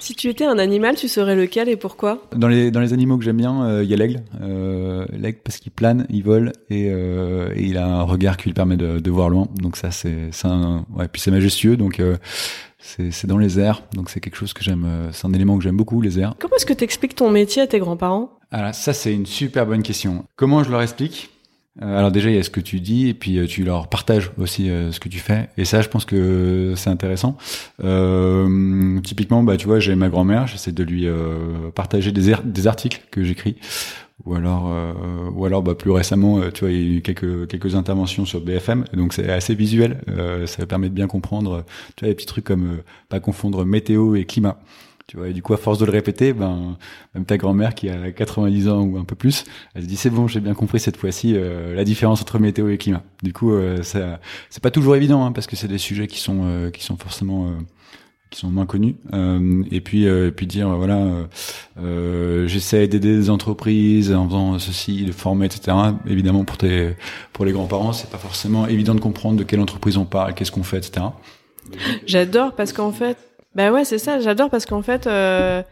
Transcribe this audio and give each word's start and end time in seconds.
Si 0.00 0.14
tu 0.14 0.28
étais 0.28 0.46
un 0.46 0.58
animal, 0.58 0.96
tu 0.96 1.08
serais 1.08 1.36
lequel 1.36 1.68
et 1.68 1.76
pourquoi? 1.76 2.26
Dans 2.34 2.48
les, 2.48 2.70
dans 2.70 2.80
les 2.80 2.94
animaux 2.94 3.18
que 3.18 3.24
j'aime 3.24 3.36
bien, 3.36 3.68
il 3.68 3.70
euh, 3.70 3.84
y 3.84 3.92
a 3.92 3.96
l'aigle. 3.98 4.22
Euh, 4.40 5.04
l'aigle 5.12 5.38
parce 5.44 5.58
qu'il 5.58 5.70
plane, 5.70 6.06
il 6.08 6.22
vole 6.22 6.52
et, 6.70 6.88
euh, 6.90 7.52
et, 7.54 7.64
il 7.64 7.76
a 7.76 7.86
un 7.86 8.02
regard 8.02 8.38
qui 8.38 8.48
lui 8.48 8.54
permet 8.54 8.78
de, 8.78 8.98
de 8.98 9.10
voir 9.10 9.28
loin. 9.28 9.46
Donc 9.56 9.76
ça, 9.76 9.90
c'est 9.90 10.30
un... 10.44 10.86
Ouais, 10.96 11.06
puis 11.06 11.20
c'est 11.20 11.30
majestueux, 11.30 11.76
donc 11.76 12.02
c'est 12.78 13.26
dans 13.26 13.36
les 13.36 13.60
airs. 13.60 13.82
Donc 13.94 14.08
c'est 14.08 14.20
quelque 14.20 14.36
chose 14.36 14.54
que 14.54 14.64
j'aime, 14.64 14.86
c'est 15.12 15.26
un 15.26 15.34
élément 15.34 15.58
que 15.58 15.64
j'aime 15.64 15.76
beaucoup, 15.76 16.00
les 16.00 16.18
airs. 16.18 16.34
Comment 16.38 16.56
est-ce 16.56 16.66
que 16.66 16.72
tu 16.72 16.84
expliques 16.84 17.14
ton 17.14 17.30
métier 17.30 17.60
à 17.60 17.66
tes 17.66 17.78
grands-parents? 17.78 18.30
Alors 18.50 18.74
ça, 18.74 18.94
c'est 18.94 19.12
une 19.12 19.26
super 19.26 19.66
bonne 19.66 19.82
question. 19.82 20.24
Comment 20.34 20.64
je 20.64 20.70
leur 20.70 20.80
explique? 20.80 21.30
Alors 21.80 22.10
déjà, 22.10 22.28
il 22.28 22.36
y 22.36 22.38
a 22.38 22.42
ce 22.42 22.50
que 22.50 22.60
tu 22.60 22.80
dis 22.80 23.08
et 23.08 23.14
puis 23.14 23.38
euh, 23.38 23.46
tu 23.46 23.64
leur 23.64 23.88
partages 23.88 24.30
aussi 24.38 24.68
euh, 24.68 24.92
ce 24.92 25.00
que 25.00 25.08
tu 25.08 25.18
fais. 25.18 25.48
Et 25.56 25.64
ça, 25.64 25.80
je 25.80 25.88
pense 25.88 26.04
que 26.04 26.74
c'est 26.76 26.90
intéressant. 26.90 27.38
Euh, 27.82 29.00
typiquement, 29.00 29.42
bah 29.42 29.56
tu 29.56 29.66
vois, 29.66 29.80
j'ai 29.80 29.94
ma 29.94 30.10
grand-mère, 30.10 30.46
j'essaie 30.46 30.72
de 30.72 30.84
lui 30.84 31.08
partager 31.74 32.12
des, 32.12 32.34
des 32.44 32.66
articles 32.66 33.00
que 33.10 33.24
j'écris. 33.24 33.56
Ou 34.26 34.34
alors, 34.34 34.70
ou 35.34 35.46
alors, 35.46 35.62
bah 35.62 35.74
plus 35.74 35.90
récemment, 35.90 36.50
tu 36.50 36.60
vois, 36.60 36.70
il 36.70 36.76
y 36.76 36.94
a 36.94 36.98
eu 36.98 37.00
quelques 37.00 37.48
quelques 37.48 37.74
interventions 37.74 38.26
sur 38.26 38.42
BFM, 38.42 38.84
donc 38.92 39.14
c'est 39.14 39.30
assez 39.30 39.54
visuel. 39.54 40.02
ça 40.44 40.66
permet 40.66 40.90
de 40.90 40.94
bien 40.94 41.06
comprendre, 41.06 41.64
tu 41.96 42.04
vois, 42.04 42.10
des 42.10 42.14
petits 42.14 42.26
trucs 42.26 42.44
comme 42.44 42.82
pas 43.08 43.18
confondre 43.18 43.64
météo 43.64 44.14
et 44.16 44.26
climat. 44.26 44.58
Tu 45.10 45.16
vois, 45.16 45.26
et 45.26 45.32
du 45.32 45.42
coup, 45.42 45.52
à 45.52 45.56
force 45.56 45.80
de 45.80 45.84
le 45.84 45.90
répéter, 45.90 46.32
ben, 46.32 46.76
même 47.16 47.24
ta 47.24 47.36
grand-mère 47.36 47.74
qui 47.74 47.88
a 47.88 48.12
90 48.12 48.68
ans 48.68 48.82
ou 48.82 48.96
un 48.96 49.02
peu 49.02 49.16
plus, 49.16 49.42
elle 49.74 49.82
se 49.82 49.88
dit 49.88 49.96
c'est 49.96 50.08
bon, 50.08 50.28
j'ai 50.28 50.38
bien 50.38 50.54
compris 50.54 50.78
cette 50.78 50.96
fois-ci 50.96 51.32
euh, 51.34 51.74
la 51.74 51.82
différence 51.82 52.22
entre 52.22 52.38
météo 52.38 52.68
et 52.68 52.78
climat. 52.78 53.02
Du 53.20 53.32
coup, 53.32 53.52
euh, 53.52 53.82
ça, 53.82 54.20
c'est 54.50 54.62
pas 54.62 54.70
toujours 54.70 54.94
évident 54.94 55.26
hein, 55.26 55.32
parce 55.32 55.48
que 55.48 55.56
c'est 55.56 55.66
des 55.66 55.78
sujets 55.78 56.06
qui 56.06 56.20
sont 56.20 56.42
euh, 56.44 56.70
qui 56.70 56.84
sont 56.84 56.96
forcément 56.96 57.48
euh, 57.48 57.54
qui 58.30 58.38
sont 58.38 58.50
moins 58.50 58.66
connus. 58.66 58.94
et 59.72 59.80
puis 59.80 60.04
et 60.04 60.30
puis 60.30 60.46
dire 60.46 60.68
voilà, 60.68 61.26
j'essaie 62.46 62.86
d'aider 62.86 63.16
des 63.16 63.30
entreprises 63.30 64.12
en 64.12 64.28
faisant 64.28 64.60
ceci, 64.60 65.04
de 65.06 65.10
former, 65.10 65.46
etc. 65.46 65.76
Évidemment, 66.06 66.44
pour 66.44 66.56
tes 66.56 66.94
pour 67.32 67.44
les 67.44 67.50
grands-parents, 67.50 67.92
c'est 67.92 68.10
pas 68.10 68.18
forcément 68.18 68.68
évident 68.68 68.94
de 68.94 69.00
comprendre 69.00 69.40
de 69.40 69.42
quelle 69.42 69.58
entreprise 69.58 69.96
on 69.96 70.04
parle, 70.04 70.34
qu'est-ce 70.34 70.52
qu'on 70.52 70.62
fait, 70.62 70.78
etc. 70.78 71.06
J'adore 72.06 72.54
parce 72.54 72.72
qu'en 72.72 72.92
fait 72.92 73.18
bah 73.54 73.72
ouais, 73.72 73.84
c'est 73.84 73.98
ça. 73.98 74.20
J'adore 74.20 74.50
parce 74.50 74.66
qu'en 74.66 74.82
fait, 74.82 75.06
euh, 75.06 75.62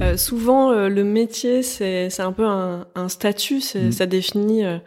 euh, 0.00 0.16
souvent 0.16 0.70
euh, 0.70 0.88
le 0.88 1.02
métier 1.02 1.62
c'est 1.62 2.08
c'est 2.10 2.22
un 2.22 2.32
peu 2.32 2.44
un, 2.44 2.86
un 2.94 3.08
statut, 3.08 3.60
c'est, 3.60 3.84
mm. 3.84 3.92
ça 3.92 4.06
définit 4.06 4.64
euh, 4.64 4.78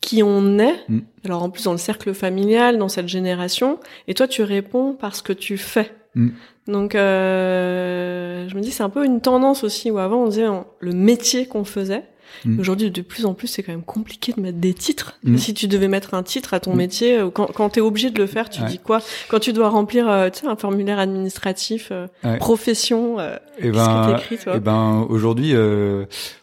qui 0.00 0.22
on 0.22 0.58
est. 0.58 0.84
Mm. 0.88 0.98
Alors 1.24 1.42
en 1.42 1.50
plus 1.50 1.64
dans 1.64 1.72
le 1.72 1.78
cercle 1.78 2.12
familial, 2.12 2.78
dans 2.78 2.88
cette 2.88 3.08
génération, 3.08 3.78
et 4.08 4.14
toi 4.14 4.28
tu 4.28 4.42
réponds 4.42 4.96
parce 4.98 5.22
que 5.22 5.32
tu 5.32 5.56
fais. 5.56 5.90
Mm. 6.14 6.28
Donc 6.66 6.92
je 6.92 8.54
me 8.54 8.60
dis 8.60 8.70
c'est 8.70 8.82
un 8.82 8.90
peu 8.90 9.04
une 9.04 9.20
tendance 9.20 9.64
aussi 9.64 9.90
où 9.90 9.98
avant 9.98 10.24
on 10.24 10.28
disait 10.28 10.46
le 10.80 10.92
métier 10.92 11.46
qu'on 11.46 11.64
faisait. 11.64 12.04
Mm. 12.44 12.60
Aujourd'hui, 12.60 12.90
de 12.90 13.02
plus 13.02 13.26
en 13.26 13.34
plus, 13.34 13.48
c'est 13.48 13.62
quand 13.62 13.72
même 13.72 13.82
compliqué 13.82 14.32
de 14.32 14.40
mettre 14.40 14.58
des 14.58 14.74
titres. 14.74 15.18
Mm. 15.24 15.36
Si 15.38 15.54
tu 15.54 15.68
devais 15.68 15.88
mettre 15.88 16.14
un 16.14 16.22
titre 16.22 16.54
à 16.54 16.60
ton 16.60 16.74
mm. 16.74 16.76
métier, 16.76 17.18
euh, 17.18 17.30
quand, 17.30 17.46
quand 17.46 17.70
tu 17.70 17.78
es 17.80 17.82
obligé 17.82 18.10
de 18.10 18.18
le 18.18 18.26
faire, 18.26 18.48
tu 18.50 18.62
dis 18.62 18.78
quoi? 18.78 19.00
Quand 19.28 19.38
tu 19.38 19.52
dois 19.52 19.68
remplir 19.68 20.08
euh, 20.08 20.28
un 20.46 20.56
formulaire 20.56 20.98
administratif, 20.98 21.90
euh, 21.90 22.06
profession, 22.38 23.18
euh, 23.18 23.36
et 23.58 23.68
eh 23.68 23.70
ben, 23.70 24.20
que 24.28 24.42
toi? 24.42 24.54
et 24.54 24.56
eh 24.56 24.60
ben, 24.60 25.06
aujourd'hui, 25.08 25.54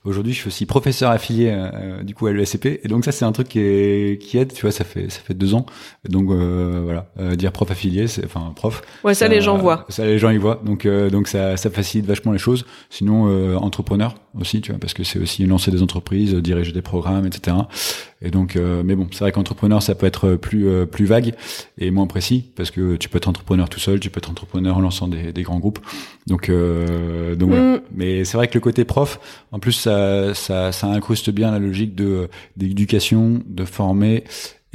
aujourd'hui, 0.04 0.34
je 0.34 0.40
suis 0.40 0.48
aussi 0.48 0.66
professeur 0.66 1.12
affilié 1.12 1.56
du 2.04 2.14
coup 2.14 2.28
à 2.28 2.34
l'ESCP, 2.34 2.82
et 2.84 2.88
donc 2.88 3.06
ça, 3.06 3.12
c'est 3.12 3.26
un 3.26 3.32
truc 3.32 3.48
qui, 3.48 3.60
est, 3.60 4.22
qui 4.22 4.38
aide. 4.38 4.54
Tu 4.54 4.62
vois, 4.62 4.72
ça 4.72 4.84
fait 4.84 5.10
ça 5.10 5.22
fait 5.22 5.34
deux 5.34 5.54
ans. 5.54 5.66
Donc 6.10 6.30
voilà, 6.30 7.08
dire 7.36 7.52
prof 7.54 7.72
affilié, 7.72 8.08
c'est 8.08 8.26
enfin 8.26 8.52
prof. 8.56 8.82
Ouais, 9.04 9.14
ça, 9.14 9.28
les 9.28 9.42
gens 9.42 9.58
voient. 9.58 9.86
Ça 9.90 10.06
les 10.06 10.20
gens 10.20 10.30
y 10.30 10.38
voient. 10.38 10.62
Donc 10.66 10.86
donc 10.86 11.28
ça 11.30 11.56
ça 11.56 11.70
facilite 11.70 12.06
vachement 12.06 12.34
les 12.34 12.38
choses. 12.38 12.66
Sinon, 12.90 13.56
entrepreneur 13.58 14.16
aussi, 14.40 14.60
tu 14.60 14.72
vois, 14.72 14.80
parce 14.80 14.94
que 14.94 15.04
c'est 15.04 15.20
aussi 15.20 15.46
lancer 15.46 15.72
des 15.76 15.84
entreprises, 15.84 16.34
diriger 16.36 16.72
des 16.72 16.82
programmes, 16.82 17.26
etc. 17.26 17.58
Et 18.22 18.32
donc, 18.32 18.56
euh, 18.56 18.82
mais 18.84 18.96
bon, 18.96 19.08
c'est 19.12 19.20
vrai 19.20 19.32
qu'entrepreneur, 19.32 19.84
ça 19.84 19.94
peut 19.94 20.06
être 20.06 20.36
plus 20.36 20.68
euh, 20.68 20.86
plus 20.86 21.06
vague 21.06 21.36
et 21.78 21.92
moins 21.92 22.08
précis 22.08 22.46
parce 22.56 22.72
que 22.72 22.96
tu 22.96 23.10
peux 23.10 23.18
être 23.18 23.28
entrepreneur 23.28 23.70
tout 23.70 23.80
seul, 23.80 24.00
tu 24.00 24.10
peux 24.10 24.18
être 24.18 24.32
entrepreneur 24.32 24.78
en 24.78 24.82
lançant 24.82 25.08
des, 25.08 25.32
des 25.32 25.44
grands 25.44 25.60
groupes. 25.60 25.80
Donc, 26.28 26.50
euh, 26.50 27.36
donc 27.36 27.50
voilà. 27.50 27.78
Mm. 27.78 27.82
Mais 27.94 28.26
c'est 28.26 28.38
vrai 28.38 28.48
que 28.48 28.56
le 28.56 28.62
côté 28.62 28.86
prof, 28.86 29.20
en 29.52 29.60
plus, 29.60 29.74
ça, 29.74 30.34
ça, 30.34 30.72
ça 30.72 30.88
incruste 30.88 31.30
bien 31.30 31.52
la 31.52 31.60
logique 31.60 31.94
de 31.94 32.30
d'éducation, 32.58 33.44
de 33.46 33.66
former 33.66 34.24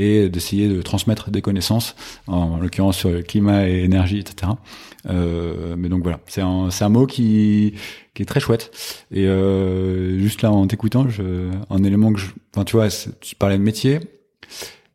et 0.01 0.29
d'essayer 0.29 0.69
de 0.69 0.81
transmettre 0.81 1.31
des 1.31 1.43
connaissances, 1.43 1.95
en, 2.27 2.57
l'occurrence 2.57 2.97
sur 2.97 3.11
le 3.11 3.23
climat 3.23 3.69
et 3.69 3.85
énergie, 3.85 4.19
etc. 4.19 4.53
Euh, 5.09 5.75
mais 5.77 5.89
donc 5.89 6.03
voilà, 6.03 6.21
c'est 6.27 6.41
un, 6.41 6.89
mot 6.89 7.07
qui, 7.07 7.75
qui 8.15 8.23
est 8.23 8.27
très 8.27 8.41
chouette. 8.41 8.71
Et 9.11 9.27
euh, 9.27 10.19
juste 10.19 10.43
là, 10.43 10.51
en 10.51 10.67
t'écoutant, 10.67 11.07
un 11.69 11.85
élément 11.85 12.13
que 12.13 12.21
tu 12.65 12.77
vois, 12.77 12.89
tu 13.21 13.37
parlais 13.37 13.59
de 13.59 13.63
métier. 13.63 14.01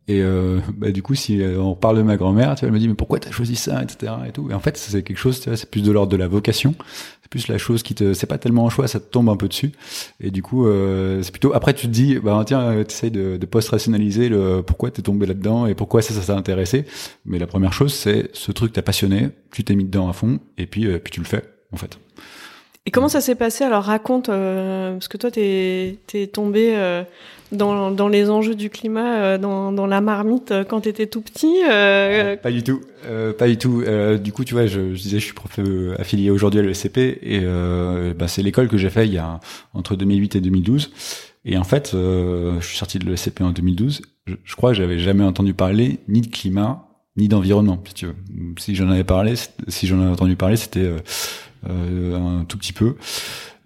Et 0.08 0.22
euh, 0.22 0.60
bah, 0.76 0.92
du 0.92 1.02
coup, 1.02 1.16
si 1.16 1.42
on 1.58 1.74
parle 1.76 1.98
de 1.98 2.04
ma 2.04 2.16
grand-mère, 2.16 2.56
tu 2.56 2.62
vois, 2.62 2.68
elle 2.68 2.74
me 2.74 2.80
dit 2.80 2.88
mais 2.88 2.94
pourquoi 2.94 3.20
t'as 3.20 3.32
choisi 3.32 3.56
ça, 3.56 3.82
etc. 3.82 4.14
Et 4.28 4.32
tout. 4.32 4.50
Et 4.52 4.54
en 4.54 4.60
fait, 4.60 4.78
c'est 4.78 5.02
quelque 5.02 5.18
chose, 5.18 5.40
tu 5.40 5.50
vois, 5.50 5.58
c'est 5.58 5.70
plus 5.70 5.82
de 5.82 5.92
l'ordre 5.92 6.12
de 6.12 6.18
la 6.18 6.28
vocation 6.28 6.76
c'est 7.26 7.30
plus 7.30 7.48
la 7.48 7.58
chose 7.58 7.82
qui 7.82 7.96
te 7.96 8.14
c'est 8.14 8.28
pas 8.28 8.38
tellement 8.38 8.68
un 8.68 8.70
choix 8.70 8.88
ça 8.88 9.00
te 9.00 9.06
tombe 9.06 9.30
un 9.30 9.36
peu 9.36 9.48
dessus 9.48 9.72
et 10.22 10.30
du 10.30 10.44
coup 10.44 10.68
euh, 10.68 11.24
c'est 11.24 11.32
plutôt 11.32 11.54
après 11.56 11.74
tu 11.74 11.88
te 11.88 11.92
dis 11.92 12.20
bah 12.20 12.44
tiens 12.46 12.62
euh, 12.62 12.84
tu 12.84 13.10
de, 13.10 13.38
de 13.38 13.46
post 13.48 13.70
rationaliser 13.70 14.30
le 14.30 14.62
pourquoi 14.62 14.92
t'es 14.92 15.02
tombé 15.02 15.26
là 15.26 15.34
dedans 15.34 15.66
et 15.66 15.74
pourquoi 15.74 16.04
ça 16.04 16.14
ça 16.14 16.22
t'a 16.22 16.38
intéressé 16.38 16.86
mais 17.26 17.40
la 17.40 17.48
première 17.48 17.74
chose 17.74 17.94
c'est 17.96 18.30
ce 18.34 18.52
truc 18.52 18.74
t'a 18.74 18.84
passionné 18.84 19.30
tu 19.52 19.64
t'es 19.64 19.74
mis 19.76 19.86
dedans 19.86 20.08
à 20.08 20.14
fond 20.14 20.40
et 20.60 20.68
puis 20.68 20.86
euh, 20.86 21.00
puis 21.00 21.12
tu 21.12 21.20
le 21.20 21.26
fais 21.26 21.44
en 21.72 21.78
fait 21.78 21.98
et 22.88 22.92
comment 22.92 23.10
ça 23.10 23.20
s'est 23.20 23.36
passé? 23.36 23.64
Alors 23.64 23.84
raconte, 23.84 24.30
euh, 24.30 24.94
parce 24.94 25.08
que 25.08 25.18
toi, 25.18 25.32
t'es 25.32 25.98
es 26.14 26.28
tombé 26.28 26.76
euh, 26.76 27.04
dans, 27.52 27.92
dans 27.92 28.08
les 28.08 28.30
enjeux 28.30 28.56
du 28.56 28.70
climat, 28.70 29.18
euh, 29.18 29.38
dans, 29.38 29.72
dans 29.72 29.88
la 29.88 30.02
marmite 30.02 30.54
quand 30.70 30.82
t'étais 30.82 31.08
tout 31.08 31.22
petit. 31.22 31.62
Pas 31.68 32.52
du 32.52 32.64
tout, 32.64 32.82
pas 33.38 33.48
du 33.48 33.58
tout. 33.58 33.84
du 34.22 34.32
coup, 34.32 34.44
tu 34.44 34.54
vois, 34.54 34.66
je, 34.66 34.94
je 34.94 35.02
disais, 35.02 35.20
je 35.20 35.26
suis 35.26 35.34
prof 35.34 35.60
affilié 35.98 36.30
aujourd'hui 36.30 36.60
à 36.60 36.64
l'ESCP 36.64 36.98
et 36.98 37.42
bah, 38.18 38.28
c'est 38.28 38.42
l'école 38.42 38.68
que 38.68 38.78
j'ai 38.78 38.90
fait 38.90 39.08
il 39.08 39.14
y 39.14 39.18
a 39.18 39.40
entre 39.74 39.96
2008 39.96 40.36
et 40.36 40.42
2012. 40.42 40.92
Et 41.48 41.58
en 41.58 41.64
fait, 41.64 41.92
je 41.94 42.66
suis 42.66 42.78
sorti 42.78 43.00
de 43.00 43.06
l'ESCP 43.06 43.42
en 43.42 43.52
2012. 43.52 44.02
Je, 44.26 44.56
crois 44.56 44.72
que 44.72 44.78
j'avais 44.78 44.98
jamais 44.98 45.24
entendu 45.24 45.54
parler 45.54 46.00
ni 46.08 46.22
de 46.22 46.28
climat 46.28 46.88
ni 47.18 47.28
d'environnement, 47.28 47.82
si 47.88 47.94
tu. 47.94 48.08
Si 48.58 48.76
j'en 48.76 48.90
avais 48.90 49.04
parlé, 49.04 49.36
si 49.68 49.88
j'en 49.88 50.02
avais 50.02 50.12
entendu 50.12 50.36
parler, 50.36 50.58
c'était 50.58 50.92
euh, 51.70 52.16
un 52.16 52.46
tout 52.46 52.58
petit 52.58 52.74
peu. 52.74 52.96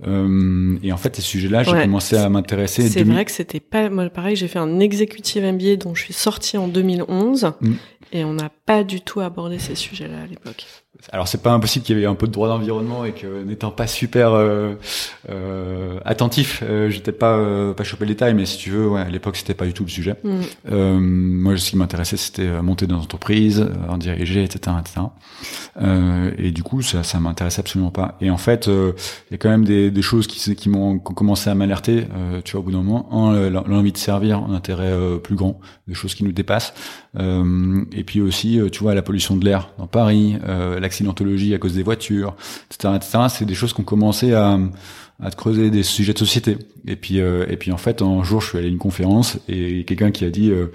Euh, 0.08 0.78
et 0.82 0.92
en 0.92 0.98
fait, 0.98 1.16
ces 1.16 1.22
sujets-là, 1.22 1.64
j'ai 1.64 1.72
commencé 1.72 2.16
à 2.16 2.30
m'intéresser. 2.30 2.88
C'est 2.88 3.04
vrai 3.04 3.26
que 3.26 3.32
c'était 3.32 3.60
pas 3.60 3.90
moi 3.90 4.10
pareil. 4.10 4.36
J'ai 4.36 4.48
fait 4.48 4.60
un 4.60 4.80
executive 4.80 5.44
MBA 5.44 5.76
dont 5.78 5.96
je 5.96 6.04
suis 6.04 6.14
sortie 6.14 6.58
en 6.58 6.68
2011 6.68 7.52
mm. 7.60 7.74
et 8.14 8.24
on 8.24 8.34
n'a 8.34 8.50
pas 8.66 8.84
du 8.84 9.02
tout 9.02 9.20
abordé 9.20 9.60
ces 9.60 9.76
sujets-là 9.76 10.22
à 10.24 10.28
l'époque. 10.28 10.66
Alors 11.12 11.28
c'est 11.28 11.42
pas 11.42 11.52
impossible 11.52 11.86
qu'il 11.86 11.98
y 12.00 12.04
ait 12.04 12.08
un 12.08 12.16
peu 12.16 12.28
de 12.28 12.32
droit 12.32 12.48
d'environnement 12.48 13.06
et 13.06 13.14
que 13.14 13.44
n'étant 13.44 13.72
pas 13.72 13.88
super 13.88 14.34
euh, 14.34 14.74
euh, 15.30 16.00
attentif, 16.04 16.64
euh, 16.64 16.90
j'étais 16.90 17.12
pas 17.12 17.38
euh, 17.38 17.74
pas 17.74 17.84
chopé 17.84 18.06
le 18.06 18.10
détail, 18.10 18.34
mais 18.34 18.46
si 18.46 18.58
tu 18.58 18.72
veux, 18.72 18.88
ouais, 18.88 19.02
à 19.02 19.10
l'époque 19.10 19.38
c'était 19.38 19.54
pas 19.54 19.66
du 19.66 19.74
tout 19.74 19.84
le 19.84 19.90
sujet. 19.90 20.16
Mm. 20.24 20.42
Euh, 20.72 21.00
moi, 21.00 21.58
ce 21.58 21.70
qui 21.70 21.78
m'intéressait, 21.78 22.18
c'était 22.18 22.48
euh, 22.48 22.62
monter 22.62 22.86
dans 22.88 22.98
l'entreprise, 22.98 23.66
en 23.88 23.98
diriger, 23.98 24.44
etc., 24.44 24.76
etc. 24.80 25.06
et 26.38 26.52
du 26.52 26.64
coup, 26.64 26.82
ça, 26.82 27.04
ça 27.04 27.20
m'intéressait 27.20 27.62
absolument 27.62 27.92
pas. 27.92 28.18
Et 28.20 28.30
en 28.30 28.38
fait, 28.38 28.68
il 28.68 29.32
y 29.32 29.36
a 29.36 29.38
quand 29.38 29.50
même 29.50 29.64
des, 29.64 29.92
des 29.92 30.02
choses 30.02 30.28
qui, 30.28 30.56
qui 30.56 30.70
m'ont 30.70 31.00
commencé 31.00 31.50
à 31.50 31.56
m'alerter. 31.56 32.06
tu 32.44 32.52
vois, 32.54 32.62
au 32.62 32.64
bout 32.64 32.72
d'un 32.72 32.82
moment, 32.82 33.32
l'envie 33.50 33.92
de 33.92 33.98
servir, 33.98 34.40
un 34.40 34.54
intérêt 34.54 34.92
plus 35.24 35.36
grand, 35.36 35.60
des 35.88 35.94
choses 35.94 36.16
qui 36.16 36.24
nous 36.24 36.32
dépassent. 36.32 36.74
et 37.18 38.04
puis 38.04 38.22
aussi, 38.22 38.60
tu 38.72 38.84
vois, 38.84 38.94
la 38.94 39.02
pollution 39.02 39.38
de 39.38 39.46
l'air 39.46 39.72
dans 39.78 39.88
Paris. 39.88 40.38
Euh, 40.48 40.79
l'accidentologie 40.80 41.54
à 41.54 41.58
cause 41.58 41.76
des 41.76 41.84
voitures, 41.84 42.36
etc., 42.72 42.94
etc. 42.96 43.20
C'est 43.30 43.46
des 43.46 43.56
choses 43.56 43.74
qui 43.74 43.82
ont 43.82 43.86
commencé 43.86 44.34
à, 44.34 44.60
à 45.22 45.32
creuser 45.32 45.70
des 45.70 45.84
sujets 45.84 46.14
de 46.14 46.20
société. 46.20 46.58
Et 46.88 46.96
puis, 46.96 47.20
euh, 47.20 47.46
et 47.50 47.58
puis 47.58 47.72
en 47.72 47.78
fait, 47.78 48.02
un 48.02 48.24
jour, 48.24 48.42
je 48.42 48.50
suis 48.50 48.58
allé 48.58 48.68
à 48.68 48.70
une 48.70 48.78
conférence 48.78 49.38
et 49.48 49.84
quelqu'un 49.86 50.12
qui 50.12 50.26
a 50.26 50.30
dit, 50.30 50.52
euh, 50.52 50.68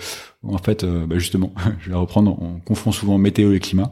en 0.47 0.59
fait, 0.59 0.85
bah 0.85 1.19
justement, 1.19 1.53
je 1.81 1.91
vais 1.91 1.97
reprendre, 1.97 2.37
on 2.41 2.61
confond 2.61 2.93
souvent 2.93 3.19
météo 3.19 3.53
et 3.53 3.61
climat 3.61 3.91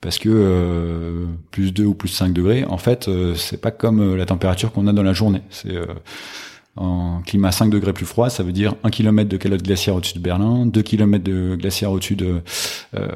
parce 0.00 0.18
que 0.18 1.26
plus 1.50 1.72
2 1.72 1.84
ou 1.84 1.94
plus 1.94 2.10
5 2.10 2.34
degrés, 2.34 2.66
en 2.66 2.76
fait, 2.76 3.08
c'est 3.36 3.58
pas 3.58 3.70
comme 3.70 4.16
la 4.16 4.26
température 4.26 4.70
qu'on 4.70 4.86
a 4.86 4.92
dans 4.92 5.02
la 5.02 5.14
journée. 5.14 5.40
C'est 5.48 5.78
en 6.76 7.22
climat 7.22 7.52
5 7.52 7.70
degrés 7.70 7.92
plus 7.92 8.06
froid, 8.06 8.30
ça 8.30 8.42
veut 8.42 8.52
dire 8.52 8.74
1 8.82 8.90
km 8.90 9.28
de 9.28 9.36
calotte 9.36 9.62
glaciaire 9.62 9.94
au-dessus 9.94 10.18
de 10.18 10.22
Berlin, 10.22 10.66
2 10.66 10.82
km 10.82 11.22
de 11.22 11.54
glaciaire 11.56 11.92
au-dessus 11.92 12.16
de 12.16 12.40
euh, 12.94 13.08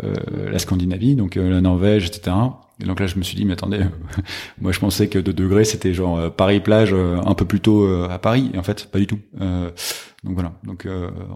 la 0.50 0.58
Scandinavie, 0.58 1.16
donc 1.16 1.36
euh, 1.36 1.50
la 1.50 1.60
Norvège, 1.60 2.06
etc. 2.06 2.36
Et 2.80 2.84
donc 2.84 3.00
là, 3.00 3.08
je 3.08 3.16
me 3.16 3.22
suis 3.22 3.36
dit, 3.36 3.44
mais 3.44 3.54
attendez, 3.54 3.80
moi 4.60 4.70
je 4.70 4.78
pensais 4.78 5.08
que 5.08 5.18
2 5.18 5.32
degrés, 5.32 5.64
c'était 5.64 5.92
genre 5.92 6.18
euh, 6.18 6.30
Paris-Plage 6.30 6.94
un 6.94 7.34
peu 7.34 7.44
plus 7.44 7.60
tôt 7.60 7.86
à 8.04 8.18
Paris, 8.18 8.50
et 8.54 8.58
en 8.58 8.62
fait, 8.62 8.88
pas 8.90 8.98
du 8.98 9.08
tout. 9.08 9.18
donc 9.40 10.34
voilà. 10.34 10.52
Donc 10.62 10.86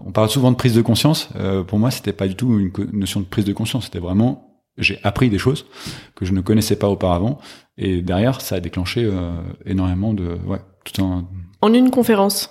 on 0.05 0.11
parle 0.11 0.29
souvent 0.29 0.51
de 0.51 0.55
prise 0.55 0.75
de 0.75 0.81
conscience. 0.81 1.29
pour 1.67 1.79
moi, 1.79 1.91
c'était 1.91 2.13
pas 2.13 2.27
du 2.27 2.35
tout 2.35 2.57
une 2.59 2.71
notion 2.93 3.19
de 3.19 3.25
prise 3.25 3.45
de 3.45 3.53
conscience. 3.53 3.85
C'était 3.85 3.99
vraiment 3.99 4.49
j'ai 4.79 4.99
appris 5.03 5.29
des 5.29 5.37
choses 5.37 5.67
que 6.15 6.25
je 6.25 6.33
ne 6.33 6.41
connaissais 6.41 6.75
pas 6.75 6.89
auparavant, 6.89 7.37
et 7.77 8.01
derrière, 8.01 8.41
ça 8.41 8.55
a 8.55 8.59
déclenché 8.59 9.09
énormément 9.65 10.13
de 10.13 10.37
ouais 10.47 10.59
en 11.61 11.73
une 11.73 11.91
conférence 11.91 12.49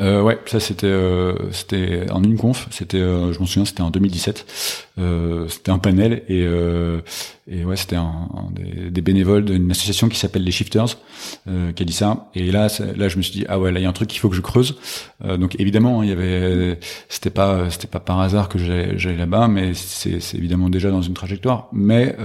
euh, 0.00 0.22
ouais, 0.22 0.38
ça 0.46 0.58
c'était 0.58 0.88
euh, 0.88 1.52
c'était 1.52 2.10
en 2.10 2.22
une 2.24 2.36
conf, 2.36 2.66
c'était 2.70 2.98
euh, 2.98 3.32
je 3.32 3.38
m'en 3.38 3.46
souviens, 3.46 3.64
c'était 3.64 3.82
en 3.82 3.90
2017. 3.90 4.82
Euh, 4.98 5.46
c'était 5.48 5.70
un 5.70 5.78
panel 5.78 6.24
et 6.28 6.42
euh, 6.42 7.00
et 7.46 7.64
ouais, 7.64 7.76
c'était 7.76 7.94
un, 7.94 8.28
des, 8.50 8.90
des, 8.90 9.00
bénévoles 9.02 9.44
d'une 9.44 9.70
association 9.70 10.08
qui 10.08 10.18
s'appelle 10.18 10.42
les 10.42 10.50
Shifters 10.50 10.96
qui 11.44 11.82
a 11.82 11.86
dit 11.86 11.92
ça. 11.92 12.28
Et 12.34 12.50
là 12.50 12.68
là 12.96 13.08
je 13.08 13.16
me 13.18 13.22
suis 13.22 13.32
dit 13.32 13.44
ah 13.48 13.60
ouais, 13.60 13.70
là 13.70 13.78
il 13.78 13.82
y 13.84 13.86
a 13.86 13.88
un 13.88 13.92
truc 13.92 14.08
qu'il 14.08 14.18
faut 14.18 14.28
que 14.28 14.36
je 14.36 14.40
creuse. 14.40 14.76
donc 15.22 15.54
évidemment, 15.60 16.02
il 16.02 16.08
y 16.08 16.12
avait 16.12 16.78
c'était 17.08 17.30
pas 17.30 17.70
c'était 17.70 17.86
pas 17.86 18.00
par 18.00 18.20
hasard 18.20 18.48
que 18.48 18.58
j'allais 18.58 19.16
là-bas, 19.16 19.46
mais 19.46 19.74
c'est 19.74 20.20
c'est 20.20 20.38
évidemment 20.38 20.70
déjà 20.70 20.90
dans 20.90 21.02
une 21.02 21.14
trajectoire, 21.14 21.68
mais 21.72 22.16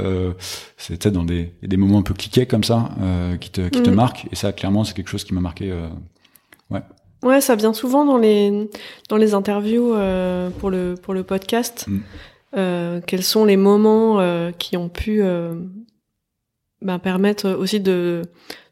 c'était 0.78 1.12
dans 1.12 1.24
des 1.24 1.54
des 1.62 1.78
moments 1.78 2.00
un 2.00 2.04
peu 2.04 2.16
cliqués 2.16 2.48
comme 2.48 2.64
ça 2.64 2.90
qui 3.40 3.52
te 3.52 3.70
qui 3.70 3.84
te 3.84 3.90
mm. 3.92 3.96
marquent 3.96 4.26
et 4.32 4.36
ça 4.36 4.54
clairement 4.54 4.84
c'est 4.84 4.96
quelque 4.96 5.10
chose 5.10 5.24
qui 5.24 5.36
m'a 5.36 5.42
marqué 5.42 5.72
ouais. 6.72 6.82
Ouais, 7.22 7.42
ça 7.42 7.56
vient 7.56 7.74
souvent 7.74 8.06
dans 8.06 8.18
les 8.18 8.70
dans 9.10 9.18
les 9.18 9.34
interviews 9.34 9.94
euh, 9.94 10.50
pour 10.50 10.70
le 10.70 10.96
pour 11.02 11.14
le 11.14 11.24
podcast. 11.24 11.86
Mm. 11.88 12.00
Euh, 12.58 13.02
quels 13.06 13.24
sont 13.24 13.46
les 13.46 13.58
moments 13.58 14.20
euh, 14.20 14.52
qui 14.52 14.76
ont 14.76 14.90
pu 14.90 15.22
euh, 15.22 15.54
bah, 16.82 16.98
permettre 16.98 17.50
aussi 17.52 17.80
de 17.80 18.24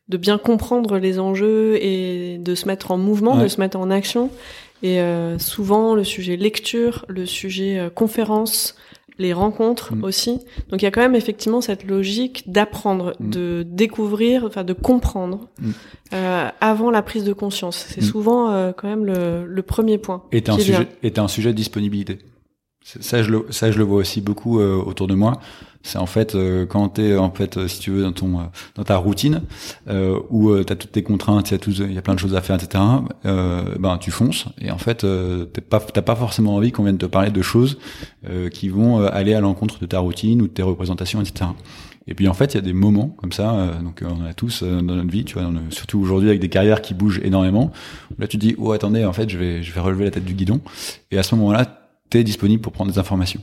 de 0.07 0.17
bien 0.17 0.37
comprendre 0.37 0.97
les 0.97 1.19
enjeux 1.19 1.75
et 1.81 2.37
de 2.37 2.55
se 2.55 2.65
mettre 2.65 2.91
en 2.91 2.97
mouvement, 2.97 3.37
de 3.37 3.49
se 3.49 3.59
mettre 3.59 3.77
en 3.77 3.91
action. 3.91 4.31
Et 4.81 5.01
euh, 5.01 5.37
souvent 5.37 5.95
le 5.95 6.05
sujet 6.05 6.37
lecture, 6.37 7.05
le 7.09 7.25
sujet 7.25 7.89
conférence, 7.93 8.75
les 9.19 9.33
rencontres 9.33 9.95
mm. 9.95 10.03
aussi. 10.03 10.39
Donc 10.69 10.81
il 10.81 10.85
y 10.85 10.87
a 10.87 10.91
quand 10.91 11.01
même 11.01 11.15
effectivement 11.15 11.61
cette 11.61 11.83
logique 11.83 12.43
d'apprendre, 12.51 13.15
mm. 13.19 13.29
de 13.29 13.65
découvrir, 13.67 14.43
enfin 14.45 14.63
de 14.63 14.73
comprendre 14.73 15.47
mm. 15.59 15.71
euh, 16.13 16.49
avant 16.61 16.91
la 16.91 17.01
prise 17.01 17.23
de 17.23 17.33
conscience. 17.33 17.85
C'est 17.89 18.01
souvent 18.01 18.51
euh, 18.51 18.71
quand 18.75 18.87
même 18.87 19.05
le, 19.05 19.45
le, 19.45 19.61
premier 19.61 19.97
point. 19.97 20.23
Et 20.31 20.43
un 20.47 20.57
sujet, 20.57 20.87
est 21.03 21.19
un 21.19 21.27
sujet 21.27 21.51
de 21.51 21.57
disponibilité. 21.57 22.19
Ça 23.01 23.21
je 23.21 23.31
le, 23.31 23.45
ça 23.49 23.71
je 23.71 23.77
le 23.77 23.83
vois 23.83 23.97
aussi 23.97 24.21
beaucoup 24.21 24.59
euh, 24.59 24.75
autour 24.75 25.07
de 25.07 25.15
moi. 25.15 25.39
C'est 25.87 25.99
en 25.99 26.05
fait 26.05 26.35
euh, 26.35 26.65
quand 26.65 26.89
tu 26.89 27.01
es 27.01 27.17
en 27.17 27.31
fait 27.31 27.55
euh, 27.55 27.67
si 27.69 27.79
tu 27.79 27.91
veux 27.91 28.03
dans 28.03 28.11
ton 28.11 28.39
euh, 28.39 28.43
dans 28.75 28.83
ta 28.83 28.97
routine 28.97 29.41
où 30.29 30.53
tu 30.63 30.73
as 30.73 30.75
toutes 30.75 30.91
tes 30.91 31.03
contraintes, 31.03 31.51
il 31.51 31.93
y 31.93 31.97
a 31.97 32.01
plein 32.01 32.13
de 32.13 32.19
choses 32.19 32.35
à 32.35 32.41
faire 32.41 32.57
etc. 32.57 32.83
ben 33.23 33.97
tu 33.99 34.11
fonces 34.11 34.45
et 34.59 34.69
en 34.71 34.77
fait 34.77 35.05
t'es 35.53 35.61
pas 35.61 35.79
t'as 35.79 36.01
pas 36.01 36.15
forcément 36.15 36.55
envie 36.55 36.71
qu'on 36.71 36.83
vienne 36.83 36.97
te 36.97 37.05
parler 37.05 37.31
de 37.31 37.41
choses 37.41 37.77
qui 38.51 38.69
vont 38.69 39.05
aller 39.05 39.33
à 39.33 39.39
l'encontre 39.39 39.79
de 39.79 39.85
ta 39.85 39.99
routine 39.99 40.41
ou 40.41 40.47
de 40.47 40.53
tes 40.53 40.63
représentations 40.63 41.21
etc. 41.21 41.51
Et 42.09 42.13
puis 42.13 42.29
en 42.29 42.33
fait, 42.33 42.53
il 42.53 42.55
y 42.55 42.59
a 42.59 42.61
des 42.61 42.71
moments 42.71 43.09
comme 43.17 43.33
ça, 43.33 43.73
donc 43.83 44.01
on 44.01 44.25
a 44.25 44.33
tous 44.33 44.63
dans 44.63 44.81
notre 44.81 45.11
vie, 45.11 45.25
tu 45.25 45.37
vois, 45.37 45.49
surtout 45.71 45.99
aujourd'hui 45.99 46.29
avec 46.29 46.39
des 46.39 46.47
carrières 46.47 46.81
qui 46.81 46.93
bougent 46.93 47.19
énormément. 47.21 47.71
là, 48.17 48.27
tu 48.27 48.37
dis, 48.37 48.55
oh 48.57 48.71
attendez, 48.71 49.03
en 49.03 49.11
fait, 49.11 49.29
je 49.29 49.37
vais, 49.37 49.61
je 49.61 49.73
vais 49.73 49.81
relever 49.81 50.05
la 50.05 50.11
tête 50.11 50.23
du 50.23 50.33
guidon. 50.33 50.61
Et 51.11 51.17
à 51.17 51.23
ce 51.23 51.35
moment-là, 51.35 51.76
tu 52.09 52.23
disponible 52.23 52.61
pour 52.61 52.71
prendre 52.71 52.91
des 52.91 52.99
informations. 52.99 53.41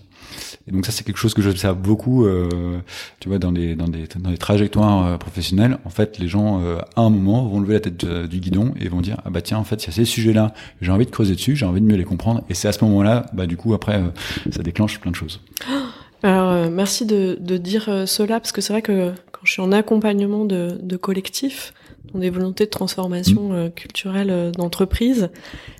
Et 0.66 0.72
donc 0.72 0.86
ça 0.86 0.92
c'est 0.92 1.04
quelque 1.04 1.18
chose 1.18 1.34
que 1.34 1.42
j'observe 1.42 1.76
beaucoup, 1.76 2.24
euh, 2.24 2.78
tu 3.20 3.28
vois, 3.28 3.38
dans 3.38 3.50
les 3.50 3.74
dans 3.74 3.88
des 3.88 4.06
dans 4.16 4.30
les 4.30 4.38
trajectoires 4.38 5.06
euh, 5.06 5.16
professionnelles. 5.18 5.78
En 5.84 5.90
fait, 5.90 6.18
les 6.18 6.28
gens 6.28 6.62
euh, 6.62 6.78
à 6.96 7.02
un 7.02 7.10
moment 7.10 7.46
vont 7.46 7.60
lever 7.60 7.74
la 7.74 7.80
tête 7.80 8.04
du 8.04 8.40
guidon 8.40 8.72
et 8.80 8.88
vont 8.88 9.00
dire 9.00 9.20
ah 9.24 9.30
bah 9.30 9.42
tiens 9.42 9.58
en 9.58 9.64
fait 9.64 9.84
il 9.84 9.86
y 9.86 9.90
a 9.90 9.92
ces 9.92 10.04
sujets-là, 10.04 10.54
j'ai 10.80 10.90
envie 10.90 11.06
de 11.06 11.10
creuser 11.10 11.34
dessus, 11.34 11.56
j'ai 11.56 11.66
envie 11.66 11.80
de 11.80 11.86
mieux 11.86 11.96
les 11.96 12.04
comprendre. 12.04 12.42
Et 12.48 12.54
c'est 12.54 12.68
à 12.68 12.72
ce 12.72 12.84
moment-là, 12.84 13.26
bah 13.32 13.46
du 13.46 13.56
coup 13.56 13.74
après 13.74 14.02
ça 14.50 14.62
déclenche 14.62 14.98
plein 15.00 15.10
de 15.10 15.16
choses. 15.16 15.40
Alors 16.22 16.70
merci 16.70 17.04
de 17.04 17.36
de 17.40 17.58
dire 17.58 17.84
cela 18.06 18.40
parce 18.40 18.52
que 18.52 18.62
c'est 18.62 18.72
vrai 18.72 18.82
que 18.82 19.12
je 19.44 19.52
suis 19.52 19.62
en 19.62 19.72
accompagnement 19.72 20.44
de 20.44 20.78
de 20.82 20.96
collectifs, 20.96 21.72
ont 22.12 22.18
des 22.18 22.30
volontés 22.30 22.64
de 22.64 22.70
transformation 22.70 23.50
mm. 23.50 23.70
culturelle 23.72 24.52
d'entreprise, 24.56 25.30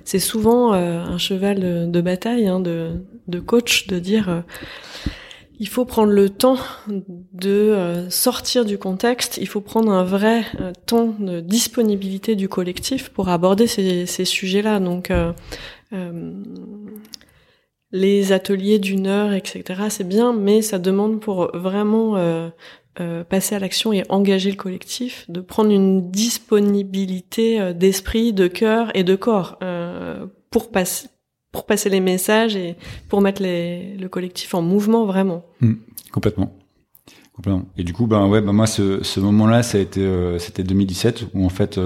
c'est 0.03 0.19
souvent 0.19 0.73
un 0.73 1.17
cheval 1.17 1.91
de, 1.91 2.01
bataille 2.01 2.47
hein, 2.47 2.59
de, 2.59 2.91
de 3.27 3.39
coach 3.39 3.87
de 3.87 3.99
dire 3.99 4.43
il 5.59 5.67
faut 5.67 5.85
prendre 5.85 6.11
le 6.11 6.29
temps 6.29 6.57
de 6.87 7.49
euh, 7.49 8.09
sortir 8.09 8.65
du 8.65 8.77
contexte, 8.77 9.37
il 9.37 9.47
faut 9.47 9.61
prendre 9.61 9.91
un 9.91 10.03
vrai 10.03 10.43
euh, 10.59 10.73
temps 10.85 11.15
de 11.17 11.39
disponibilité 11.39 12.35
du 12.35 12.49
collectif 12.49 13.09
pour 13.09 13.29
aborder 13.29 13.67
ces, 13.67 14.05
ces 14.05 14.25
sujets-là. 14.25 14.79
Donc, 14.79 15.11
euh, 15.11 15.31
les 17.91 18.33
ateliers 18.33 18.79
d'une 18.79 19.07
heure, 19.07 19.31
etc., 19.31 19.83
c'est 19.89 20.07
bien, 20.07 20.33
mais 20.33 20.61
ça 20.61 20.77
demande 20.77 21.21
pour 21.21 21.55
vraiment 21.57 22.51
passer 23.29 23.55
à 23.55 23.59
l'action 23.59 23.93
et 23.93 24.03
engager 24.09 24.51
le 24.51 24.57
collectif, 24.57 25.25
de 25.29 25.41
prendre 25.41 25.71
une 25.71 26.11
disponibilité 26.11 27.73
d'esprit, 27.73 28.33
de 28.33 28.47
cœur 28.47 28.91
et 28.95 29.03
de 29.03 29.15
corps 29.15 29.59
pour 30.49 30.71
passer 30.71 31.09
pour 31.55 31.65
passer 31.65 31.89
les 31.89 32.01
messages 32.01 32.57
et 32.57 32.75
pour 33.07 33.21
mettre 33.21 33.41
les, 33.41 33.95
le 33.95 34.09
collectif 34.09 34.53
en 34.53 34.61
mouvement 34.61 35.05
vraiment. 35.05 35.45
Mmh, 35.61 35.75
complètement. 36.11 36.53
Complètement. 37.33 37.65
Et 37.77 37.83
du 37.83 37.93
coup, 37.93 38.07
ben 38.07 38.27
ouais, 38.27 38.41
ben 38.41 38.51
moi 38.51 38.67
ce, 38.67 39.01
ce 39.03 39.19
moment-là, 39.21 39.63
ça 39.63 39.77
a 39.77 39.81
été, 39.81 40.01
euh, 40.01 40.37
c'était 40.37 40.63
2017 40.63 41.27
où 41.33 41.45
en 41.45 41.49
fait, 41.49 41.77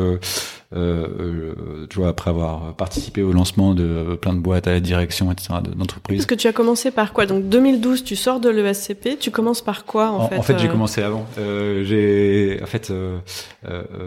euh, 0.76 1.08
euh, 1.20 1.56
euh, 1.58 1.88
tu 1.90 1.98
vois, 1.98 2.10
après 2.10 2.30
avoir 2.30 2.76
participé 2.76 3.24
au 3.24 3.32
lancement 3.32 3.74
de 3.74 4.16
plein 4.22 4.34
de 4.34 4.40
boîtes 4.40 4.68
à 4.68 4.72
la 4.72 4.80
direction, 4.80 5.32
etc., 5.32 5.56
d'entreprises. 5.76 6.20
Parce 6.20 6.28
que 6.28 6.36
tu 6.36 6.48
as 6.48 6.54
commencé 6.54 6.92
par 6.92 7.12
quoi? 7.12 7.26
Donc 7.26 7.50
2012, 7.50 8.04
tu 8.04 8.16
sors 8.16 8.40
de 8.40 8.50
l'ESCP, 8.50 9.18
tu 9.20 9.32
commences 9.32 9.64
par 9.64 9.86
quoi 9.86 10.12
en, 10.12 10.28
fait 10.28 10.38
En 10.38 10.44
fait, 10.44 10.60
j'ai 10.60 10.68
commencé 10.68 11.02
avant. 11.02 11.26
j'ai, 11.38 12.60
en 12.62 12.68
fait. 12.68 12.94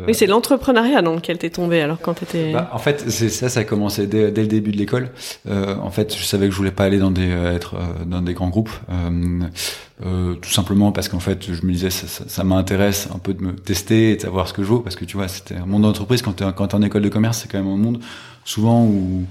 oui, 0.06 0.14
c'est 0.14 0.26
l'entrepreneuriat 0.26 1.02
dans 1.02 1.14
lequel 1.14 1.38
t'es 1.38 1.50
tombé 1.50 1.80
alors 1.80 1.98
quand 2.00 2.14
t'étais. 2.14 2.52
Bah, 2.52 2.70
en 2.72 2.78
fait, 2.78 3.10
c'est 3.10 3.28
ça, 3.28 3.48
ça 3.48 3.60
a 3.60 3.64
commencé 3.64 4.06
dès, 4.06 4.30
dès 4.30 4.42
le 4.42 4.48
début 4.48 4.70
de 4.70 4.78
l'école. 4.78 5.10
en 5.48 5.90
fait, 5.90 6.16
je 6.16 6.22
savais 6.22 6.46
que 6.46 6.52
je 6.52 6.58
voulais 6.58 6.70
pas 6.70 6.84
aller 6.84 6.98
dans 6.98 7.10
des 7.10 7.28
être 7.28 7.74
dans 8.06 8.22
des 8.22 8.34
grands 8.34 8.50
groupes. 8.50 8.70
Euh, 10.04 10.34
tout 10.34 10.50
simplement 10.50 10.90
parce 10.90 11.08
qu'en 11.08 11.20
fait 11.20 11.52
je 11.52 11.64
me 11.64 11.70
disais 11.70 11.90
ça, 11.90 12.08
ça, 12.08 12.24
ça 12.26 12.42
m'intéresse 12.42 13.08
un 13.14 13.18
peu 13.18 13.34
de 13.34 13.42
me 13.42 13.54
tester 13.54 14.10
et 14.10 14.16
de 14.16 14.22
savoir 14.22 14.48
ce 14.48 14.52
que 14.52 14.64
je 14.64 14.68
vaux 14.68 14.80
parce 14.80 14.96
que 14.96 15.04
tu 15.04 15.16
vois 15.16 15.28
c'était 15.28 15.54
un 15.54 15.66
monde 15.66 15.82
d'entreprise 15.82 16.22
quand 16.22 16.32
tu 16.32 16.42
es, 16.42 16.51
quand 16.52 16.68
es 16.68 16.74
en 16.74 16.82
école 16.82 17.02
de 17.02 17.08
commerce 17.08 17.38
c'est 17.38 17.48
quand 17.50 17.58
même 17.58 17.72
un 17.72 17.76
monde 17.76 17.98
souvent 18.44 18.84
où 18.84 19.24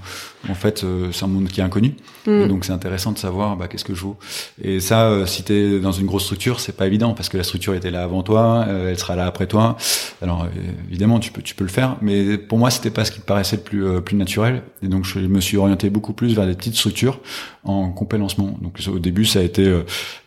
en 0.48 0.54
fait 0.54 0.84
c'est 1.12 1.24
un 1.24 1.28
monde 1.28 1.48
qui 1.48 1.60
est 1.60 1.64
inconnu. 1.64 1.94
Mm. 2.26 2.42
Et 2.42 2.48
donc 2.48 2.64
c'est 2.64 2.72
intéressant 2.72 3.12
de 3.12 3.18
savoir 3.18 3.56
bah, 3.56 3.68
qu'est-ce 3.68 3.84
que 3.84 3.94
je 3.94 4.02
vaux. 4.02 4.16
Et 4.62 4.80
ça, 4.80 5.08
euh, 5.08 5.26
si 5.26 5.42
t'es 5.42 5.80
dans 5.80 5.92
une 5.92 6.06
grosse 6.06 6.24
structure, 6.24 6.60
c'est 6.60 6.76
pas 6.76 6.86
évident 6.86 7.14
parce 7.14 7.28
que 7.28 7.36
la 7.36 7.42
structure 7.42 7.74
était 7.74 7.90
là 7.90 8.02
avant 8.02 8.22
toi, 8.22 8.64
euh, 8.68 8.90
elle 8.90 8.98
sera 8.98 9.16
là 9.16 9.26
après 9.26 9.46
toi. 9.46 9.76
Alors 10.20 10.44
euh, 10.44 10.48
évidemment, 10.88 11.18
tu 11.18 11.32
peux 11.32 11.42
tu 11.42 11.54
peux 11.54 11.64
le 11.64 11.70
faire, 11.70 11.96
mais 12.00 12.38
pour 12.38 12.58
moi, 12.58 12.70
c'était 12.70 12.90
pas 12.90 13.04
ce 13.04 13.10
qui 13.10 13.20
me 13.20 13.24
paraissait 13.24 13.56
le 13.56 13.62
plus 13.62 14.02
plus 14.02 14.16
naturel. 14.16 14.62
Et 14.82 14.88
donc 14.88 15.04
je 15.04 15.18
me 15.18 15.40
suis 15.40 15.56
orienté 15.56 15.90
beaucoup 15.90 16.12
plus 16.12 16.34
vers 16.34 16.46
des 16.46 16.54
petites 16.54 16.76
structures 16.76 17.20
en 17.64 17.90
complet 17.90 18.18
lancement. 18.18 18.56
Donc 18.60 18.78
au 18.88 18.98
début, 18.98 19.24
ça 19.24 19.40
a 19.40 19.42
été 19.42 19.72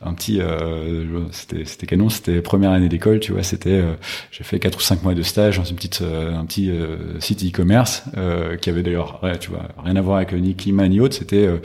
un 0.01 0.13
petit, 0.13 0.39
c'était 1.31 1.65
c'était 1.65 1.85
canon, 1.85 2.09
c'était 2.09 2.41
première 2.41 2.71
année 2.71 2.89
d'école, 2.89 3.19
tu 3.19 3.33
vois. 3.33 3.43
C'était 3.43 3.83
j'ai 4.31 4.43
fait 4.43 4.59
quatre 4.59 4.77
ou 4.77 4.81
cinq 4.81 5.03
mois 5.03 5.13
de 5.13 5.21
stage 5.21 5.57
dans 5.57 5.65
une 5.65 5.75
petite 5.75 6.01
un 6.01 6.45
petit 6.45 6.71
site 7.19 7.43
e-commerce 7.43 8.03
qui 8.61 8.69
avait 8.69 8.74
d'ailleurs, 8.83 9.21
tu 9.39 9.49
vois, 9.49 9.63
rien 9.83 9.95
à 9.95 10.01
voir 10.01 10.17
avec 10.17 10.33
ni 10.33 10.55
climat 10.55 10.87
ni 10.87 10.99
autre. 10.99 11.15
C'était 11.15 11.45
euh, 11.45 11.57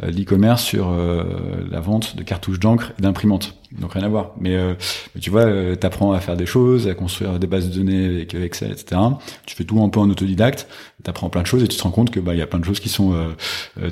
l'e-commerce 0.00 0.62
sur 0.62 0.88
euh, 0.88 1.24
la 1.70 1.80
vente 1.80 2.16
de 2.16 2.22
cartouches 2.22 2.60
d'encre 2.60 2.92
et 2.98 3.02
d'imprimantes. 3.02 3.56
Donc 3.72 3.94
rien 3.94 4.02
à 4.02 4.08
voir. 4.08 4.32
Mais, 4.38 4.54
euh, 4.54 4.74
mais 5.14 5.20
tu 5.20 5.30
vois, 5.30 5.46
tu 5.76 5.86
apprends 5.86 6.12
à 6.12 6.20
faire 6.20 6.36
des 6.36 6.46
choses, 6.46 6.88
à 6.88 6.94
construire 6.94 7.38
des 7.38 7.46
bases 7.46 7.70
de 7.70 7.76
données 7.76 8.06
avec 8.06 8.34
Excel, 8.34 8.72
etc. 8.72 9.00
Tu 9.46 9.56
fais 9.56 9.64
tout 9.64 9.80
un 9.82 9.88
peu 9.88 10.00
en 10.00 10.08
autodidacte, 10.10 10.68
tu 11.02 11.10
apprends 11.10 11.30
plein 11.30 11.42
de 11.42 11.46
choses 11.46 11.62
et 11.62 11.68
tu 11.68 11.76
te 11.76 11.82
rends 11.82 11.90
compte 11.90 12.10
que 12.10 12.20
bah 12.20 12.34
il 12.34 12.38
y 12.38 12.42
a 12.42 12.46
plein 12.46 12.58
de 12.58 12.64
choses 12.64 12.80
qui 12.80 12.88
sont, 12.88 13.14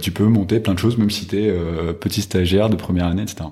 tu 0.00 0.10
peux 0.10 0.24
monter 0.24 0.60
plein 0.60 0.74
de 0.74 0.78
choses 0.78 0.96
même 0.96 1.10
si 1.10 1.26
tu 1.26 1.42
es 1.42 1.52
petit 1.94 2.22
stagiaire 2.22 2.70
de 2.70 2.76
première 2.76 3.06
année, 3.06 3.22
etc. 3.22 3.46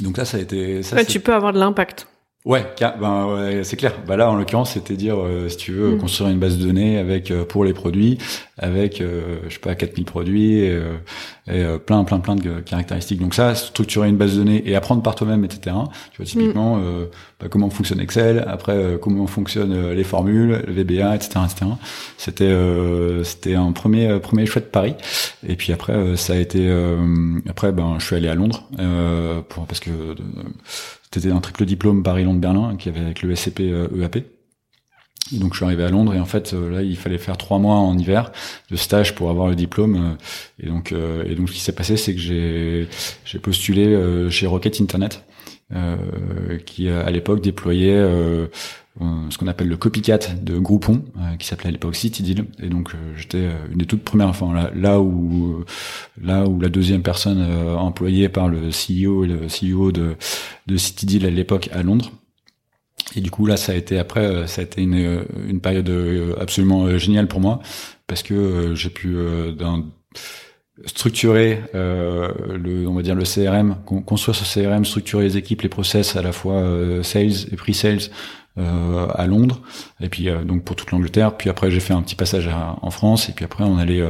donc 0.00 0.16
là, 0.16 0.24
ça 0.24 0.38
a 0.38 0.40
été. 0.40 0.82
Ça, 0.82 0.96
ouais, 0.96 1.04
tu 1.04 1.20
peux 1.20 1.34
avoir 1.34 1.52
de 1.52 1.58
l'impact. 1.58 2.06
Ouais, 2.46 2.64
ben 2.80 3.26
ouais, 3.34 3.64
c'est 3.64 3.76
clair. 3.76 3.92
Bah 4.06 4.16
là, 4.16 4.30
en 4.30 4.34
l'occurrence, 4.34 4.72
c'était 4.72 4.96
dire 4.96 5.18
si 5.48 5.58
tu 5.58 5.72
veux 5.72 5.96
mm. 5.96 5.98
construire 5.98 6.30
une 6.30 6.38
base 6.38 6.56
de 6.56 6.64
données 6.64 6.96
avec 6.96 7.30
pour 7.48 7.64
les 7.64 7.74
produits, 7.74 8.18
avec 8.60 9.00
euh, 9.00 9.38
je 9.48 9.54
sais 9.54 9.60
pas 9.60 9.74
4000 9.74 10.04
produits 10.04 10.58
et, 10.60 10.70
euh, 10.70 10.92
et 11.48 11.62
euh, 11.62 11.78
plein 11.78 12.04
plein 12.04 12.20
plein 12.20 12.36
de 12.36 12.60
caractéristiques. 12.60 13.20
Donc 13.20 13.34
ça, 13.34 13.54
structurer 13.54 14.08
une 14.08 14.16
base 14.16 14.34
de 14.34 14.38
données 14.38 14.62
et 14.66 14.76
apprendre 14.76 15.02
par 15.02 15.14
toi-même, 15.14 15.44
etc. 15.44 15.76
Tu 16.12 16.18
vois 16.18 16.26
typiquement 16.26 16.76
mm. 16.76 17.06
bah, 17.40 17.48
comment 17.50 17.70
fonctionne 17.70 18.00
Excel, 18.00 18.44
après 18.46 18.98
comment 19.00 19.26
fonctionnent 19.26 19.90
les 19.92 20.04
formules, 20.04 20.62
le 20.66 20.72
VBA, 20.72 21.16
etc. 21.16 21.40
etc. 21.44 21.72
C'était 22.18 22.54
c'était 23.24 23.54
un 23.54 23.72
premier 23.72 24.18
premier 24.20 24.46
choix 24.46 24.62
de 24.62 24.66
Paris. 24.66 24.94
Et 25.46 25.56
puis 25.56 25.72
après 25.72 26.16
ça 26.16 26.34
a 26.34 26.36
été 26.36 26.70
après 27.48 27.72
ben 27.72 27.96
je 27.98 28.06
suis 28.06 28.16
allé 28.16 28.28
à 28.28 28.34
Londres 28.34 28.68
pour 29.48 29.66
parce 29.66 29.80
que 29.80 29.90
c'était 31.12 31.30
un 31.30 31.40
triple 31.40 31.64
diplôme 31.64 32.02
Paris-Londres-Berlin 32.02 32.76
qui 32.76 32.88
avait 32.88 33.00
avec 33.00 33.22
le 33.22 33.34
SCP 33.34 33.60
EAP. 33.60 34.24
Et 35.32 35.38
donc 35.38 35.52
je 35.52 35.58
suis 35.58 35.64
arrivé 35.64 35.84
à 35.84 35.90
Londres 35.90 36.14
et 36.14 36.20
en 36.20 36.24
fait 36.24 36.54
euh, 36.54 36.70
là 36.70 36.82
il 36.82 36.96
fallait 36.96 37.18
faire 37.18 37.36
trois 37.36 37.58
mois 37.58 37.76
en 37.76 37.96
hiver 37.96 38.32
de 38.70 38.76
stage 38.76 39.14
pour 39.14 39.30
avoir 39.30 39.48
le 39.48 39.54
diplôme 39.54 39.96
euh, 39.96 40.64
et 40.64 40.66
donc 40.66 40.92
euh, 40.92 41.24
et 41.24 41.34
donc 41.34 41.48
ce 41.48 41.54
qui 41.54 41.60
s'est 41.60 41.72
passé 41.72 41.96
c'est 41.96 42.14
que 42.14 42.20
j'ai 42.20 42.88
j'ai 43.24 43.38
postulé 43.38 43.96
chez 44.30 44.46
Rocket 44.46 44.80
Internet 44.80 45.24
qui 46.66 46.88
à 46.88 47.10
l'époque 47.10 47.40
déployait 47.40 48.04
ce 48.98 49.38
qu'on 49.38 49.46
appelle 49.46 49.68
le 49.68 49.76
copycat 49.76 50.18
de 50.42 50.58
Groupon 50.58 51.04
qui 51.38 51.46
s'appelait 51.46 51.68
à 51.68 51.72
l'époque 51.72 51.94
CityDeal 51.94 52.44
et 52.60 52.68
donc 52.68 52.90
j'étais 53.16 53.48
une 53.70 53.78
des 53.78 53.86
toutes 53.86 54.02
premières 54.02 54.28
enfin 54.28 54.52
là, 54.52 54.70
là 54.74 55.00
où 55.00 55.64
là 56.20 56.46
où 56.46 56.60
la 56.60 56.68
deuxième 56.68 57.02
personne 57.02 57.40
employée 57.78 58.28
par 58.28 58.48
le 58.48 58.68
CEO 58.68 59.24
et 59.24 59.28
le 59.28 59.46
CEO 59.46 59.92
de 59.92 60.16
de 60.66 60.76
CityDeal 60.76 61.26
à 61.26 61.30
l'époque 61.30 61.70
à 61.72 61.82
Londres. 61.82 62.10
Et 63.16 63.20
du 63.20 63.30
coup 63.30 63.46
là, 63.46 63.56
ça 63.56 63.72
a 63.72 63.74
été 63.74 63.98
après, 63.98 64.24
euh, 64.24 64.46
ça 64.46 64.60
a 64.60 64.64
été 64.64 64.82
une, 64.82 64.94
euh, 64.94 65.24
une 65.48 65.60
période 65.60 65.88
euh, 65.88 66.34
absolument 66.40 66.96
géniale 66.98 67.26
pour 67.26 67.40
moi 67.40 67.60
parce 68.06 68.22
que 68.22 68.74
j'ai 68.74 68.90
pu 68.90 69.16
structurer 70.84 71.60
le, 71.72 72.88
on 72.88 72.94
va 72.94 73.02
dire 73.02 73.14
le 73.14 73.22
CRM, 73.22 73.76
construire 74.04 74.34
ce 74.34 74.42
CRM, 74.60 74.84
structurer 74.84 75.22
les 75.22 75.36
équipes, 75.36 75.62
les 75.62 75.68
process 75.68 76.16
à 76.16 76.22
la 76.22 76.32
fois 76.32 76.60
sales 77.04 77.46
et 77.52 77.54
pre-sales 77.54 78.10
à 78.56 79.26
Londres 79.26 79.60
et 80.00 80.08
puis 80.08 80.28
donc 80.44 80.64
pour 80.64 80.76
toute 80.76 80.90
l'Angleterre. 80.90 81.36
Puis 81.36 81.48
après 81.48 81.70
j'ai 81.70 81.80
fait 81.80 81.94
un 81.94 82.02
petit 82.02 82.16
passage 82.16 82.48
en 82.82 82.90
France 82.90 83.28
et 83.28 83.32
puis 83.32 83.44
après 83.44 83.64
on 83.64 83.78
allait 83.78 84.02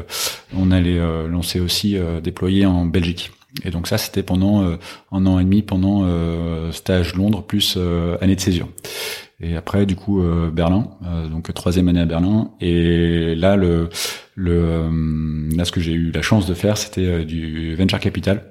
on 0.56 0.70
allait 0.70 0.98
lancer 1.28 1.60
aussi 1.60 1.96
déployer 2.22 2.66
en 2.66 2.86
Belgique. 2.86 3.30
Et 3.64 3.70
donc 3.70 3.88
ça, 3.88 3.98
c'était 3.98 4.22
pendant 4.22 4.62
euh, 4.62 4.76
un 5.12 5.26
an 5.26 5.38
et 5.38 5.44
demi, 5.44 5.62
pendant 5.62 6.02
euh, 6.04 6.72
stage 6.72 7.14
Londres 7.14 7.42
plus 7.42 7.74
euh, 7.76 8.16
année 8.20 8.36
de 8.36 8.40
césure. 8.40 8.68
Et 9.42 9.56
après, 9.56 9.86
du 9.86 9.96
coup, 9.96 10.22
Berlin, 10.52 10.90
donc 11.30 11.50
troisième 11.54 11.88
année 11.88 12.00
à 12.00 12.04
Berlin. 12.04 12.50
Et 12.60 13.34
là, 13.34 13.56
le, 13.56 13.88
le 14.34 14.86
là, 15.56 15.64
ce 15.64 15.72
que 15.72 15.80
j'ai 15.80 15.92
eu 15.92 16.10
la 16.10 16.20
chance 16.20 16.46
de 16.46 16.52
faire, 16.52 16.76
c'était 16.76 17.24
du 17.24 17.74
venture 17.74 18.00
capital 18.00 18.49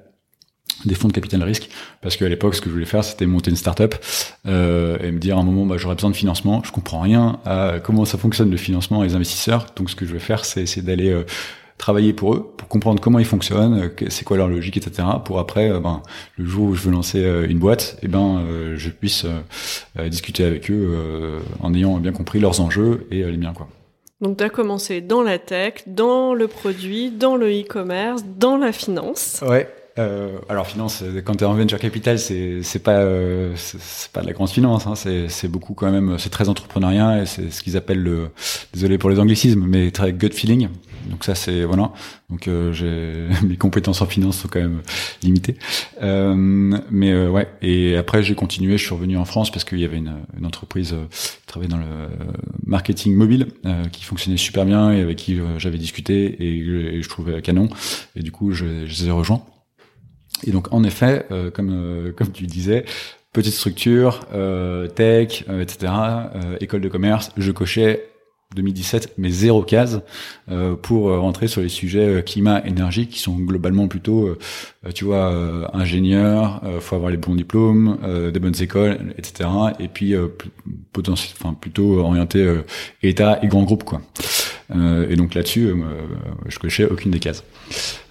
des 0.86 0.96
fonds 0.96 1.08
de 1.08 1.14
capital 1.14 1.44
risque 1.44 1.70
parce 2.02 2.16
qu'à 2.16 2.30
l'époque 2.30 2.56
ce 2.56 2.62
que 2.62 2.70
je 2.70 2.74
voulais 2.74 2.86
faire 2.86 3.04
c'était 3.04 3.26
monter 3.26 3.52
une 3.52 3.58
startup 3.58 3.96
euh, 4.48 4.98
et 5.00 5.12
me 5.12 5.20
dire 5.20 5.38
à 5.38 5.42
un 5.42 5.44
moment 5.44 5.66
bah, 5.66 5.78
j'aurais 5.78 5.96
besoin 5.96 6.10
de 6.10 6.16
financement 6.16 6.62
je 6.64 6.72
comprends 6.72 7.02
rien 7.02 7.40
à 7.46 7.80
comment 7.84 8.06
ça 8.06 8.18
fonctionne 8.18 8.50
le 8.52 8.58
financement 8.58 9.04
et 9.04 9.08
les 9.08 9.16
investisseurs 9.16 9.68
donc 9.76 9.90
ce 9.90 9.96
que 9.96 10.06
je 10.06 10.14
vais 10.14 10.20
faire 10.20 10.46
c'est 10.46 10.82
d'aller 10.82 11.24
travailler 11.80 12.14
pour 12.14 12.36
eux, 12.36 12.54
pour 12.56 12.68
comprendre 12.68 13.02
comment 13.02 13.18
ils 13.18 13.26
fonctionnent, 13.26 13.82
euh, 13.82 14.08
c'est 14.10 14.26
quoi 14.26 14.38
leur 14.38 14.48
logique, 14.48 14.78
etc. 14.78 15.08
Pour 15.26 15.40
après, 15.40 15.72
euh, 15.72 15.80
ben, 15.80 16.04
le 16.38 16.46
jour 16.46 16.68
où 16.68 16.76
je 16.76 16.82
veux 16.84 16.92
lancer 16.92 17.24
euh, 17.24 17.48
une 17.50 17.58
boîte, 17.58 17.98
et 18.02 18.06
eh 18.06 18.08
ben, 18.08 18.44
je 18.76 18.90
puisse 18.90 19.26
discuter 20.08 20.44
avec 20.44 20.70
eux 20.70 21.40
en 21.62 21.74
ayant 21.74 21.98
bien 21.98 22.12
compris 22.12 22.40
leurs 22.40 22.60
enjeux 22.60 23.08
et 23.10 23.24
les 23.24 23.38
miens, 23.38 23.54
quoi. 23.54 23.68
Donc, 24.22 24.38
tu 24.38 24.44
as 24.44 24.50
commencé 24.50 25.00
dans 25.00 25.24
la 25.24 25.40
tech, 25.40 25.76
dans 25.88 26.34
le 26.34 26.48
produit, 26.48 27.10
dans 27.10 27.38
le 27.38 27.50
e-commerce, 27.50 28.24
dans 28.38 28.58
la 28.58 28.74
finance. 28.74 29.42
Ouais, 29.48 29.70
euh, 30.00 30.40
alors 30.50 30.66
finance, 30.66 31.04
quand 31.26 31.36
tu 31.36 31.44
es 31.44 31.48
en 31.48 31.54
venture 31.54 31.80
capital, 31.80 32.18
c'est 32.18 32.64
c'est 32.64 32.80
pas 32.80 33.00
euh, 33.00 33.54
c'est 33.56 34.12
pas 34.12 34.22
de 34.22 34.28
la 34.28 34.34
grande 34.34 34.50
finance, 34.50 34.88
hein, 34.88 34.96
c'est 34.96 35.30
c'est 35.30 35.48
beaucoup 35.48 35.74
quand 35.74 35.92
même, 35.92 36.18
c'est 36.18 36.30
très 36.30 36.50
entrepreneuriat 36.50 37.22
et 37.22 37.26
c'est 37.26 37.52
ce 37.52 37.62
qu'ils 37.62 37.78
appellent 37.78 38.02
le 38.02 38.30
désolé 38.74 38.98
pour 38.98 39.10
les 39.10 39.20
anglicismes, 39.20 39.66
mais 39.68 39.92
très 39.92 40.14
gut 40.14 40.32
feeling. 40.32 40.70
Donc 41.08 41.24
ça 41.24 41.36
c'est 41.36 41.64
voilà. 41.64 41.92
Donc 42.30 42.48
euh, 42.48 42.72
j'ai 42.72 43.28
mes 43.48 43.58
compétences 43.58 44.02
en 44.02 44.06
finance 44.06 44.38
sont 44.38 44.48
quand 44.48 44.60
même 44.60 44.82
limitées. 45.24 45.56
Euh, 46.02 46.34
mais 46.36 47.12
euh, 47.12 47.30
ouais. 47.30 47.48
Et 47.62 47.96
après 47.98 48.24
j'ai 48.24 48.36
continué, 48.36 48.78
je 48.78 48.86
suis 48.86 48.94
revenu 48.94 49.18
en 49.18 49.26
France 49.26 49.52
parce 49.52 49.64
qu'il 49.64 49.80
y 49.80 49.86
avait 49.86 49.98
une, 49.98 50.16
une 50.38 50.46
entreprise 50.46 50.96
qui 51.12 51.48
travaillait 51.48 51.72
dans 51.72 51.78
le 51.78 52.10
marketing 52.66 53.16
mobile 53.16 53.48
qui 53.92 54.04
fonctionnait 54.04 54.38
super 54.38 54.66
bien 54.66 54.92
et 54.92 55.02
avec 55.02 55.18
qui 55.18 55.40
j'avais 55.58 55.78
discuté 55.78 56.44
et, 56.44 57.02
je 57.02 57.10
trouvais 57.10 57.42
canon. 57.42 57.70
Et 58.16 58.22
du 58.22 58.32
coup 58.32 58.52
je, 58.52 58.86
je 58.86 59.04
les 59.04 59.08
ai 59.08 59.12
rejoints. 59.12 59.44
Et 60.46 60.52
donc 60.52 60.72
en 60.74 60.84
effet, 60.84 61.26
euh, 61.32 61.52
comme 61.52 61.72
euh, 61.72 62.12
comme 62.12 62.32
tu 62.32 62.46
disais, 62.46 62.86
petite 63.34 63.54
structure, 63.54 64.22
euh, 64.34 64.88
tech, 64.88 65.46
etc., 65.62 65.94
école 66.60 66.82
de 66.82 66.90
commerce, 66.90 67.32
je 67.38 67.52
cochais 67.52 68.06
2017 68.56 69.14
mais 69.20 69.30
zéro 69.30 69.62
case 69.62 70.02
pour 70.82 71.16
rentrer 71.16 71.48
sur 71.48 71.62
les 71.62 71.70
sujets 71.70 72.24
climat 72.26 72.66
énergie 72.66 73.06
qui 73.06 73.20
sont 73.20 73.36
globalement 73.36 73.88
plutôt 73.88 74.36
tu 74.96 75.06
vois 75.06 75.70
ingénieur 75.72 76.60
faut 76.80 76.96
avoir 76.96 77.12
les 77.12 77.18
bons 77.18 77.36
diplômes 77.36 78.00
des 78.34 78.40
bonnes 78.40 78.60
écoles 78.60 79.14
etc 79.20 79.48
et 79.80 79.88
puis 79.88 80.16
potentiel 80.94 81.32
enfin 81.40 81.54
plutôt 81.54 82.00
orienté 82.00 82.44
état 83.04 83.38
et 83.44 83.48
grand 83.48 83.66
groupe 83.66 83.84
quoi 83.84 84.02
euh, 84.02 84.59
et 84.72 85.16
donc 85.16 85.34
là-dessus, 85.34 85.68
euh, 85.68 85.76
je 86.48 86.60
cochais 86.60 86.86
aucune 86.86 87.12
des 87.12 87.20
cases. 87.20 87.44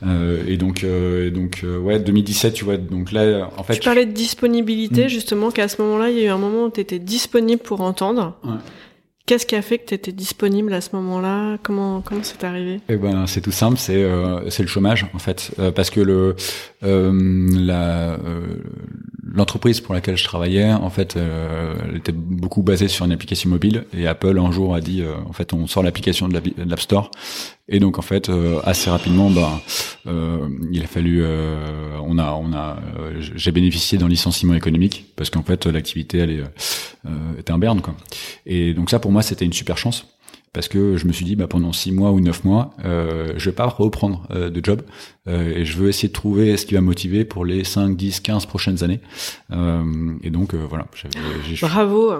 Euh, 0.04 0.42
et 0.46 0.56
donc, 0.56 0.84
donc 1.32 1.64
ouais, 1.82 2.00
2017, 2.00 2.54
tu 2.54 2.64
vois, 2.64 2.76
donc 2.76 3.12
là, 3.12 3.50
en 3.56 3.62
fait. 3.62 3.74
Tu 3.74 3.80
parlais 3.80 4.06
de 4.06 4.12
disponibilité, 4.12 5.06
hmm. 5.06 5.08
justement, 5.08 5.50
qu'à 5.50 5.68
ce 5.68 5.80
moment-là, 5.82 6.10
il 6.10 6.18
y 6.18 6.20
a 6.22 6.24
eu 6.24 6.28
un 6.28 6.38
moment 6.38 6.64
où 6.64 6.70
tu 6.70 6.80
étais 6.80 6.98
disponible 6.98 7.62
pour 7.62 7.80
entendre. 7.80 8.36
Ouais. 8.44 8.54
Qu'est-ce 9.28 9.44
qui 9.44 9.56
a 9.56 9.60
fait 9.60 9.76
que 9.76 9.84
tu 9.84 9.92
étais 9.92 10.10
disponible 10.10 10.72
à 10.72 10.80
ce 10.80 10.96
moment-là? 10.96 11.58
Comment 11.62 12.00
comment 12.00 12.22
c'est 12.22 12.42
arrivé? 12.44 12.80
Eh 12.88 12.96
ben 12.96 13.26
c'est 13.26 13.42
tout 13.42 13.52
simple, 13.52 13.76
c'est 13.76 14.02
euh, 14.02 14.48
c'est 14.48 14.62
le 14.62 14.70
chômage 14.70 15.04
en 15.12 15.18
fait, 15.18 15.50
euh, 15.58 15.70
parce 15.70 15.90
que 15.90 16.00
le 16.00 16.34
euh, 16.82 17.46
la 17.52 18.18
l'entreprise 19.32 19.80
pour 19.80 19.94
laquelle 19.94 20.16
je 20.16 20.24
travaillais 20.24 20.72
en 20.72 20.90
fait 20.90 21.16
elle 21.16 21.96
était 21.96 22.12
beaucoup 22.12 22.62
basée 22.62 22.88
sur 22.88 23.04
une 23.04 23.12
application 23.12 23.50
mobile 23.50 23.84
et 23.96 24.06
Apple 24.06 24.38
un 24.38 24.50
jour 24.50 24.74
a 24.74 24.80
dit 24.80 25.02
en 25.26 25.32
fait 25.32 25.52
on 25.52 25.66
sort 25.66 25.82
l'application 25.82 26.28
de 26.28 26.40
l'App 26.64 26.80
Store 26.80 27.10
et 27.68 27.78
donc 27.78 27.98
en 27.98 28.02
fait 28.02 28.30
assez 28.64 28.90
rapidement 28.90 29.30
bah 29.30 29.60
il 30.72 30.82
a 30.82 30.86
fallu 30.86 31.24
on 32.02 32.18
a 32.18 32.32
on 32.32 32.52
a 32.52 32.78
j'ai 33.20 33.52
bénéficié 33.52 33.98
d'un 33.98 34.08
licenciement 34.08 34.54
économique 34.54 35.12
parce 35.16 35.30
qu'en 35.30 35.42
fait 35.42 35.66
l'activité 35.66 36.18
elle 36.18 36.30
est 36.30 36.42
était 37.38 37.52
un 37.52 37.58
berne 37.58 37.80
quoi. 37.80 37.94
Et 38.46 38.74
donc 38.74 38.90
ça 38.90 38.98
pour 38.98 39.12
moi 39.12 39.22
c'était 39.22 39.44
une 39.44 39.52
super 39.52 39.78
chance 39.78 40.06
parce 40.58 40.66
que 40.66 40.96
je 40.96 41.06
me 41.06 41.12
suis 41.12 41.24
dit 41.24 41.36
bah 41.36 41.46
pendant 41.46 41.72
six 41.72 41.92
mois 41.92 42.10
ou 42.10 42.18
neuf 42.18 42.42
mois 42.42 42.70
euh, 42.84 43.28
je 43.36 43.48
vais 43.48 43.54
pas 43.54 43.66
reprendre 43.66 44.26
euh, 44.32 44.50
de 44.50 44.60
job 44.60 44.82
euh, 45.28 45.52
et 45.54 45.64
je 45.64 45.78
veux 45.78 45.88
essayer 45.88 46.08
de 46.08 46.12
trouver 46.12 46.56
ce 46.56 46.66
qui 46.66 46.74
va 46.74 46.80
me 46.80 46.86
motiver 46.86 47.24
pour 47.24 47.44
les 47.44 47.62
5, 47.62 47.96
10, 47.96 48.18
15 48.18 48.46
prochaines 48.46 48.82
années 48.82 48.98
euh, 49.52 49.84
et 50.24 50.30
donc 50.30 50.56
voilà 50.56 50.88
bravo 51.62 52.12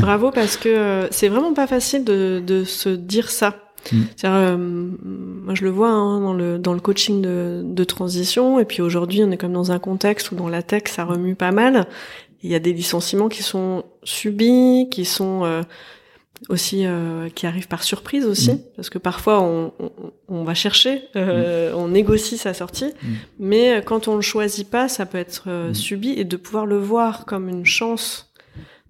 bravo 0.00 0.30
parce 0.30 0.56
que 0.56 1.06
c'est 1.10 1.28
vraiment 1.28 1.52
pas 1.52 1.66
facile 1.66 2.02
de, 2.02 2.42
de 2.42 2.64
se 2.64 2.88
dire 2.88 3.28
ça 3.28 3.58
Mm. 3.90 4.02
Euh, 4.24 4.56
moi, 4.56 5.54
je 5.54 5.64
le 5.64 5.70
vois 5.70 5.90
hein, 5.90 6.20
dans 6.20 6.34
le 6.34 6.56
dans 6.56 6.72
le 6.72 6.78
coaching 6.78 7.20
de, 7.20 7.62
de 7.64 7.82
transition. 7.82 8.60
Et 8.60 8.64
puis 8.64 8.80
aujourd'hui, 8.80 9.24
on 9.24 9.30
est 9.32 9.36
comme 9.36 9.52
dans 9.52 9.72
un 9.72 9.80
contexte 9.80 10.30
où 10.30 10.36
dans 10.36 10.48
la 10.48 10.62
tech, 10.62 10.84
ça 10.86 11.04
remue 11.04 11.34
pas 11.34 11.50
mal. 11.50 11.88
Il 12.44 12.50
y 12.52 12.54
a 12.54 12.60
des 12.60 12.72
licenciements 12.72 13.28
qui 13.28 13.42
sont 13.42 13.84
subis, 14.04 14.86
qui 14.88 15.04
sont 15.04 15.44
euh, 15.44 15.62
aussi 16.48 16.86
euh, 16.86 17.28
qui 17.28 17.46
arrivent 17.46 17.68
par 17.68 17.82
surprise 17.82 18.26
aussi, 18.26 18.52
mm. 18.52 18.60
parce 18.76 18.90
que 18.90 18.98
parfois 18.98 19.40
on, 19.40 19.72
on, 19.78 19.90
on 20.28 20.44
va 20.44 20.54
chercher, 20.54 21.02
euh, 21.16 21.72
mm. 21.72 21.76
on 21.76 21.88
négocie 21.88 22.38
sa 22.38 22.54
sortie, 22.54 22.92
mais 23.38 23.82
quand 23.84 24.08
on 24.08 24.16
le 24.16 24.22
choisit 24.22 24.68
pas, 24.68 24.88
ça 24.88 25.06
peut 25.06 25.18
être 25.18 25.70
subi 25.72 26.10
et 26.10 26.24
de 26.24 26.36
pouvoir 26.36 26.66
le 26.66 26.78
voir 26.78 27.26
comme 27.26 27.48
une 27.48 27.66
chance 27.66 28.32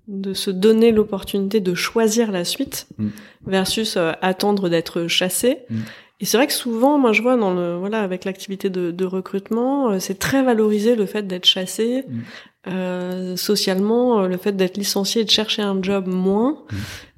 de 0.09 0.35
se 0.35 0.51
donner 0.51 0.93
l'opportunité 0.93 1.61
de 1.61 1.75
choisir 1.75 2.33
la 2.33 2.45
suite 2.45 2.87
mm. 2.99 3.09
versus 3.47 3.97
euh, 3.97 4.13
attendre 4.21 4.69
d'être 4.69 5.07
chassé. 5.07 5.59
Mm. 5.71 5.81
Et 6.21 6.25
c'est 6.25 6.37
vrai 6.37 6.47
que 6.47 6.53
souvent, 6.53 6.99
moi, 6.99 7.13
je 7.13 7.23
vois 7.23 7.37
dans 7.37 7.53
le 7.53 7.77
voilà 7.77 8.01
avec 8.01 8.25
l'activité 8.25 8.71
de, 8.71 8.91
de 8.91 9.05
recrutement, 9.05 9.91
euh, 9.91 9.99
c'est 9.99 10.19
très 10.19 10.43
valorisé 10.43 10.97
le 10.97 11.07
fait 11.07 11.27
d'être 11.27 11.47
chassé. 11.47 12.05
Mm. 12.09 12.21
Euh, 12.69 13.37
socialement, 13.37 14.23
le 14.23 14.37
fait 14.37 14.53
d'être 14.53 14.77
licencié 14.77 15.23
et 15.23 15.25
de 15.25 15.31
chercher 15.31 15.63
un 15.63 15.83
job 15.83 16.07
moins. 16.07 16.59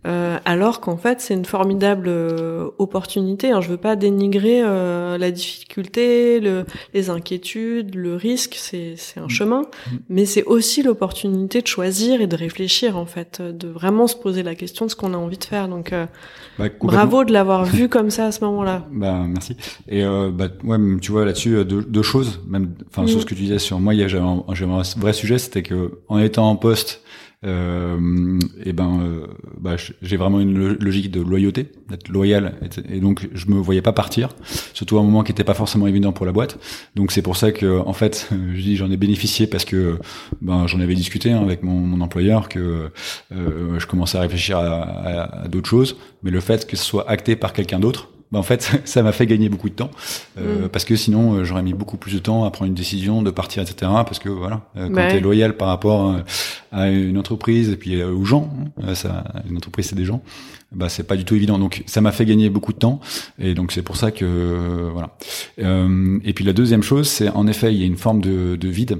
Euh, 0.06 0.38
alors 0.44 0.80
qu'en 0.80 0.99
fait 0.99 1.23
c'est 1.23 1.32
une 1.32 1.46
formidable 1.46 2.08
euh, 2.08 2.68
opportunité. 2.78 3.52
Hein. 3.52 3.62
Je 3.62 3.70
veux 3.70 3.78
pas 3.78 3.96
dénigrer 3.96 4.61
euh, 4.62 5.16
la 5.16 5.30
difficulté, 5.30 6.40
le, 6.40 6.66
les 6.92 7.08
inquiétudes, 7.08 7.94
le 7.94 8.14
risque, 8.14 8.54
c'est 8.58 8.96
un 9.16 9.26
mm. 9.26 9.30
chemin, 9.30 9.62
mm. 9.62 9.96
mais 10.11 10.26
c'est 10.26 10.44
aussi 10.44 10.82
l'opportunité 10.82 11.62
de 11.62 11.66
choisir 11.66 12.20
et 12.20 12.26
de 12.26 12.37
réfléchir 12.37 12.99
en 12.99 13.06
fait, 13.06 13.40
de 13.40 13.66
vraiment 13.68 14.06
se 14.06 14.16
poser 14.16 14.42
la 14.42 14.54
question 14.54 14.84
de 14.84 14.90
ce 14.90 14.96
qu'on 14.96 15.14
a 15.14 15.16
envie 15.16 15.38
de 15.38 15.44
faire. 15.44 15.68
Donc 15.68 15.94
bah, 16.58 16.66
bravo 16.82 17.25
de 17.25 17.32
l'avoir 17.32 17.64
vu 17.64 17.88
comme 17.88 18.11
ça 18.11 18.26
à 18.26 18.32
ce 18.32 18.44
moment-là. 18.44 18.87
Bah 18.94 19.25
merci. 19.26 19.56
Et 19.88 20.02
bah 20.04 20.49
ouais, 20.62 20.78
tu 21.00 21.11
vois 21.11 21.25
là-dessus 21.25 21.64
deux, 21.64 21.82
deux, 21.82 22.02
choses, 22.02 22.40
même 22.46 22.75
enfin 22.88 23.06
sur 23.06 23.18
mm. 23.18 23.20
ce 23.20 23.26
que 23.26 23.34
tu 23.34 23.42
disais 23.42 23.58
sur 23.58 23.80
moi, 23.80 23.94
il 23.94 24.00
y 24.00 24.04
a 24.04 24.23
un, 24.23 24.44
un 24.49 24.82
vrai 24.96 25.12
sujet, 25.12 25.38
c'était 25.38 25.62
que 25.62 25.99
en 26.08 26.18
étant 26.18 26.49
en 26.49 26.56
poste 26.56 27.02
euh, 27.44 28.38
et 28.64 28.72
ben 28.72 29.00
euh, 29.02 29.26
bah, 29.60 29.76
j'ai 30.02 30.16
vraiment 30.16 30.40
une 30.40 30.74
logique 30.74 31.10
de 31.10 31.20
loyauté, 31.20 31.70
d'être 31.88 32.08
loyal, 32.08 32.54
et, 32.90 33.00
donc 33.00 33.28
je 33.34 33.46
me 33.46 33.56
voyais 33.56 33.82
pas 33.82 33.92
partir, 33.92 34.30
surtout 34.72 34.96
à 34.98 35.00
un 35.00 35.04
moment 35.04 35.22
qui 35.22 35.32
était 35.32 35.44
pas 35.44 35.54
forcément 35.54 35.86
évident 35.86 36.12
pour 36.12 36.26
la 36.26 36.32
boîte. 36.32 36.58
Donc 36.94 37.12
c'est 37.12 37.22
pour 37.22 37.36
ça 37.36 37.52
que 37.52 37.80
en 37.80 37.92
fait, 37.92 38.30
je 38.54 38.60
dis 38.60 38.76
j'en 38.76 38.90
ai 38.90 38.96
bénéficié 38.96 39.46
parce 39.46 39.64
que 39.64 39.98
ben 40.40 40.66
j'en 40.66 40.80
avais 40.80 40.94
discuté 40.94 41.32
hein, 41.32 41.42
avec 41.42 41.62
mon, 41.62 42.00
employeur 42.00 42.48
que 42.48 42.90
euh, 43.32 43.78
je 43.78 43.86
commençais 43.86 44.18
à 44.18 44.20
réfléchir 44.20 44.58
à 44.58 45.46
d'autres 45.48 45.68
choses, 45.68 45.96
mais 46.22 46.30
le 46.30 46.40
fait 46.40 46.66
que 46.66 46.76
ce 46.76 46.84
soit 46.84 47.08
acté 47.08 47.36
par 47.36 47.52
quelqu'un 47.52 47.78
d'autre, 47.78 48.10
bah, 48.32 48.38
en 48.38 48.42
fait, 48.42 48.70
ça 48.84 49.02
m'a 49.02 49.12
fait 49.12 49.26
gagner 49.26 49.48
beaucoup 49.48 49.68
de 49.68 49.74
temps 49.74 49.90
euh, 50.38 50.66
mm. 50.66 50.68
parce 50.68 50.84
que 50.84 50.96
sinon 50.96 51.34
euh, 51.34 51.44
j'aurais 51.44 51.62
mis 51.62 51.74
beaucoup 51.74 51.96
plus 51.96 52.14
de 52.14 52.18
temps 52.18 52.44
à 52.44 52.50
prendre 52.50 52.68
une 52.68 52.74
décision 52.74 53.22
de 53.22 53.30
partir, 53.30 53.62
etc. 53.62 53.90
Parce 54.04 54.18
que 54.18 54.28
voilà, 54.28 54.62
euh, 54.76 54.88
quand 54.88 55.08
tu 55.08 55.16
es 55.16 55.20
loyal 55.20 55.56
par 55.56 55.68
rapport 55.68 56.16
à 56.72 56.88
une 56.88 57.18
entreprise 57.18 57.70
et 57.70 57.76
puis 57.76 58.02
aux 58.02 58.24
gens, 58.24 58.50
hein, 58.82 58.94
ça, 58.94 59.24
une 59.48 59.56
entreprise 59.56 59.86
c'est 59.86 59.96
des 59.96 60.04
gens, 60.04 60.22
bah 60.72 60.88
c'est 60.88 61.06
pas 61.06 61.16
du 61.16 61.24
tout 61.24 61.34
évident. 61.34 61.58
Donc 61.58 61.82
ça 61.86 62.00
m'a 62.00 62.12
fait 62.12 62.24
gagner 62.24 62.50
beaucoup 62.50 62.72
de 62.72 62.78
temps 62.78 63.00
et 63.38 63.54
donc 63.54 63.72
c'est 63.72 63.82
pour 63.82 63.96
ça 63.96 64.10
que 64.10 64.90
voilà. 64.92 65.16
et 65.58 66.32
puis 66.32 66.44
la 66.44 66.52
deuxième 66.52 66.82
chose, 66.82 67.08
c'est 67.08 67.28
en 67.28 67.46
effet 67.46 67.72
il 67.72 67.80
y 67.80 67.84
a 67.84 67.86
une 67.86 67.96
forme 67.96 68.20
de, 68.20 68.56
de 68.56 68.68
vide 68.68 68.98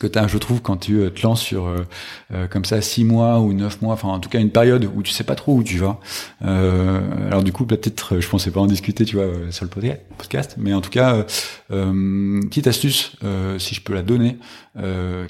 que 0.00 0.06
tu 0.06 0.18
as, 0.18 0.26
je 0.26 0.38
trouve, 0.38 0.62
quand 0.62 0.78
tu 0.78 0.98
euh, 0.98 1.10
te 1.10 1.22
lances 1.22 1.42
sur 1.42 1.66
euh, 1.66 1.86
euh, 2.32 2.48
comme 2.48 2.64
ça 2.64 2.80
six 2.80 3.04
mois 3.04 3.38
ou 3.38 3.52
neuf 3.52 3.82
mois, 3.82 3.92
enfin 3.94 4.08
en 4.08 4.18
tout 4.18 4.30
cas 4.30 4.40
une 4.40 4.50
période 4.50 4.88
où 4.96 5.02
tu 5.02 5.12
sais 5.12 5.24
pas 5.24 5.34
trop 5.34 5.54
où 5.54 5.62
tu 5.62 5.76
vas. 5.76 6.00
Euh, 6.42 7.00
alors 7.26 7.42
du 7.42 7.52
coup, 7.52 7.66
peut-être, 7.66 8.18
je 8.18 8.28
pensais 8.28 8.50
pas 8.50 8.60
en 8.60 8.66
discuter, 8.66 9.04
tu 9.04 9.16
vois, 9.16 9.28
sur 9.50 9.66
le 9.66 9.70
podcast, 9.70 10.56
mais 10.58 10.72
en 10.72 10.80
tout 10.80 10.90
cas, 10.90 11.26
euh, 11.70 12.40
petite 12.48 12.66
astuce, 12.66 13.12
si 13.58 13.74
je 13.74 13.80
peux 13.82 13.92
la 13.92 14.02
donner, 14.02 14.38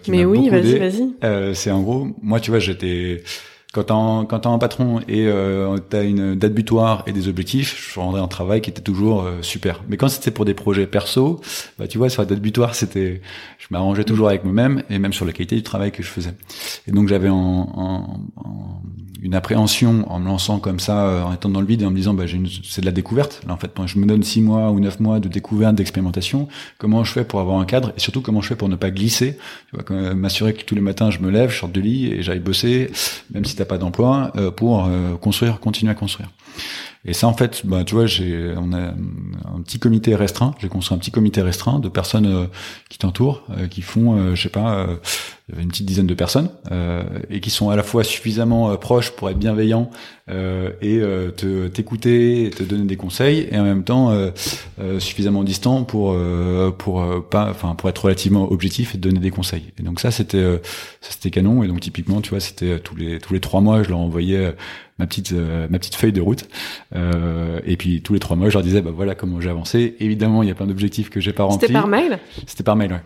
qui 0.02 0.10
mais 0.10 0.24
oui, 0.24 0.48
vas-y, 0.48 0.78
vas-y. 0.78 1.54
c'est 1.54 1.72
en 1.72 1.82
gros, 1.82 2.08
moi, 2.22 2.38
tu 2.38 2.50
vois, 2.50 2.60
j'étais 2.60 3.24
quand 3.72 3.84
t'as 3.84 4.24
quand 4.24 4.46
un 4.46 4.58
patron 4.58 5.00
et 5.06 5.26
euh, 5.26 5.78
t'as 5.78 6.04
une 6.04 6.34
date 6.34 6.52
butoir 6.52 7.04
et 7.06 7.12
des 7.12 7.28
objectifs, 7.28 7.92
je 7.92 8.00
rendais 8.00 8.18
un 8.18 8.26
travail 8.26 8.60
qui 8.60 8.70
était 8.70 8.82
toujours 8.82 9.22
euh, 9.22 9.42
super. 9.42 9.82
Mais 9.88 9.96
quand 9.96 10.08
c'était 10.08 10.32
pour 10.32 10.44
des 10.44 10.54
projets 10.54 10.86
perso, 10.86 11.40
bah 11.78 11.86
tu 11.86 11.98
vois 11.98 12.08
sur 12.08 12.22
la 12.22 12.26
date 12.26 12.40
butoir, 12.40 12.74
c'était, 12.74 13.20
je 13.58 13.66
m'arrangeais 13.70 14.04
toujours 14.04 14.28
avec 14.28 14.42
moi-même 14.44 14.82
et 14.90 14.98
même 14.98 15.12
sur 15.12 15.24
la 15.24 15.32
qualité 15.32 15.54
du 15.54 15.62
travail 15.62 15.92
que 15.92 16.02
je 16.02 16.08
faisais. 16.08 16.34
Et 16.88 16.92
donc 16.92 17.08
j'avais 17.08 17.28
en, 17.28 17.36
en, 17.36 18.82
une 19.22 19.34
appréhension 19.34 20.10
en 20.10 20.18
me 20.18 20.26
lançant 20.26 20.58
comme 20.58 20.80
ça, 20.80 21.06
euh, 21.06 21.22
en 21.22 21.32
étant 21.32 21.48
dans 21.48 21.60
le 21.60 21.66
vide 21.66 21.82
et 21.82 21.86
en 21.86 21.90
me 21.90 21.96
disant, 21.96 22.14
bah 22.14 22.24
c'est 22.64 22.80
de 22.80 22.86
la 22.86 22.92
découverte. 22.92 23.42
Là 23.46 23.54
en 23.54 23.56
fait, 23.56 23.70
je 23.86 23.98
me 23.98 24.06
donne 24.06 24.22
six 24.22 24.40
mois 24.40 24.70
ou 24.70 24.80
neuf 24.80 24.98
mois 25.00 25.20
de 25.20 25.28
découverte, 25.28 25.76
d'expérimentation. 25.76 26.48
Comment 26.78 27.04
je 27.04 27.12
fais 27.12 27.24
pour 27.24 27.40
avoir 27.40 27.60
un 27.60 27.64
cadre 27.64 27.92
et 27.96 28.00
surtout 28.00 28.20
comment 28.20 28.40
je 28.40 28.48
fais 28.48 28.56
pour 28.56 28.68
ne 28.68 28.76
pas 28.76 28.90
glisser? 28.90 29.38
Tu 29.70 29.76
vois, 29.76 30.14
m'assurer 30.14 30.54
que 30.54 30.64
tous 30.64 30.74
les 30.74 30.80
matins 30.80 31.10
je 31.10 31.20
me 31.20 31.30
lève, 31.30 31.50
je 31.50 31.58
sors 31.58 31.68
de 31.68 31.80
lit 31.80 32.06
et 32.06 32.22
j'aille 32.22 32.40
bosser, 32.40 32.90
même 33.32 33.44
si 33.44 33.56
pas 33.64 33.78
d'emploi, 33.78 34.32
euh, 34.36 34.50
pour 34.50 34.86
euh, 34.86 35.16
construire, 35.16 35.60
continuer 35.60 35.92
à 35.92 35.94
construire. 35.94 36.28
Et 37.04 37.14
ça, 37.14 37.26
en 37.28 37.32
fait, 37.32 37.62
bah, 37.64 37.82
tu 37.84 37.94
vois, 37.94 38.04
j'ai, 38.04 38.52
on 38.58 38.72
a 38.74 38.88
un 38.88 39.62
petit 39.64 39.78
comité 39.78 40.14
restreint. 40.14 40.54
J'ai 40.58 40.68
construit 40.68 40.94
un 40.94 40.98
petit 40.98 41.10
comité 41.10 41.40
restreint 41.40 41.78
de 41.78 41.88
personnes 41.88 42.26
euh, 42.26 42.46
qui 42.90 42.98
t'entourent, 42.98 43.42
qui 43.70 43.80
font, 43.80 44.34
je 44.34 44.42
sais 44.42 44.50
pas, 44.50 44.86
une 45.58 45.68
petite 45.68 45.86
dizaine 45.86 46.06
de 46.06 46.14
personnes 46.14 46.50
et 47.30 47.40
qui 47.40 47.50
sont 47.50 47.70
à 47.70 47.76
la 47.76 47.82
fois 47.82 48.04
suffisamment 48.04 48.76
proches 48.76 49.10
pour 49.10 49.30
être 49.30 49.38
bienveillants 49.38 49.90
et 50.28 51.00
te 51.36 51.68
t'écouter, 51.68 52.50
te 52.56 52.62
donner 52.62 52.84
des 52.84 52.96
conseils, 52.96 53.48
et 53.50 53.58
en 53.58 53.64
même 53.64 53.84
temps 53.84 54.12
suffisamment 54.98 55.42
distants 55.42 55.84
pour 55.84 56.16
pour 56.78 57.04
pas, 57.30 57.48
enfin 57.50 57.74
pour 57.74 57.88
être 57.88 58.04
relativement 58.04 58.50
objectif 58.50 58.94
et 58.94 58.98
te 58.98 59.02
donner 59.02 59.20
des 59.20 59.30
conseils. 59.30 59.72
Et 59.78 59.82
donc 59.82 60.00
ça, 60.00 60.10
c'était 60.10 60.60
ça 61.00 61.10
c'était 61.10 61.30
canon. 61.30 61.62
Et 61.62 61.68
donc 61.68 61.80
typiquement, 61.80 62.20
tu 62.20 62.30
vois, 62.30 62.40
c'était 62.40 62.78
tous 62.78 62.96
les 62.96 63.18
tous 63.18 63.32
les 63.32 63.40
trois 63.40 63.60
mois, 63.60 63.82
je 63.82 63.88
leur 63.88 63.98
envoyais 63.98 64.54
ma 65.00 65.06
petite 65.06 65.32
euh, 65.32 65.66
ma 65.68 65.78
petite 65.78 65.96
feuille 65.96 66.12
de 66.12 66.20
route 66.20 66.46
euh, 66.94 67.58
et 67.64 67.76
puis 67.76 68.02
tous 68.02 68.12
les 68.12 68.20
trois 68.20 68.36
mois 68.36 68.48
je 68.50 68.54
leur 68.54 68.62
disais 68.62 68.82
bah 68.82 68.92
voilà 68.94 69.14
comment 69.14 69.40
j'ai 69.40 69.48
avancé 69.48 69.96
évidemment 69.98 70.42
il 70.42 70.48
y 70.48 70.52
a 70.52 70.54
plein 70.54 70.66
d'objectifs 70.66 71.10
que 71.10 71.20
j'ai 71.20 71.32
pas 71.32 71.44
remplis 71.44 71.66
c'était 71.66 71.72
par 71.72 71.88
mail? 71.88 72.18
C'était 72.46 72.62
par 72.62 72.76
mail 72.76 72.92
ouais 72.92 73.02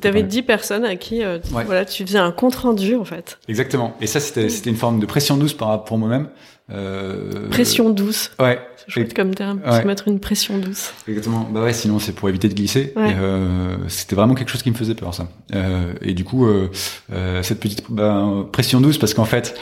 tu 0.00 0.08
avais 0.08 0.22
10 0.22 0.42
personnes 0.42 0.84
à 0.84 0.96
qui 0.96 1.22
euh, 1.22 1.38
voilà, 1.50 1.84
tu 1.84 2.04
faisais 2.04 2.18
un 2.18 2.32
compte 2.32 2.56
rendu 2.56 2.96
en 2.96 3.04
fait. 3.04 3.38
Exactement. 3.48 3.94
Et 4.00 4.06
ça 4.06 4.20
c'était 4.20 4.48
c'était 4.48 4.70
une 4.70 4.76
forme 4.76 5.00
de 5.00 5.06
pression 5.06 5.36
douce 5.36 5.54
par 5.54 5.84
pour 5.84 5.98
moi-même. 5.98 6.28
Euh... 6.70 7.48
Pression 7.50 7.90
douce. 7.90 8.30
Ouais. 8.38 8.58
Chouette 8.88 9.14
comme 9.14 9.34
terme. 9.34 9.60
Se 9.64 9.86
mettre 9.86 10.08
une 10.08 10.18
pression 10.20 10.58
douce. 10.58 10.92
Exactement. 11.06 11.48
Bah 11.52 11.62
ouais, 11.62 11.72
sinon 11.72 11.98
c'est 11.98 12.12
pour 12.12 12.28
éviter 12.28 12.48
de 12.48 12.54
glisser. 12.54 12.92
Euh, 12.96 13.76
c'était 13.88 14.16
vraiment 14.16 14.34
quelque 14.34 14.50
chose 14.50 14.62
qui 14.62 14.70
me 14.70 14.76
faisait 14.76 14.94
peur 14.94 15.14
ça. 15.14 15.28
Euh, 15.54 15.92
et 16.00 16.14
du 16.14 16.24
coup 16.24 16.46
euh, 16.46 16.68
euh, 17.12 17.42
cette 17.42 17.60
petite 17.60 17.84
bah, 17.88 18.46
pression 18.52 18.80
douce 18.80 18.98
parce 18.98 19.14
qu'en 19.14 19.24
fait 19.24 19.54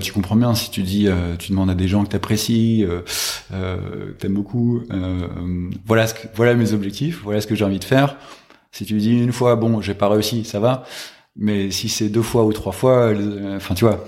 tu 0.00 0.12
comprends 0.12 0.36
bien 0.36 0.54
si 0.54 0.70
tu 0.70 0.82
dis 0.82 1.08
tu 1.38 1.50
demandes 1.50 1.70
à 1.70 1.74
des 1.74 1.88
gens 1.88 2.04
que 2.04 2.10
t'apprécies, 2.10 2.86
que 3.50 4.12
t'aimes 4.18 4.34
beaucoup. 4.34 4.82
voilà 5.86 6.06
ce 6.06 6.14
que, 6.14 6.28
voilà 6.34 6.54
mes 6.54 6.72
objectifs. 6.72 7.20
Voilà 7.24 7.40
ce 7.40 7.46
que 7.46 7.54
j'ai 7.54 7.64
envie 7.64 7.78
de 7.78 7.84
faire 7.84 8.16
si 8.72 8.84
tu 8.84 8.94
dis 8.98 9.22
une 9.22 9.32
fois, 9.32 9.56
bon, 9.56 9.80
j'ai 9.80 9.94
pas 9.94 10.08
réussi, 10.08 10.44
ça 10.44 10.60
va. 10.60 10.84
Mais 11.36 11.70
si 11.70 11.88
c'est 11.88 12.08
deux 12.08 12.22
fois 12.22 12.44
ou 12.44 12.52
trois 12.52 12.72
fois, 12.72 13.12
euh, 13.12 13.56
enfin, 13.56 13.74
tu 13.74 13.84
vois, 13.84 14.04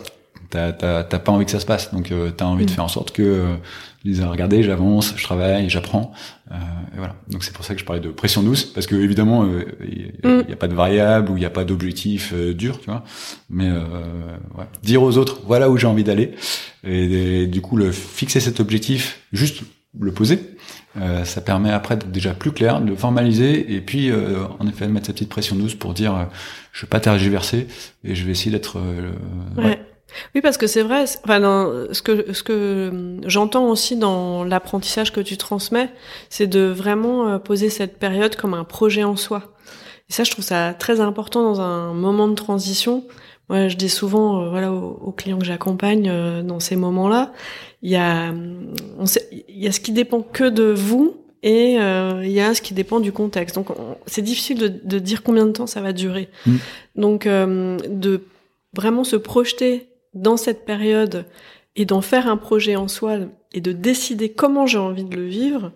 t'as 0.55 1.19
pas 1.19 1.33
envie 1.33 1.45
que 1.45 1.51
ça 1.51 1.61
se 1.61 1.67
passe. 1.67 1.93
Donc, 1.93 2.11
euh, 2.13 2.31
t'as 2.31 2.45
envie 2.45 2.67
de 2.67 2.71
mm. 2.71 2.75
faire 2.75 2.85
en 2.85 2.89
sorte 2.89 3.13
que, 3.13 3.23
euh, 3.23 3.57
les 4.05 4.23
regarder, 4.23 4.63
j'avance, 4.63 5.15
je 5.17 5.25
travaille, 5.25 5.69
j'apprends. 5.71 6.13
Euh, 6.51 6.55
et 6.95 6.99
voilà. 6.99 7.17
Donc, 7.29 7.43
c'est 7.43 7.53
pour 7.53 7.65
ça 7.65 7.75
que 7.75 7.81
je 7.81 7.85
parlais 7.85 8.03
de 8.03 8.11
pression 8.11 8.43
douce, 8.43 8.65
parce 8.65 8.87
que 8.87 8.95
évidemment, 8.97 9.47
il 9.81 10.13
n'y 10.25 10.31
mm. 10.31 10.53
a, 10.53 10.57
pas 10.57 10.69
de 10.69 10.75
variable 10.75 11.31
ou 11.31 11.37
il 11.37 11.41
n'y 11.41 11.47
a 11.47 11.51
pas 11.51 11.65
d'objectif 11.65 12.35
dur, 12.35 12.81
tu 12.81 12.87
vois. 12.87 13.03
Mais 13.49 13.71
ouais. 13.71 14.67
dire 14.83 15.03
aux 15.03 15.17
autres, 15.17 15.41
voilà 15.47 15.71
où 15.71 15.77
j'ai 15.77 15.87
envie 15.87 16.05
d'aller. 16.05 16.35
Et, 16.85 17.47
du 17.47 17.61
coup, 17.61 17.77
le 17.77 17.93
fixer 17.93 18.41
cet 18.41 18.61
objectif, 18.61 19.21
juste 19.33 19.63
le 19.99 20.13
poser 20.13 20.54
euh, 21.01 21.25
ça 21.25 21.41
permet 21.41 21.71
après 21.71 21.97
d'être 21.97 22.13
déjà 22.13 22.35
plus 22.35 22.53
clair, 22.53 22.81
de 22.81 22.95
formaliser 22.95 23.75
et 23.75 23.81
puis 23.81 24.11
euh, 24.11 24.45
en 24.61 24.69
effet 24.69 24.87
de 24.87 24.93
mettre 24.93 25.07
sa 25.07 25.13
petite 25.13 25.29
pression 25.29 25.57
douce 25.57 25.75
pour 25.75 25.93
dire 25.93 26.15
euh, 26.15 26.25
je 26.73 26.83
vais 26.83 26.89
pas 26.89 27.01
tergiverser 27.01 27.67
et 28.05 28.15
je 28.15 28.25
vais 28.25 28.33
essayer 28.33 28.51
d'être. 28.51 28.79
Ouais. 29.57 29.81
Oui, 30.35 30.41
parce 30.41 30.57
que 30.57 30.69
c'est 30.69 30.83
vrai. 30.83 31.05
Enfin, 31.25 31.41
ce 31.91 32.01
que 32.01 32.33
ce 32.33 32.45
que 32.45 33.19
j'entends 33.27 33.69
aussi 33.69 33.97
dans 33.97 34.45
l'apprentissage 34.45 35.13
que 35.13 35.21
tu 35.21 35.37
transmets, 35.37 35.91
c'est 36.31 36.47
de 36.47 36.61
vraiment 36.61 37.41
poser 37.41 37.69
cette 37.69 37.99
période 37.99 38.37
comme 38.37 38.55
un 38.55 38.63
projet 38.63 39.03
en 39.03 39.17
soi. 39.17 39.55
Et 40.09 40.13
ça, 40.13 40.23
je 40.23 40.31
trouve 40.31 40.45
ça 40.45 40.75
très 40.75 41.01
important 41.01 41.43
dans 41.43 41.61
un 41.61 41.95
moment 41.95 42.29
de 42.29 42.35
transition. 42.35 43.05
Moi, 43.49 43.69
je 43.69 43.77
dis 43.77 43.91
souvent, 43.91 44.49
voilà, 44.49 44.73
aux, 44.73 45.13
clients 45.13 45.39
que 45.39 45.45
j'accompagne 45.45 46.43
dans 46.43 46.61
ces 46.61 46.77
moments-là, 46.77 47.33
il 47.83 47.91
y 47.91 47.97
a, 47.97 48.33
on 48.99 49.05
sait, 49.05 49.29
il 49.31 49.59
y 49.59 49.67
a 49.67 49.73
ce 49.73 49.81
qui 49.81 49.93
dépend 49.93 50.23
que 50.23 50.45
de 50.45 50.65
vous 50.65 51.17
et 51.45 51.79
euh, 51.79 52.23
il 52.25 52.33
y 52.33 52.41
a 52.41 52.55
ce 52.55 52.63
qui 52.63 52.73
dépend 52.73 53.01
du 53.01 53.13
contexte. 53.13 53.55
Donc 53.55 53.69
c'est 54.07 54.23
difficile 54.23 54.59
de, 54.59 54.69
de, 54.69 54.99
dire 54.99 55.23
combien 55.23 55.45
de 55.45 55.53
temps 55.53 55.67
ça 55.67 55.83
va 55.83 55.93
durer. 55.93 56.31
Mm. 56.47 56.57
Donc 56.97 57.27
euh, 57.27 57.77
de 57.87 58.23
vraiment 58.75 59.05
se 59.05 59.17
projeter 59.17 59.91
dans 60.15 60.39
cette 60.39 60.65
période 60.65 61.27
et 61.77 61.85
d'en 61.85 62.01
faire 62.01 62.29
un 62.29 62.39
projet 62.39 62.77
en 62.77 62.89
soi 62.89 63.19
et 63.53 63.61
de 63.61 63.73
décider 63.73 64.31
comment 64.31 64.67
j'ai 64.67 64.79
envie 64.79 65.05
de 65.05 65.15
le 65.15 65.27
vivre, 65.27 65.73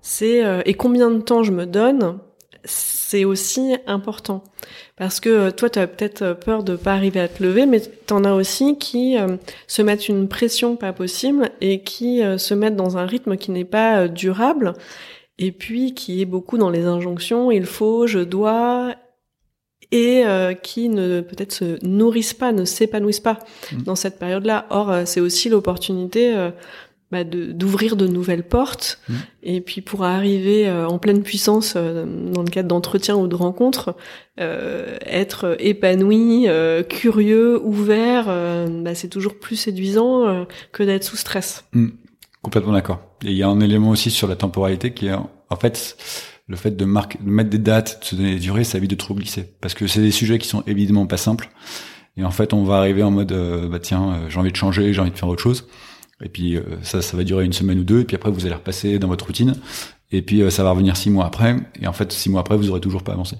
c'est 0.00 0.42
euh, 0.42 0.62
et 0.64 0.72
combien 0.72 1.10
de 1.10 1.20
temps 1.20 1.42
je 1.42 1.52
me 1.52 1.66
donne, 1.66 2.18
c'est 3.14 3.24
aussi 3.24 3.76
important. 3.86 4.42
Parce 4.96 5.20
que 5.20 5.28
euh, 5.28 5.50
toi, 5.52 5.70
tu 5.70 5.78
as 5.78 5.86
peut-être 5.86 6.22
euh, 6.22 6.34
peur 6.34 6.64
de 6.64 6.74
pas 6.74 6.94
arriver 6.94 7.20
à 7.20 7.28
te 7.28 7.44
lever, 7.44 7.64
mais 7.64 7.78
t'en 7.80 8.24
as 8.24 8.34
aussi 8.34 8.76
qui 8.76 9.16
se 9.68 9.82
mettent 9.82 10.08
une 10.08 10.26
pression 10.26 10.74
pas 10.74 10.92
possible 10.92 11.50
et 11.60 11.82
qui 11.82 12.22
se 12.38 12.54
mettent 12.54 12.74
dans 12.74 12.98
un 12.98 13.06
rythme 13.06 13.36
qui 13.36 13.52
n'est 13.52 13.64
pas 13.64 14.08
durable 14.08 14.72
et 15.38 15.52
puis 15.52 15.94
qui 15.94 16.20
est 16.20 16.26
beaucoup 16.26 16.58
dans 16.58 16.70
les 16.70 16.86
injonctions, 16.86 17.52
il 17.52 17.66
faut, 17.66 18.06
je 18.06 18.18
dois, 18.18 18.94
et 19.90 20.24
qui 20.62 20.88
ne 20.88 21.20
peut-être 21.20 21.52
se 21.52 21.84
nourrissent 21.84 22.34
pas, 22.34 22.52
ne 22.52 22.64
s'épanouissent 22.64 23.20
pas 23.20 23.38
mmh. 23.72 23.82
dans 23.82 23.96
cette 23.96 24.18
période-là. 24.18 24.66
Or, 24.70 24.92
c'est 25.06 25.20
aussi 25.20 25.48
l'opportunité 25.48 26.50
bah, 27.14 27.22
d'ouvrir 27.22 27.94
de, 27.94 28.08
nouvelles 28.08 28.42
portes. 28.42 28.98
Mmh. 29.08 29.14
et 29.44 29.60
puis 29.60 29.82
pour 29.82 30.02
arriver 30.02 30.66
euh, 30.66 30.88
en 30.88 30.98
pleine 30.98 31.22
puissance 31.22 31.74
euh, 31.76 32.04
dans 32.32 32.42
le 32.42 32.50
cadre 32.50 32.68
d'entretiens 32.68 33.14
ou 33.14 33.28
de 33.28 33.36
rencontres 33.36 33.94
euh, 34.40 34.96
être 35.06 35.54
épanoui 35.60 36.48
curieux 36.88 37.60
ouvert 37.62 38.26
bah, 38.26 38.96
c'est 38.96 39.06
toujours 39.06 39.38
plus 39.38 39.54
séduisant 39.54 40.44
que 40.72 40.82
d'être 40.82 41.04
sous 41.04 41.16
stress. 41.16 41.64
Mmh. 41.72 41.90
complètement 42.42 42.72
d'accord. 42.72 42.98
Et 43.24 43.30
il 43.30 43.36
y 43.36 43.44
a 43.44 43.48
un 43.48 43.60
élément 43.60 43.90
aussi 43.90 44.10
sur 44.10 44.26
la 44.26 44.34
temporalité 44.34 44.92
qui 44.92 45.06
est 45.06 45.14
en 45.14 45.56
fait 45.56 45.96
le 46.48 46.56
fait 46.56 46.72
de, 46.72 46.84
marquer, 46.84 47.18
de 47.22 47.30
mettre 47.30 47.50
des 47.50 47.58
dates 47.58 48.00
de 48.00 48.04
se 48.06 48.16
donner 48.16 48.34
des 48.34 48.40
durées 48.40 48.64
ça 48.64 48.78
évite 48.78 48.90
de 48.90 48.96
trop 48.96 49.14
glisser. 49.14 49.54
Parce 49.60 49.74
que 49.74 49.86
c'est 49.86 50.02
des 50.02 50.10
sujets 50.10 50.38
qui 50.38 50.48
sont 50.48 50.64
évidemment 50.66 51.06
pas 51.06 51.16
simples. 51.16 51.48
Et 52.16 52.24
en 52.24 52.32
fait 52.32 52.52
on 52.52 52.64
va 52.64 52.78
arriver 52.78 53.04
en 53.04 53.12
mode 53.12 53.32
bah 53.70 53.78
tiens 53.78 54.28
j'ai 54.28 54.38
envie 54.40 54.50
de 54.50 54.56
changer 54.56 54.92
j'ai 54.92 55.00
envie 55.00 55.12
de 55.12 55.18
faire 55.18 55.28
autre 55.28 55.42
chose 55.42 55.68
et 56.22 56.28
puis 56.28 56.56
euh, 56.56 56.62
ça, 56.82 57.02
ça 57.02 57.16
va 57.16 57.24
durer 57.24 57.44
une 57.44 57.52
semaine 57.52 57.78
ou 57.78 57.84
deux. 57.84 58.00
Et 58.00 58.04
puis 58.04 58.16
après, 58.16 58.30
vous 58.30 58.46
allez 58.46 58.54
repasser 58.54 58.98
dans 58.98 59.08
votre 59.08 59.26
routine. 59.26 59.54
Et 60.12 60.22
puis 60.22 60.42
euh, 60.42 60.50
ça 60.50 60.62
va 60.62 60.70
revenir 60.70 60.96
six 60.96 61.10
mois 61.10 61.26
après. 61.26 61.56
Et 61.80 61.86
en 61.86 61.92
fait, 61.92 62.12
six 62.12 62.30
mois 62.30 62.40
après, 62.40 62.56
vous 62.56 62.70
aurez 62.70 62.80
toujours 62.80 63.02
pas 63.02 63.12
avancé. 63.12 63.36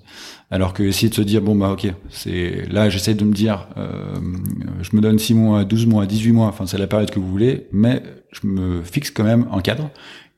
Alors 0.51 0.73
que 0.73 0.83
essayer 0.83 1.09
de 1.09 1.15
se 1.15 1.23
dire 1.23 1.41
bon 1.41 1.55
bah 1.55 1.71
ok, 1.71 1.87
c'est 2.11 2.67
là, 2.71 2.89
j'essaie 2.89 3.15
de 3.15 3.25
me 3.25 3.33
dire, 3.33 3.69
euh, 3.77 4.17
je 4.83 4.97
me 4.97 5.01
donne 5.01 5.19
six 5.19 5.35
mois, 5.35 5.65
12 5.65 5.87
mois, 5.87 6.07
18 6.07 6.33
mois. 6.33 6.49
Enfin, 6.49 6.67
c'est 6.67 6.79
la 6.79 6.87
période 6.87 7.11
que 7.11 7.21
vous 7.21 7.31
voulez, 7.31 7.69
mais 7.73 8.03
je 8.33 8.47
me 8.47 8.83
fixe 8.83 9.11
quand 9.11 9.25
même 9.25 9.47
un 9.53 9.61
cadre. 9.61 9.91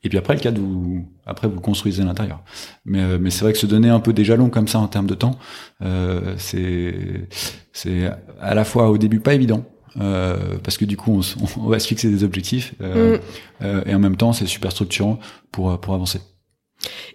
Et 0.03 0.09
puis 0.09 0.17
après, 0.19 0.35
le 0.35 0.39
cadre, 0.39 0.61
vous 0.61 1.07
après 1.25 1.47
vous 1.47 1.59
construisez 1.59 2.03
l'intérieur. 2.03 2.43
Mais 2.85 3.17
mais 3.17 3.31
c'est 3.31 3.43
vrai 3.43 3.51
que 3.51 3.59
se 3.59 3.65
donner 3.65 3.89
un 3.89 3.99
peu 3.99 4.13
des 4.13 4.23
jalons 4.23 4.49
comme 4.49 4.67
ça 4.67 4.79
en 4.79 4.87
termes 4.87 5.07
de 5.07 5.15
temps, 5.15 5.39
euh, 5.81 6.35
c'est 6.37 7.27
c'est 7.73 8.11
à 8.39 8.53
la 8.53 8.63
fois 8.63 8.89
au 8.91 8.97
début 8.99 9.19
pas 9.19 9.33
évident 9.33 9.65
euh, 9.99 10.57
parce 10.63 10.77
que 10.77 10.85
du 10.85 10.97
coup, 10.97 11.19
on, 11.19 11.21
on, 11.61 11.69
va 11.69 11.79
se 11.79 11.87
fixer 11.87 12.09
des 12.09 12.23
objectifs 12.23 12.73
euh, 12.81 13.17
mm. 13.17 13.21
euh, 13.63 13.83
et 13.85 13.95
en 13.95 13.99
même 13.99 14.17
temps, 14.17 14.33
c'est 14.33 14.45
super 14.45 14.71
structurant 14.71 15.19
pour 15.51 15.79
pour 15.79 15.93
avancer. 15.93 16.19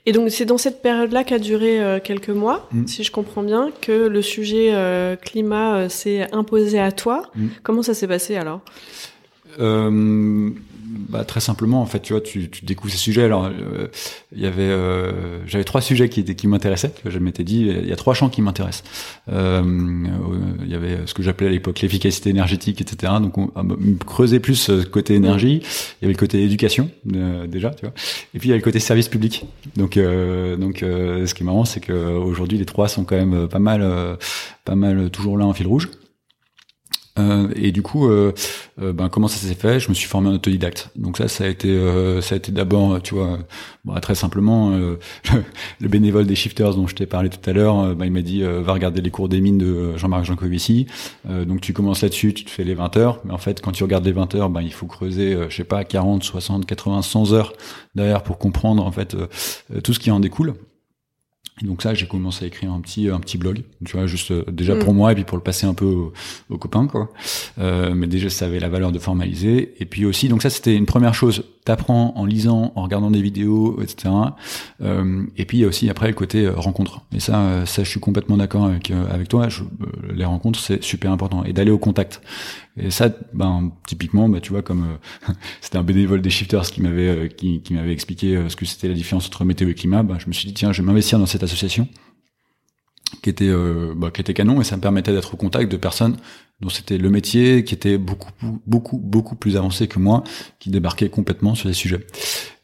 Et 0.07 0.12
donc 0.12 0.31
c'est 0.31 0.45
dans 0.45 0.59
cette 0.59 0.83
période-là 0.83 1.23
qu'a 1.23 1.38
duré 1.38 2.01
quelques 2.03 2.31
mois, 2.31 2.68
mm. 2.73 2.87
si 2.88 3.05
je 3.05 3.12
comprends 3.12 3.45
bien, 3.45 3.71
que 3.81 4.09
le 4.09 4.23
sujet 4.23 4.75
climat 5.23 5.88
s'est 5.88 6.27
imposé 6.33 6.81
à 6.81 6.90
toi. 6.90 7.31
Mm. 7.37 7.47
Comment 7.62 7.83
ça 7.83 7.95
s'est 7.95 8.09
passé 8.09 8.37
alors? 8.37 8.61
Bah, 11.09 11.25
très 11.25 11.41
simplement, 11.41 11.81
en 11.81 11.87
fait, 11.87 12.01
tu 12.01 12.13
vois, 12.13 12.21
tu, 12.21 12.51
tu 12.51 12.65
découvres 12.65 12.93
ces 12.93 12.99
sujets. 12.99 13.23
Alors, 13.23 13.47
euh, 13.47 13.89
il 14.35 14.41
y 14.41 14.47
avait, 14.47 14.63
euh, 14.63 15.47
j'avais 15.47 15.65
trois 15.65 15.81
sujets 15.81 16.09
qui 16.09 16.23
qui 16.25 16.47
m'intéressaient. 16.47 16.93
Je 17.07 17.19
m'étais 17.19 17.45
dit, 17.45 17.61
il 17.67 17.89
y 17.89 17.93
a 17.93 17.97
trois 17.97 18.15
champs 18.15 18.29
qui 18.29 18.43
m'intéressent. 18.43 18.85
Euh, 19.31 19.63
il 20.63 20.71
y 20.71 20.75
avait 20.75 21.07
ce 21.07 21.15
que 21.15 21.23
j'appelais 21.23 21.47
à 21.49 21.51
l'époque 21.51 21.81
l'efficacité 21.81 22.31
énergétique, 22.31 22.81
etc. 22.81 23.15
Donc, 23.21 23.39
on, 23.39 23.51
creusait 24.07 24.41
plus 24.41 24.57
ce 24.57 24.85
côté 24.85 25.15
énergie. 25.15 25.63
Il 25.63 26.03
y 26.03 26.05
avait 26.05 26.15
le 26.15 26.19
côté 26.19 26.43
éducation 26.43 26.91
déjà, 27.05 27.71
tu 27.71 27.87
vois. 27.87 27.95
Et 28.35 28.39
puis 28.39 28.49
il 28.49 28.51
y 28.51 28.55
a 28.55 28.57
le 28.57 28.63
côté 28.63 28.79
service 28.79 29.09
public. 29.09 29.47
Donc, 29.77 29.99
donc, 29.99 30.79
ce 30.81 31.35
qui 31.35 31.43
est 31.43 31.47
marrant, 31.47 31.65
c'est 31.65 31.81
que 31.81 31.93
aujourd'hui, 31.93 32.59
les 32.59 32.67
trois 32.67 32.89
sont 32.89 33.05
quand 33.05 33.17
même 33.17 33.49
pas 33.49 33.59
mal, 33.59 34.19
pas 34.65 34.75
mal 34.75 35.11
toujours 35.11 35.39
là 35.39 35.47
en 35.47 35.53
fil 35.53 35.67
rouge. 35.67 35.89
Euh, 37.18 37.48
et 37.57 37.72
du 37.72 37.83
coup, 37.83 38.09
euh, 38.09 38.33
euh, 38.81 38.92
ben 38.92 39.09
comment 39.09 39.29
ça 39.29 39.37
s'est 39.37 39.55
fait? 39.55 39.81
Je 39.81 39.88
me 39.90 39.94
suis 39.94 40.09
formé 40.09 40.29
en 40.29 40.35
autodidacte. 40.35 40.90
Donc 40.96 41.18
ça, 41.18 41.29
ça 41.29 41.44
a 41.44 41.48
été, 41.48 41.79
ça 42.22 42.35
a 42.35 42.38
été 42.38 42.53
d'abord, 42.53 43.03
tu 43.03 43.14
vois, 43.14 43.38
bon, 43.85 43.94
très 44.01 44.14
simplement, 44.14 44.70
le 45.81 45.88
bénévole 45.88 46.27
des 46.27 46.35
shifters 46.35 46.75
dont 46.75 46.87
je 46.87 46.94
t'ai 46.94 47.07
parlé 47.07 47.29
tout 47.29 47.48
à 47.48 47.53
l'heure, 47.53 47.94
ben, 47.94 48.07
il 48.07 48.12
m'a 48.12 48.22
dit 48.22 48.42
va 48.42 48.72
regarder 48.72 49.01
les 49.01 49.11
cours 49.11 49.29
des 49.29 49.40
mines 49.40 49.59
de 49.59 49.96
Jean-Marc 49.96 50.25
Jancovici. 50.25 50.87
donc 51.29 51.61
tu 51.61 51.72
commences 51.72 52.03
là-dessus, 52.03 52.35
tu 52.35 52.44
te 52.44 52.51
fais 52.51 52.64
les 52.64 52.75
20 52.75 52.96
heures, 52.96 53.20
mais 53.25 53.33
en 53.33 53.38
fait 53.38 53.61
quand 53.61 53.72
tu 53.72 53.83
regardes 53.83 54.05
les 54.05 54.12
20 54.12 54.35
heures, 54.35 54.51
ben 54.51 54.62
il 54.62 54.72
faut 54.72 54.87
creuser, 54.87 55.37
je 55.48 55.55
sais 55.55 55.64
pas, 55.64 55.85
40, 55.85 56.22
60, 56.22 56.66
80, 56.66 57.03
100 57.03 57.33
heures 57.33 57.53
derrière 57.94 58.22
pour 58.22 58.38
comprendre 58.38 58.85
en 58.85 58.92
fait 58.92 59.16
tout 59.83 59.92
ce 59.92 59.98
qui 59.98 60.11
en 60.11 60.20
découle 60.20 60.55
donc 61.61 61.83
ça, 61.83 61.93
j'ai 61.93 62.07
commencé 62.07 62.45
à 62.45 62.49
écrire 62.49 62.73
un 62.73 62.81
petit 62.81 63.09
un 63.09 63.21
petit 63.21 63.37
blog, 63.37 63.62
tu 63.85 63.97
vois, 63.97 64.07
juste 64.07 64.31
euh, 64.31 64.45
déjà 64.51 64.75
pour 64.75 64.95
mm. 64.95 64.97
moi 64.97 65.12
et 65.12 65.15
puis 65.15 65.25
pour 65.25 65.37
le 65.37 65.43
passer 65.43 65.67
un 65.67 65.75
peu 65.75 66.11
aux, 66.49 66.59
copains, 66.59 66.87
quoi. 66.87 67.11
Euh, 67.59 67.95
mais 67.95 68.07
déjà, 68.07 68.31
ça 68.31 68.47
avait 68.47 68.59
la 68.59 68.69
valeur 68.69 68.91
de 68.91 68.99
formaliser. 68.99 69.75
Et 69.79 69.85
puis 69.85 70.07
aussi, 70.07 70.29
donc 70.29 70.43
ça, 70.43 70.51
c'était 70.51 70.75
une 70.75 70.87
première 70.87 71.15
chose. 71.15 71.45
T'apprends 71.65 72.12
en 72.17 72.25
lisant, 72.25 72.73
en 72.75 72.83
regardant 72.83 73.12
des 73.12 73.23
vidéos, 73.23 73.81
etc. 73.81 74.12
Euh, 74.83 75.25
et 75.37 75.45
puis 75.45 75.65
aussi 75.65 75.88
après 75.88 76.09
le 76.09 76.12
côté 76.12 76.45
euh, 76.45 76.55
rencontre. 76.57 77.03
Et 77.15 77.21
ça, 77.21 77.38
euh, 77.38 77.67
ça, 77.67 77.85
je 77.85 77.88
suis 77.88 78.01
complètement 78.01 78.37
d'accord 78.37 78.65
avec 78.65 78.91
avec 78.91 79.29
toi. 79.29 79.49
Je, 79.49 79.62
les 80.12 80.25
rencontres, 80.25 80.59
c'est 80.59 80.83
super 80.83 81.12
important 81.12 81.45
et 81.45 81.53
d'aller 81.53 81.71
au 81.71 81.79
contact. 81.79 82.21
Et 82.77 82.91
ça, 82.91 83.11
ben 83.33 83.71
typiquement, 83.87 84.29
bah, 84.29 84.41
tu 84.41 84.51
vois, 84.51 84.62
comme 84.62 84.99
c'était 85.61 85.79
un 85.79 85.85
bénévole 85.85 86.21
des 86.21 86.31
shifters 86.31 86.62
qui 86.62 86.83
m'avait 86.83 87.29
qui, 87.29 87.61
qui 87.61 87.75
m'avait 87.75 87.93
expliqué 87.93 88.43
ce 88.49 88.57
que 88.57 88.65
c'était 88.65 88.88
la 88.88 88.95
différence 88.95 89.27
entre 89.27 89.45
météo 89.45 89.69
et 89.69 89.75
climat, 89.75 90.03
ben, 90.03 90.19
je 90.19 90.27
me 90.27 90.33
suis 90.33 90.49
dit 90.49 90.55
tiens, 90.55 90.73
je 90.73 90.83
vais 90.83 90.87
m'investir 90.87 91.21
dans 91.21 91.27
cette 91.27 91.42
association 91.43 91.89
qui 93.23 93.31
était 93.31 93.49
euh, 93.49 93.93
bah, 93.97 94.11
qui 94.11 94.21
était 94.21 94.35
canon 94.35 94.61
et 94.61 94.65
ça 94.65 94.77
me 94.77 94.83
permettait 94.83 95.13
d'être 95.13 95.35
au 95.35 95.37
contact 95.37 95.71
de 95.71 95.77
personnes 95.77 96.17
dont 96.62 96.68
c'était 96.68 96.96
le 96.96 97.11
métier 97.11 97.64
qui 97.64 97.75
était 97.75 97.98
beaucoup 97.98 98.31
beaucoup 98.66 98.98
beaucoup 98.98 99.35
plus 99.35 99.57
avancé 99.57 99.88
que 99.88 99.98
moi 99.98 100.25
qui 100.59 100.70
débarquait 100.70 101.09
complètement 101.09 101.55
sur 101.55 101.68
les 101.68 101.75
sujets. 101.75 102.07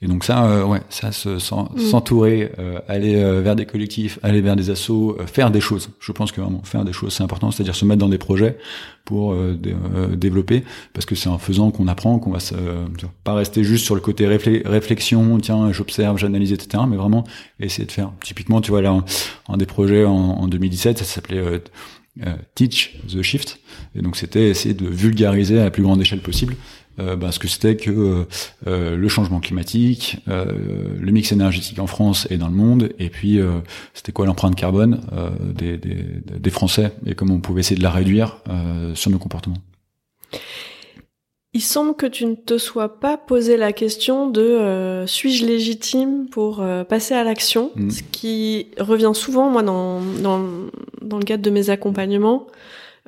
Et 0.00 0.06
donc 0.06 0.24
ça 0.24 0.44
euh, 0.46 0.64
ouais 0.64 0.80
ça 0.88 1.12
se 1.12 1.30
mm. 1.30 1.78
s'entourer 1.78 2.52
euh, 2.58 2.78
aller 2.88 3.16
vers 3.42 3.56
des 3.56 3.66
collectifs 3.66 4.18
aller 4.22 4.40
vers 4.40 4.56
des 4.56 4.70
assos 4.70 5.18
faire 5.26 5.50
des 5.50 5.60
choses. 5.60 5.90
Je 6.00 6.12
pense 6.12 6.32
que 6.32 6.40
vraiment 6.40 6.62
faire 6.62 6.84
des 6.84 6.92
choses 6.92 7.12
c'est 7.12 7.24
important 7.24 7.50
c'est-à-dire 7.50 7.74
se 7.74 7.84
mettre 7.84 8.00
dans 8.00 8.08
des 8.08 8.18
projets 8.18 8.56
pour 9.04 9.34
développer 10.12 10.64
parce 10.92 11.06
que 11.06 11.14
c'est 11.14 11.30
en 11.30 11.38
faisant 11.38 11.70
qu'on 11.70 11.88
apprend 11.88 12.18
qu'on 12.18 12.30
va 12.30 12.40
se, 12.40 12.54
pas 13.24 13.32
rester 13.34 13.64
juste 13.64 13.86
sur 13.86 13.94
le 13.94 14.02
côté 14.02 14.26
réflexion 14.26 15.38
tiens 15.38 15.72
j'observe 15.72 16.18
j'analyse 16.18 16.52
etc 16.52 16.84
mais 16.88 16.96
vraiment 16.96 17.24
essayer 17.60 17.86
de 17.86 17.92
faire. 17.92 18.12
Typiquement 18.22 18.60
tu 18.60 18.70
vois 18.70 18.82
là 18.82 19.02
un, 19.48 19.56
des 19.56 19.66
projets 19.66 20.04
en, 20.04 20.12
en 20.12 20.48
2017 20.48 20.98
ça 20.98 21.04
s'appelait 21.04 21.38
euh, 21.38 21.58
teach 22.54 22.98
the 23.08 23.22
shift. 23.22 23.58
Et 23.94 24.02
donc 24.02 24.16
c'était 24.16 24.48
essayer 24.48 24.74
de 24.74 24.86
vulgariser 24.86 25.58
à 25.60 25.64
la 25.64 25.70
plus 25.70 25.82
grande 25.82 26.00
échelle 26.00 26.20
possible 26.20 26.56
euh, 26.98 27.16
ben, 27.16 27.30
ce 27.30 27.38
que 27.38 27.48
c'était 27.48 27.76
que 27.76 28.26
euh, 28.66 28.96
le 28.96 29.08
changement 29.08 29.40
climatique, 29.40 30.18
le 30.26 31.12
mix 31.12 31.32
énergétique 31.32 31.78
en 31.78 31.86
France 31.86 32.26
et 32.30 32.38
dans 32.38 32.48
le 32.48 32.54
monde, 32.54 32.90
et 32.98 33.08
puis 33.08 33.40
c'était 33.94 34.12
quoi 34.12 34.26
l'empreinte 34.26 34.56
carbone 34.56 35.00
des, 35.54 35.76
des, 35.76 36.04
des, 36.38 36.50
Français 36.50 36.92
et 37.06 37.14
comment 37.14 37.34
on 37.34 37.40
pouvait 37.40 37.60
essayer 37.60 37.76
de 37.76 37.82
la 37.82 37.90
réduire 37.90 38.38
sur 38.94 39.10
nos 39.10 39.18
comportements. 39.18 39.58
Il 41.58 41.62
semble 41.62 41.96
que 41.96 42.06
tu 42.06 42.24
ne 42.24 42.36
te 42.36 42.56
sois 42.56 43.00
pas 43.00 43.16
posé 43.16 43.56
la 43.56 43.72
question 43.72 44.30
de 44.30 44.42
euh, 44.42 45.08
suis-je 45.08 45.44
légitime 45.44 46.28
pour 46.30 46.62
euh, 46.62 46.84
passer 46.84 47.14
à 47.14 47.24
l'action, 47.24 47.72
mm. 47.74 47.90
ce 47.90 48.02
qui 48.04 48.68
revient 48.78 49.10
souvent 49.12 49.50
moi 49.50 49.64
dans, 49.64 50.00
dans, 50.00 50.40
dans 51.02 51.18
le 51.18 51.24
cadre 51.24 51.42
de 51.42 51.50
mes 51.50 51.68
accompagnements. 51.68 52.46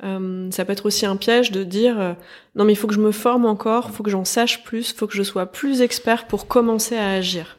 Euh, 0.03 0.51
ça 0.51 0.65
peut 0.65 0.73
être 0.73 0.85
aussi 0.85 1.05
un 1.05 1.15
piège 1.15 1.51
de 1.51 1.63
dire 1.63 2.17
non 2.55 2.65
mais 2.65 2.73
il 2.73 2.75
faut 2.75 2.87
que 2.87 2.93
je 2.93 2.99
me 2.99 3.13
forme 3.13 3.45
encore, 3.45 3.85
il 3.87 3.95
faut 3.95 4.03
que 4.03 4.11
j'en 4.11 4.25
sache 4.25 4.65
plus, 4.65 4.91
il 4.91 4.95
faut 4.97 5.07
que 5.07 5.15
je 5.15 5.23
sois 5.23 5.45
plus 5.45 5.81
expert 5.81 6.27
pour 6.27 6.47
commencer 6.47 6.97
à 6.97 7.09
agir. 7.09 7.57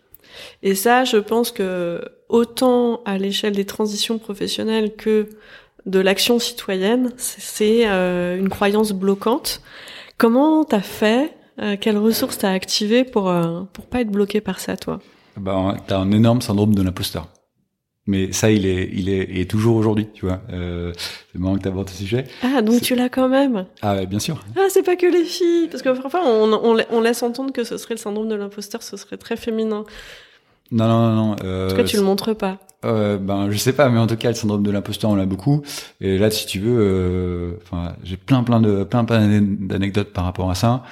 Et 0.62 0.74
ça, 0.74 1.04
je 1.04 1.16
pense 1.16 1.52
que 1.52 2.02
autant 2.28 3.00
à 3.06 3.16
l'échelle 3.16 3.54
des 3.54 3.64
transitions 3.64 4.18
professionnelles 4.18 4.94
que 4.94 5.30
de 5.86 6.00
l'action 6.00 6.38
citoyenne, 6.38 7.14
c'est 7.16 7.86
une 7.86 8.50
croyance 8.50 8.92
bloquante. 8.92 9.62
Comment 10.22 10.62
t'as 10.62 10.78
fait 10.78 11.34
euh, 11.60 11.76
Quelles 11.80 11.98
ressources 11.98 12.38
t'as 12.38 12.52
activées 12.52 13.02
pour 13.02 13.28
euh, 13.28 13.62
pour 13.72 13.86
pas 13.86 14.02
être 14.02 14.10
bloqué 14.12 14.40
par 14.40 14.60
ça, 14.60 14.76
toi? 14.76 15.00
Ben, 15.36 15.76
t'as 15.88 15.98
un 15.98 16.12
énorme 16.12 16.40
syndrome 16.40 16.76
de 16.76 16.82
l'imposteur. 16.82 17.26
Mais 18.06 18.30
ça, 18.30 18.52
il 18.52 18.64
est, 18.64 18.88
il 18.92 19.08
est, 19.08 19.26
il 19.28 19.40
est 19.40 19.50
toujours 19.50 19.74
aujourd'hui, 19.74 20.06
tu 20.14 20.26
vois. 20.26 20.40
Euh, 20.52 20.92
c'est 21.32 21.40
marrant 21.40 21.56
que 21.56 21.62
t'abordes 21.62 21.90
ce 21.90 21.96
sujet. 21.96 22.26
Ah, 22.44 22.62
donc 22.62 22.82
tu 22.82 22.94
l'as 22.94 23.08
quand 23.08 23.28
même? 23.28 23.66
Ah, 23.80 24.04
bien 24.04 24.20
sûr. 24.20 24.40
Ah, 24.56 24.66
c'est 24.68 24.84
pas 24.84 24.94
que 24.94 25.06
les 25.06 25.24
filles, 25.24 25.66
parce 25.68 25.82
que 25.82 25.88
parfois 25.88 26.20
on, 26.24 26.52
on, 26.52 26.78
on, 26.88 27.00
laisse 27.00 27.24
entendre 27.24 27.52
que 27.52 27.64
ce 27.64 27.76
serait 27.76 27.94
le 27.94 27.98
syndrome 27.98 28.28
de 28.28 28.36
l'imposteur, 28.36 28.84
ce 28.84 28.96
serait 28.96 29.16
très 29.16 29.36
féminin. 29.36 29.84
Non, 30.70 30.86
non, 30.86 31.00
non, 31.00 31.14
non. 31.16 31.36
Euh, 31.42 31.66
en 31.66 31.70
tout 31.70 31.76
cas, 31.76 31.84
tu 31.84 31.96
le 31.96 32.04
montres 32.04 32.36
pas. 32.36 32.60
Euh, 32.84 33.18
ben 33.18 33.50
je 33.50 33.56
sais 33.56 33.72
pas, 33.72 33.88
mais 33.88 33.98
en 33.98 34.06
tout 34.06 34.16
cas 34.16 34.28
le 34.28 34.34
syndrome 34.34 34.62
de 34.62 34.70
l'imposteur 34.70 35.10
on 35.10 35.14
l'a 35.14 35.26
beaucoup. 35.26 35.62
Et 36.00 36.18
là, 36.18 36.30
si 36.30 36.46
tu 36.46 36.58
veux, 36.58 36.78
euh, 36.78 37.52
enfin 37.62 37.94
j'ai 38.02 38.16
plein 38.16 38.42
plein 38.42 38.60
de 38.60 38.84
plein 38.84 39.04
plein 39.04 39.40
d'anecdotes 39.40 40.12
par 40.12 40.24
rapport 40.24 40.50
à 40.50 40.54
ça. 40.54 40.84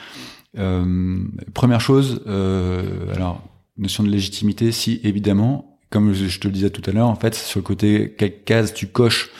Euh, 0.58 1.18
première 1.54 1.80
chose, 1.80 2.22
euh, 2.26 2.82
alors 3.14 3.42
notion 3.78 4.02
de 4.02 4.08
légitimité, 4.08 4.72
si 4.72 5.00
évidemment, 5.04 5.78
comme 5.90 6.12
je, 6.12 6.38
te 6.38 6.46
le 6.48 6.52
disais 6.52 6.70
tout 6.70 6.82
à 6.88 6.92
l'heure, 6.92 7.08
en 7.08 7.16
fait 7.16 7.34
sur 7.34 7.60
le 7.60 7.64
côté 7.64 8.14
quelle 8.16 8.42
case 8.44 8.74
tu 8.74 8.86
coches. 8.86 9.30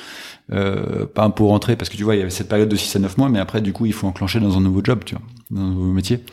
Pas 1.14 1.28
pour 1.30 1.50
rentrer 1.50 1.76
parce 1.76 1.88
que 1.88 1.96
tu 1.96 2.02
vois 2.02 2.16
il 2.16 2.18
y 2.18 2.22
avait 2.22 2.30
cette 2.30 2.48
période 2.48 2.68
de 2.68 2.74
6 2.74 2.96
à 2.96 2.98
9 2.98 3.18
mois 3.18 3.28
mais 3.28 3.38
après 3.38 3.60
du 3.60 3.72
coup 3.72 3.86
il 3.86 3.92
faut 3.92 4.08
enclencher 4.08 4.40
dans 4.40 4.58
un 4.58 4.60
nouveau 4.60 4.80
job 4.82 5.04
tu 5.06 5.14
vois 5.14 5.22
dans 5.48 5.60
un 5.60 5.70
nouveau 5.70 5.92
métier 5.92 6.24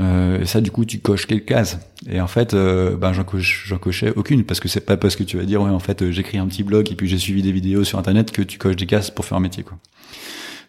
euh, 0.00 0.40
et 0.40 0.46
ça, 0.46 0.60
du 0.60 0.70
coup, 0.70 0.84
tu 0.84 0.98
coches 0.98 1.26
quelques 1.26 1.46
cases. 1.46 1.78
Et 2.08 2.20
en 2.20 2.26
fait, 2.26 2.54
euh, 2.54 2.96
ben, 2.96 3.12
j'en, 3.12 3.24
coche, 3.24 3.72
cochais 3.80 4.12
aucune 4.14 4.44
parce 4.44 4.60
que 4.60 4.68
c'est 4.68 4.80
pas 4.80 4.96
parce 4.96 5.16
que 5.16 5.22
tu 5.22 5.36
vas 5.36 5.44
dire, 5.44 5.62
ouais, 5.62 5.70
en 5.70 5.78
fait, 5.78 6.02
euh, 6.02 6.10
j'écris 6.10 6.38
un 6.38 6.46
petit 6.46 6.62
blog 6.62 6.90
et 6.90 6.94
puis 6.94 7.08
j'ai 7.08 7.18
suivi 7.18 7.42
des 7.42 7.52
vidéos 7.52 7.84
sur 7.84 7.98
Internet 7.98 8.30
que 8.30 8.42
tu 8.42 8.58
coches 8.58 8.76
des 8.76 8.86
cases 8.86 9.10
pour 9.10 9.24
faire 9.24 9.38
un 9.38 9.40
métier, 9.40 9.62
quoi. 9.62 9.78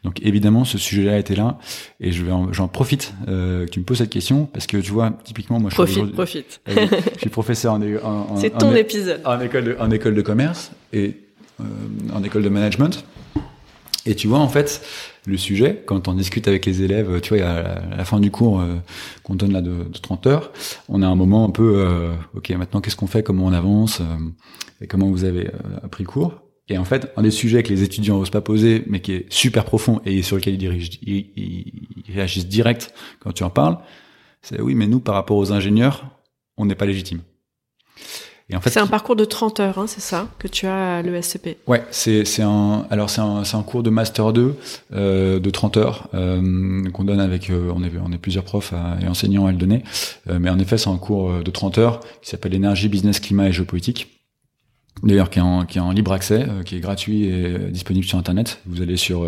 Donc 0.03 0.21
évidemment, 0.21 0.63
ce 0.63 0.77
sujet-là 0.77 1.17
était 1.17 1.35
là, 1.35 1.57
et 1.99 2.11
je 2.11 2.23
vais 2.23 2.31
j'en 2.51 2.67
profite 2.67 3.13
euh, 3.27 3.65
que 3.65 3.71
tu 3.71 3.79
me 3.79 3.83
poses 3.83 3.97
cette 3.97 4.11
question 4.11 4.45
parce 4.45 4.67
que 4.67 4.77
tu 4.77 4.91
vois, 4.91 5.11
typiquement, 5.23 5.59
moi, 5.59 5.69
je 5.69 5.75
profite, 5.75 6.03
suis 6.03 6.13
profite. 6.13 6.61
je 6.67 7.19
suis 7.19 7.29
professeur 7.29 7.73
en, 7.73 7.81
en, 7.81 8.05
en 8.31 8.37
c'est 8.37 8.51
ton 8.51 8.73
épisode 8.75 9.21
en 9.25 9.39
école 9.41 9.63
de, 9.65 9.75
en 9.79 9.89
école 9.91 10.13
de 10.15 10.21
commerce 10.21 10.71
et 10.93 11.17
euh, 11.59 11.63
en 12.13 12.23
école 12.23 12.43
de 12.43 12.49
management. 12.49 13.03
Et 14.07 14.15
tu 14.15 14.27
vois, 14.27 14.39
en 14.39 14.47
fait, 14.47 14.81
le 15.25 15.35
sujet, 15.35 15.83
quand 15.85 16.07
on 16.07 16.13
discute 16.13 16.47
avec 16.47 16.65
les 16.65 16.81
élèves, 16.81 17.19
tu 17.19 17.35
vois, 17.35 17.45
à 17.45 17.95
la, 17.97 18.05
fin 18.05 18.21
du 18.21 18.31
cours 18.31 18.61
euh, 18.61 18.75
qu'on 19.23 19.35
donne 19.35 19.51
là 19.51 19.61
de, 19.61 19.83
de, 19.83 19.97
30 20.01 20.27
heures, 20.27 20.51
on 20.87 21.01
a 21.01 21.07
un 21.07 21.15
moment 21.15 21.43
un 21.43 21.49
peu, 21.49 21.79
euh, 21.79 22.13
ok, 22.33 22.49
maintenant 22.51 22.79
qu'est-ce 22.79 22.95
qu'on 22.95 23.07
fait, 23.07 23.21
comment 23.21 23.45
on 23.45 23.51
avance, 23.51 23.99
euh, 23.99 24.05
et 24.79 24.87
comment 24.87 25.09
vous 25.09 25.25
avez 25.25 25.51
appris 25.83 26.05
le 26.05 26.09
cours. 26.09 26.41
Et 26.69 26.77
en 26.77 26.85
fait, 26.85 27.11
un 27.17 27.21
des 27.21 27.31
sujets 27.31 27.63
que 27.63 27.69
les 27.69 27.83
étudiants 27.83 28.17
n'osent 28.17 28.29
pas 28.29 28.41
poser, 28.41 28.83
mais 28.87 29.01
qui 29.01 29.13
est 29.13 29.25
super 29.31 29.65
profond 29.65 30.01
et 30.05 30.21
sur 30.21 30.37
lequel 30.37 30.61
ils, 30.61 30.89
ils, 31.03 32.03
ils 32.07 32.13
réagissent 32.13 32.47
direct 32.47 32.93
quand 33.19 33.33
tu 33.33 33.43
en 33.43 33.49
parles, 33.49 33.77
c'est 34.41 34.61
oui, 34.61 34.73
mais 34.73 34.87
nous, 34.87 35.01
par 35.01 35.15
rapport 35.15 35.37
aux 35.37 35.51
ingénieurs, 35.51 36.05
on 36.55 36.65
n'est 36.65 36.75
pas 36.75 36.85
légitime. 36.85 37.19
Et 38.49 38.55
en 38.55 38.61
fait, 38.61 38.69
c'est 38.69 38.79
un 38.79 38.87
parcours 38.87 39.17
de 39.17 39.25
30 39.25 39.59
heures, 39.59 39.77
hein, 39.77 39.87
c'est 39.87 39.99
ça, 39.99 40.29
que 40.39 40.47
tu 40.47 40.67
as 40.67 40.97
à 40.97 41.01
l'ESCP 41.01 41.57
Ouais, 41.67 41.83
c'est 41.91 42.23
c'est 42.23 42.43
un 42.43 42.87
alors 42.89 43.09
c'est 43.09 43.19
un 43.19 43.43
c'est 43.43 43.57
un 43.57 43.63
cours 43.63 43.83
de 43.83 43.89
master 43.89 44.31
2 44.31 44.55
euh, 44.93 45.39
de 45.39 45.49
30 45.49 45.75
heures 45.75 46.07
euh, 46.13 46.89
qu'on 46.91 47.03
donne 47.03 47.19
avec 47.19 47.49
euh, 47.49 47.73
on 47.75 47.83
est 47.83 47.91
on 48.01 48.11
est 48.13 48.17
plusieurs 48.17 48.45
profs 48.45 48.73
et 49.01 49.07
enseignants 49.07 49.47
à 49.47 49.51
le 49.51 49.57
donner, 49.57 49.83
euh, 50.29 50.39
mais 50.39 50.49
en 50.49 50.59
effet 50.59 50.77
c'est 50.77 50.89
un 50.89 50.97
cours 50.97 51.29
euh, 51.29 51.43
de 51.43 51.51
30 51.51 51.77
heures 51.77 51.99
qui 52.21 52.29
s'appelle 52.29 52.53
énergie, 52.53 52.87
business, 52.87 53.19
climat 53.19 53.49
et 53.49 53.51
géopolitique. 53.51 54.13
D'ailleurs, 55.03 55.29
qui 55.29 55.39
est 55.39 55.43
en 55.43 55.65
qui 55.65 55.77
est 55.77 55.81
en 55.81 55.91
libre 55.91 56.13
accès, 56.13 56.47
qui 56.65 56.77
est 56.77 56.79
gratuit 56.79 57.25
et 57.25 57.55
disponible 57.69 58.05
sur 58.05 58.17
internet. 58.17 58.61
Vous 58.65 58.81
allez 58.81 58.97
sur 58.97 59.27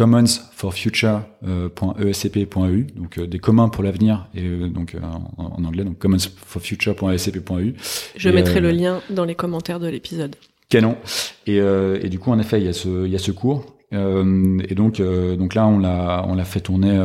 commonsforfuture.escp.eu, 0.00 2.86
donc 2.96 3.18
euh, 3.18 3.26
des 3.26 3.38
communs 3.38 3.68
pour 3.68 3.84
l'avenir, 3.84 4.28
et 4.34 4.44
euh, 4.44 4.70
donc 4.70 4.94
euh, 4.94 5.00
en, 5.36 5.62
anglais, 5.62 5.84
donc 5.84 5.98
commonsforfuture.escp.eu. 5.98 7.74
Je 8.16 8.30
mettrai 8.30 8.60
le 8.60 8.70
lien 8.70 9.02
dans 9.10 9.26
les 9.26 9.34
commentaires 9.34 9.78
de 9.78 9.88
l'épisode. 9.88 10.36
Canon. 10.70 10.96
Et, 11.46 11.56
et 11.56 12.08
du 12.08 12.18
coup, 12.18 12.30
en 12.30 12.38
effet, 12.38 12.58
il 12.60 12.64
y 12.64 12.68
a 12.68 12.72
ce, 12.72 13.04
il 13.04 13.12
y 13.12 13.16
a 13.16 13.18
ce 13.18 13.32
cours. 13.32 13.66
et 13.92 14.74
donc, 14.74 15.02
donc 15.02 15.54
là, 15.54 15.66
on 15.66 15.78
l'a, 15.80 16.24
on 16.28 16.36
l'a 16.36 16.44
fait 16.44 16.60
tourner 16.60 16.96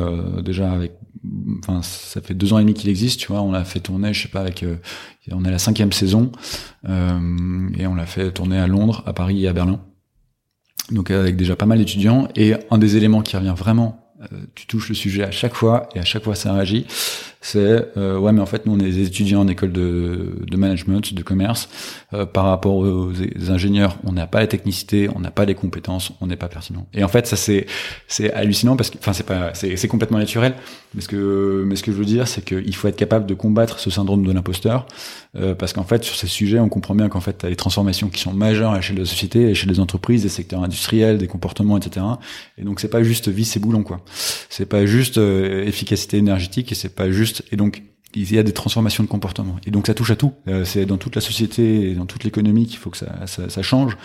déjà 0.43 0.71
avec 0.71 0.91
enfin 1.57 1.81
ça 1.81 2.21
fait 2.21 2.35
deux 2.35 2.53
ans 2.53 2.59
et 2.59 2.61
demi 2.61 2.75
qu'il 2.75 2.87
existe 2.87 3.19
tu 3.19 3.29
vois 3.29 3.41
on 3.41 3.51
l'a 3.51 3.63
fait 3.63 3.79
tourner 3.79 4.13
je 4.13 4.21
sais 4.21 4.27
pas 4.27 4.41
avec 4.41 4.63
on 5.31 5.43
est 5.43 5.47
à 5.47 5.51
la 5.51 5.57
cinquième 5.57 5.91
saison 5.91 6.31
et 6.87 7.87
on 7.87 7.95
l'a 7.95 8.05
fait 8.05 8.31
tourner 8.31 8.59
à 8.59 8.67
Londres 8.67 9.01
à 9.07 9.13
Paris 9.13 9.43
et 9.43 9.47
à 9.47 9.53
Berlin 9.53 9.79
donc 10.91 11.11
avec 11.11 11.35
déjà 11.35 11.55
pas 11.55 11.65
mal 11.65 11.77
d'étudiants. 11.77 12.27
Et 12.35 12.53
un 12.71 12.77
des 12.77 12.97
éléments 12.97 13.21
qui 13.21 13.35
revient 13.35 13.53
vraiment, 13.55 14.13
euh, 14.21 14.37
tu 14.55 14.67
touches 14.67 14.89
le 14.89 14.95
sujet 14.95 15.23
à 15.23 15.31
chaque 15.31 15.53
fois, 15.53 15.89
et 15.95 15.99
à 15.99 16.05
chaque 16.05 16.23
fois 16.23 16.35
ça 16.35 16.53
réagit, 16.53 16.85
c'est 17.41 17.95
euh, 17.97 18.17
ouais 18.17 18.31
mais 18.31 18.41
en 18.41 18.45
fait 18.45 18.65
nous 18.65 18.73
on 18.73 18.79
est 18.79 18.89
des 18.89 19.07
étudiants 19.07 19.41
en 19.41 19.47
école 19.47 19.71
de, 19.71 20.35
de 20.41 20.57
management, 20.57 21.13
de 21.13 21.23
commerce. 21.23 21.69
Euh, 22.13 22.25
par 22.25 22.45
rapport 22.45 22.75
aux, 22.75 23.11
ingénieurs, 23.49 23.97
on 24.03 24.11
n'a 24.11 24.27
pas 24.27 24.39
la 24.39 24.47
technicité, 24.47 25.09
on 25.15 25.19
n'a 25.19 25.31
pas 25.31 25.45
les 25.45 25.55
compétences, 25.55 26.11
on 26.21 26.27
n'est 26.27 26.35
pas 26.35 26.47
pertinent. 26.47 26.87
Et 26.93 27.03
en 27.03 27.07
fait 27.07 27.27
ça 27.27 27.35
c'est 27.35 27.65
c'est 28.07 28.31
hallucinant 28.33 28.75
parce 28.75 28.89
que 28.89 28.97
enfin 28.97 29.13
c'est 29.13 29.25
pas 29.25 29.53
c'est 29.53 29.75
c'est 29.75 29.87
complètement 29.87 30.17
naturel. 30.17 30.55
Mais 30.93 31.01
ce 31.01 31.07
que 31.07 31.63
mais 31.67 31.75
ce 31.75 31.83
que 31.83 31.91
je 31.91 31.97
veux 31.97 32.05
dire 32.05 32.27
c'est 32.27 32.43
qu'il 32.43 32.75
faut 32.75 32.87
être 32.87 32.95
capable 32.95 33.25
de 33.25 33.33
combattre 33.33 33.79
ce 33.79 33.89
syndrome 33.89 34.25
de 34.25 34.31
l'imposteur 34.31 34.85
euh, 35.37 35.53
parce 35.53 35.73
qu'en 35.73 35.83
fait 35.83 36.03
sur 36.03 36.15
ces 36.15 36.27
sujets 36.27 36.59
on 36.59 36.69
comprend 36.69 36.95
bien 36.95 37.09
qu'en 37.09 37.19
fait 37.19 37.37
tu 37.37 37.45
as 37.45 37.49
des 37.49 37.55
transformations 37.55 38.09
qui 38.09 38.21
sont 38.21 38.33
majeures 38.33 38.71
à 38.71 38.77
l'échelle 38.77 38.95
de 38.95 39.01
la 39.01 39.07
société, 39.07 39.45
à 39.45 39.47
l'échelle 39.47 39.69
des 39.69 39.79
entreprises, 39.79 40.23
des 40.23 40.29
secteurs 40.29 40.63
industriels, 40.63 41.17
des 41.17 41.27
comportements 41.27 41.77
etc. 41.77 42.05
Et 42.57 42.63
donc 42.63 42.79
c'est 42.79 42.87
pas 42.87 43.03
juste 43.03 43.27
vie 43.27 43.45
c'est 43.45 43.59
boulon 43.59 43.83
quoi. 43.83 43.99
C'est 44.49 44.67
pas 44.67 44.85
juste 44.85 45.17
efficacité 45.17 46.17
énergétique 46.17 46.71
et 46.71 46.75
c'est 46.75 46.95
pas 46.95 47.11
juste 47.11 47.34
et 47.51 47.55
donc 47.55 47.83
il 48.15 48.33
y 48.33 48.39
a 48.39 48.43
des 48.43 48.53
transformations 48.53 49.03
de 49.03 49.09
comportement. 49.09 49.57
Et 49.65 49.71
donc 49.71 49.87
ça 49.87 49.93
touche 49.93 50.11
à 50.11 50.15
tout. 50.15 50.33
Euh, 50.47 50.63
c'est 50.63 50.85
dans 50.85 50.97
toute 50.97 51.15
la 51.15 51.21
société 51.21 51.91
et 51.91 51.95
dans 51.95 52.05
toute 52.05 52.23
l'économie 52.23 52.65
qu'il 52.65 52.77
faut 52.77 52.89
que 52.89 52.97
ça, 52.97 53.61
change. 53.61 53.97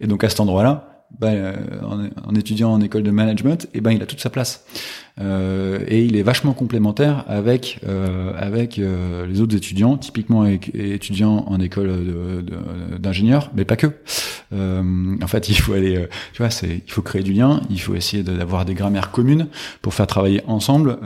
Et 0.00 0.06
donc 0.06 0.24
à 0.24 0.28
cet 0.28 0.40
endroit-là, 0.40 0.97
ben, 1.18 1.34
euh, 1.34 1.54
en, 1.82 2.30
en, 2.30 2.34
étudiant 2.34 2.72
en 2.72 2.80
école 2.80 3.02
de 3.02 3.10
management, 3.10 3.64
et 3.66 3.78
eh 3.78 3.80
ben 3.80 3.92
il 3.92 4.02
a 4.02 4.06
toute 4.06 4.20
sa 4.20 4.30
place. 4.30 4.64
Euh, 5.20 5.80
et 5.88 6.04
il 6.04 6.16
est 6.16 6.22
vachement 6.22 6.52
complémentaire 6.52 7.24
avec 7.26 7.80
euh, 7.86 8.32
avec 8.36 8.78
euh, 8.78 9.26
les 9.26 9.40
autres 9.40 9.56
étudiants, 9.56 9.96
typiquement 9.96 10.46
étudiants 10.46 11.44
en 11.48 11.58
école 11.60 11.90
d'ingénieur, 12.98 13.50
mais 13.54 13.64
pas 13.64 13.76
que. 13.76 13.88
Euh, 14.52 15.16
en 15.20 15.26
fait, 15.26 15.48
il 15.48 15.56
faut 15.56 15.72
aller, 15.72 16.06
tu 16.32 16.42
vois, 16.42 16.50
c'est 16.50 16.82
il 16.86 16.92
faut 16.92 17.02
créer 17.02 17.22
du 17.22 17.32
lien, 17.32 17.60
il 17.68 17.80
faut 17.80 17.94
essayer 17.94 18.22
d'avoir 18.22 18.64
des 18.64 18.74
grammaires 18.74 19.10
communes 19.10 19.48
pour 19.82 19.94
faire 19.94 20.06
travailler 20.06 20.42
ensemble 20.46 20.98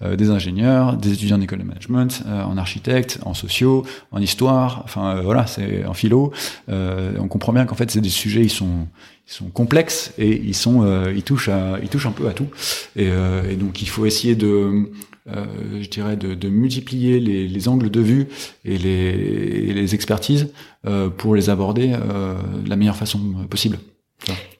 des 0.00 0.30
ingénieurs, 0.30 0.96
des 0.96 1.12
étudiants 1.12 1.38
en 1.38 1.40
école 1.40 1.58
de 1.58 1.64
management, 1.64 2.22
en 2.28 2.56
architecte, 2.56 3.18
en 3.24 3.34
sociaux, 3.34 3.84
en 4.12 4.20
histoire, 4.20 4.82
enfin 4.84 5.20
voilà, 5.22 5.46
c'est 5.46 5.84
en 5.84 5.94
philo. 5.94 6.32
on 6.68 7.28
comprend 7.28 7.52
bien 7.52 7.66
qu'en 7.66 7.74
fait, 7.74 7.90
c'est 7.90 8.00
des 8.00 8.08
sujets, 8.08 8.42
ils 8.42 8.50
sont 8.50 8.86
ils 9.30 9.34
sont 9.34 9.48
complexes 9.48 10.12
et 10.18 10.30
ils 10.30 10.54
sont 10.54 10.82
euh, 10.82 11.12
ils 11.14 11.22
touchent 11.22 11.48
à 11.48 11.78
ils 11.82 11.88
touchent 11.88 12.06
un 12.06 12.12
peu 12.12 12.26
à 12.26 12.32
tout 12.32 12.48
et, 12.96 13.08
euh, 13.08 13.48
et 13.48 13.54
donc 13.54 13.80
il 13.80 13.88
faut 13.88 14.04
essayer 14.04 14.34
de 14.34 14.90
euh, 15.28 15.44
je 15.80 15.88
dirais 15.88 16.16
de, 16.16 16.34
de 16.34 16.48
multiplier 16.48 17.20
les, 17.20 17.46
les, 17.46 17.68
angles 17.68 17.90
de 17.90 18.00
vue 18.00 18.26
et 18.64 18.78
les, 18.78 19.68
et 19.68 19.72
les 19.72 19.94
expertises 19.94 20.52
euh, 20.86 21.08
pour 21.08 21.36
les 21.36 21.50
aborder 21.50 21.92
euh, 21.92 22.34
de 22.64 22.68
la 22.68 22.76
meilleure 22.76 22.96
façon 22.96 23.18
possible. 23.48 23.78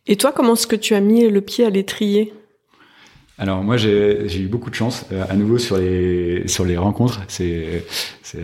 Et 0.07 0.17
toi, 0.17 0.33
comment 0.33 0.53
est-ce 0.53 0.67
que 0.67 0.77
tu 0.77 0.95
as 0.95 1.01
mis 1.01 1.29
le 1.29 1.41
pied 1.41 1.65
à 1.65 1.71
l'étrier? 1.71 2.33
Alors 3.39 3.65
moi 3.65 3.79
j'ai 3.79 4.39
eu 4.39 4.49
beaucoup 4.49 4.69
de 4.69 4.75
chance 4.75 5.07
à 5.31 5.35
nouveau 5.35 5.57
sur 5.57 5.79
les 5.79 6.47
sur 6.47 6.67
les 6.67 6.77
rencontres. 6.77 7.23
C'est 7.29 7.87
c'est 8.23 8.43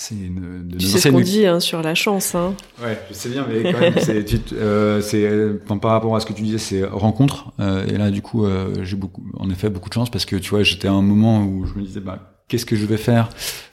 c'est 0.00 0.14
une, 0.14 0.66
de 0.66 0.78
tu 0.78 0.86
sais 0.86 0.98
ce 0.98 1.08
qu'on 1.10 1.20
dit 1.20 1.44
hein, 1.44 1.60
sur 1.60 1.82
la 1.82 1.94
chance. 1.94 2.34
Hein. 2.34 2.54
Ouais, 2.82 2.98
je 3.10 3.14
sais 3.14 3.28
bien, 3.28 3.46
mais 3.46 3.70
quand 3.70 3.80
même, 3.80 3.98
c'est, 3.98 4.24
euh, 4.54 5.58
par 5.80 5.90
rapport 5.90 6.16
à 6.16 6.20
ce 6.20 6.26
que 6.26 6.32
tu 6.32 6.40
disais, 6.40 6.56
c'est 6.56 6.84
rencontre. 6.84 7.52
Euh, 7.60 7.86
et 7.86 7.98
là, 7.98 8.10
du 8.10 8.22
coup, 8.22 8.46
euh, 8.46 8.82
j'ai 8.82 8.96
beaucoup, 8.96 9.22
en 9.36 9.50
effet, 9.50 9.68
beaucoup 9.68 9.90
de 9.90 9.94
chance 9.94 10.08
parce 10.08 10.24
que 10.24 10.36
tu 10.36 10.50
vois, 10.50 10.62
j'étais 10.62 10.88
à 10.88 10.92
un 10.92 11.02
moment 11.02 11.44
où 11.44 11.66
je 11.66 11.78
me 11.78 11.84
disais, 11.84 12.00
bah, 12.00 12.40
qu'est-ce 12.48 12.64
que 12.64 12.76
je 12.76 12.86
vais 12.86 12.96
faire? 12.96 13.28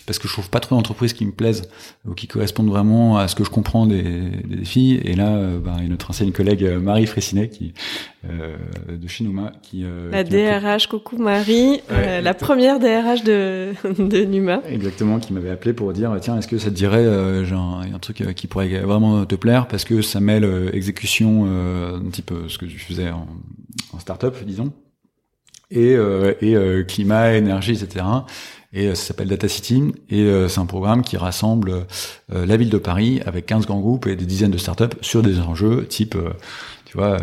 Parce 0.07 0.19
que 0.19 0.27
je 0.27 0.33
trouve 0.33 0.49
pas 0.49 0.61
trop 0.61 0.75
d'entreprises 0.75 1.13
qui 1.13 1.25
me 1.25 1.33
plaisent 1.33 1.69
ou 2.07 2.13
qui 2.13 2.27
correspondent 2.27 2.69
vraiment 2.69 3.17
à 3.17 3.27
ce 3.27 3.35
que 3.35 3.43
je 3.43 3.49
comprends 3.49 3.85
des, 3.85 4.01
des 4.01 4.55
défis. 4.55 4.99
Et 5.03 5.15
là, 5.15 5.35
euh, 5.35 5.59
bah, 5.59 5.75
il 5.77 5.83
y 5.83 5.85
a 5.85 5.89
notre 5.89 6.09
ancienne 6.09 6.31
collègue 6.31 6.63
euh, 6.63 6.79
Marie 6.79 7.05
Fressinet 7.05 7.49
qui 7.49 7.73
euh, 8.27 8.55
de 8.89 9.07
Shinuma 9.07 9.51
qui 9.61 9.83
euh, 9.83 10.09
la 10.09 10.23
DRH, 10.23 10.87
coucou 10.87 11.17
Marie, 11.17 11.81
la 11.89 12.33
première 12.33 12.79
DRH 12.79 13.23
de 13.23 13.73
de 13.99 14.23
Numa. 14.23 14.61
Exactement, 14.69 15.19
qui 15.19 15.33
m'avait 15.33 15.51
appelé 15.51 15.73
pour 15.73 15.91
dire 15.91 16.15
tiens, 16.21 16.37
est-ce 16.37 16.47
que 16.47 16.57
ça 16.57 16.69
te 16.69 16.75
dirait 16.75 17.45
genre 17.45 17.81
un 17.81 17.99
truc 17.99 18.33
qui 18.33 18.47
pourrait 18.47 18.79
vraiment 18.79 19.25
te 19.25 19.35
plaire 19.35 19.67
parce 19.67 19.83
que 19.83 20.01
ça 20.01 20.21
mêle 20.21 20.69
exécution 20.71 21.45
un 21.45 22.09
petit 22.09 22.21
peu 22.21 22.47
ce 22.47 22.57
que 22.57 22.65
tu 22.65 22.79
faisais 22.79 23.09
en, 23.09 23.27
en 23.93 23.99
start-up, 23.99 24.37
disons 24.45 24.71
et, 25.69 25.97
et 26.41 26.85
climat, 26.87 27.33
énergie, 27.33 27.73
etc 27.73 28.05
et 28.73 28.87
euh, 28.87 28.95
ça 28.95 29.07
s'appelle 29.07 29.27
Data 29.27 29.47
City 29.47 29.93
et 30.09 30.21
euh, 30.21 30.47
c'est 30.47 30.59
un 30.59 30.65
programme 30.65 31.01
qui 31.01 31.17
rassemble 31.17 31.85
euh, 32.33 32.45
la 32.45 32.57
ville 32.57 32.69
de 32.69 32.77
Paris 32.77 33.21
avec 33.25 33.45
15 33.45 33.65
grands 33.65 33.79
groupes 33.79 34.07
et 34.07 34.15
des 34.15 34.25
dizaines 34.25 34.51
de 34.51 34.57
startups 34.57 34.97
sur 35.01 35.21
des 35.21 35.39
enjeux 35.39 35.85
type 35.87 36.17
tu 36.85 36.97
vois 36.97 37.17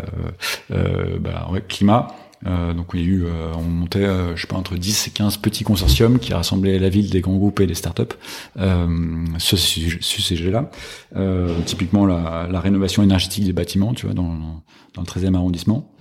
bah, 0.69 1.49
climat 1.67 2.07
donc 2.43 2.91
il 2.93 2.99
y 2.99 3.03
a 3.03 3.07
eu, 3.07 3.25
on 3.57 3.63
montait, 3.63 4.05
je 4.35 4.41
sais 4.41 4.45
pas, 4.45 4.55
entre 4.55 4.75
10 4.75 5.07
et 5.07 5.09
15 5.09 5.37
petits 5.37 5.63
consortiums 5.63 6.19
qui 6.19 6.31
rassemblaient 6.31 6.77
la 6.77 6.89
ville, 6.89 7.09
des 7.09 7.21
grands 7.21 7.37
groupes 7.37 7.59
et 7.59 7.65
des 7.65 7.73
startups 7.73 8.03
sur 9.39 9.57
ce, 9.57 10.21
sujet-là. 10.21 10.69
typiquement 11.65 12.05
la, 12.05 12.47
la, 12.51 12.59
rénovation 12.59 13.01
énergétique 13.01 13.45
des 13.45 13.53
bâtiments, 13.53 13.95
tu 13.95 14.05
vois, 14.05 14.13
dans, 14.13 14.61
dans 14.93 15.01
le 15.01 15.07
13e 15.07 15.33
arrondissement. 15.33 15.94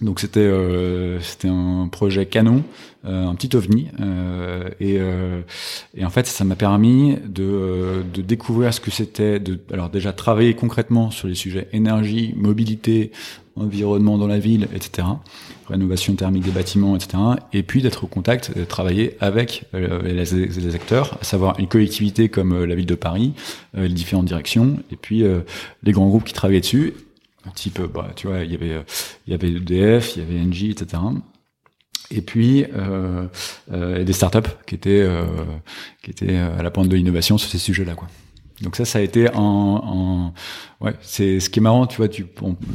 Donc 0.00 0.20
c'était 0.20 0.40
euh, 0.40 1.20
c'était 1.20 1.48
un 1.48 1.88
projet 1.88 2.24
canon, 2.24 2.64
euh, 3.04 3.26
un 3.26 3.34
petit 3.34 3.54
ovni, 3.54 3.88
euh, 4.00 4.70
et, 4.80 4.96
euh, 4.98 5.42
et 5.94 6.06
en 6.06 6.10
fait 6.10 6.26
ça 6.26 6.44
m'a 6.44 6.56
permis 6.56 7.16
de, 7.26 7.44
euh, 7.44 8.02
de 8.02 8.22
découvrir 8.22 8.72
ce 8.72 8.80
que 8.80 8.90
c'était, 8.90 9.38
de 9.38 9.60
alors 9.72 9.90
déjà 9.90 10.14
travailler 10.14 10.54
concrètement 10.54 11.10
sur 11.10 11.28
les 11.28 11.34
sujets 11.34 11.68
énergie, 11.72 12.32
mobilité, 12.34 13.10
environnement 13.56 14.16
dans 14.16 14.26
la 14.26 14.38
ville, 14.38 14.68
etc., 14.74 15.06
rénovation 15.68 16.14
thermique 16.14 16.44
des 16.44 16.50
bâtiments, 16.50 16.96
etc., 16.96 17.18
et 17.52 17.62
puis 17.62 17.82
d'être 17.82 18.04
au 18.04 18.06
contact, 18.06 18.56
de 18.56 18.64
travailler 18.64 19.16
avec 19.20 19.64
les, 19.74 20.14
les, 20.14 20.74
acteurs, 20.74 21.18
à 21.20 21.24
savoir 21.24 21.58
une 21.58 21.66
collectivité 21.66 22.30
comme 22.30 22.64
la 22.64 22.74
ville 22.74 22.86
de 22.86 22.94
Paris, 22.94 23.34
les 23.74 23.88
différentes 23.88 24.24
directions, 24.24 24.78
et 24.90 24.96
puis 24.96 25.24
les 25.82 25.92
grands 25.92 26.08
groupes 26.08 26.24
qui 26.24 26.32
travaillaient 26.32 26.60
dessus, 26.60 26.94
type, 27.54 27.80
bah, 27.92 28.10
tu 28.16 28.26
vois, 28.26 28.40
il 28.44 28.52
y 28.52 28.54
avait, 28.54 28.72
euh, 28.72 28.82
il 29.26 29.32
y 29.32 29.34
avait 29.34 29.48
EDF, 29.48 30.16
il 30.16 30.22
y 30.22 30.24
avait 30.24 30.40
Engie, 30.40 30.70
etc. 30.70 30.98
Et 32.10 32.22
puis 32.22 32.64
euh, 32.74 33.26
euh, 33.72 34.02
des 34.04 34.12
startups 34.12 34.50
qui 34.66 34.74
étaient 34.74 35.02
euh, 35.02 35.24
qui 36.02 36.10
étaient 36.10 36.36
à 36.36 36.62
la 36.62 36.70
pointe 36.70 36.88
de 36.88 36.96
l'innovation 36.96 37.38
sur 37.38 37.50
ces 37.50 37.58
sujets-là, 37.58 37.94
quoi. 37.94 38.08
Donc 38.62 38.76
ça, 38.76 38.84
ça 38.84 38.98
a 38.98 39.02
été 39.02 39.30
en, 39.34 39.40
en 39.42 40.84
ouais, 40.84 40.94
c'est 41.00 41.40
ce 41.40 41.48
qui 41.48 41.60
est 41.60 41.62
marrant, 41.62 41.86
tu 41.86 41.96
vois, 41.96 42.08
tu 42.08 42.26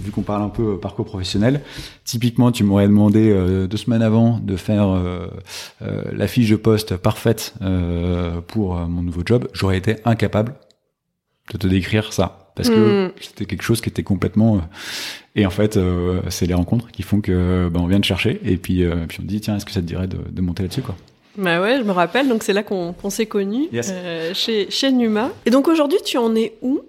vu 0.02 0.12
qu'on 0.12 0.24
parle 0.24 0.42
un 0.42 0.50
peu 0.50 0.80
parcours 0.80 1.06
professionnel, 1.06 1.62
typiquement, 2.06 2.52
tu 2.52 2.64
m'aurais 2.64 2.88
demandé 2.88 3.30
euh, 3.30 3.68
deux 3.68 3.78
semaines 3.78 4.02
avant 4.02 4.40
de 4.40 4.56
faire 4.56 4.88
euh, 4.90 5.28
la 5.82 6.28
fiche 6.28 6.50
de 6.50 6.56
poste 6.56 6.98
parfaite 6.98 7.54
pour 8.48 8.76
mon 8.76 9.04
nouveau 9.04 9.22
job, 9.24 9.48
j'aurais 9.54 9.78
été 9.78 9.98
incapable 10.06 10.56
de 11.52 11.58
te 11.60 11.68
décrire 11.68 12.12
ça 12.14 12.45
parce 12.56 12.70
que 12.70 13.08
hmm. 13.08 13.12
c'était 13.20 13.46
quelque 13.46 13.62
chose 13.62 13.82
qui 13.82 13.90
était 13.90 14.04
complètement 14.04 14.56
euh, 14.56 14.60
et 15.36 15.46
en 15.46 15.50
fait 15.50 15.78
euh, 15.78 16.22
c'est 16.30 16.46
les 16.46 16.54
rencontres 16.54 16.90
qui 16.92 17.04
font 17.04 17.22
que 17.22 17.70
ben, 17.70 17.82
on 17.82 17.88
vient 17.88 18.00
de 18.00 18.06
chercher 18.06 18.40
et 18.44 18.58
puis 18.58 18.84
euh, 18.84 19.06
puis 19.08 19.20
on 19.22 19.26
dit 19.26 19.42
tiens 19.42 19.58
est-ce 19.58 19.66
que 19.66 19.72
ça 19.72 19.82
te 19.82 19.86
dirait 19.86 20.08
de, 20.08 20.18
de 20.30 20.42
monter 20.42 20.64
là-dessus 20.64 20.82
quoi? 20.82 20.96
Bah 21.38 21.60
ouais, 21.60 21.80
je 21.80 21.84
me 21.84 21.92
rappelle, 21.92 22.30
donc 22.30 22.44
c'est 22.44 22.54
là 22.54 22.64
qu'on 22.64 22.96
s'est 23.10 23.26
connus 23.26 23.68
chez, 24.34 24.68
chez 24.70 24.92
Numa. 24.94 25.32
Et 25.46 25.50
donc 25.50 25.68
aujourd'hui, 25.68 25.98
tu 26.06 26.18
en 26.18 26.34
es 26.34 26.54
où? 26.62 26.80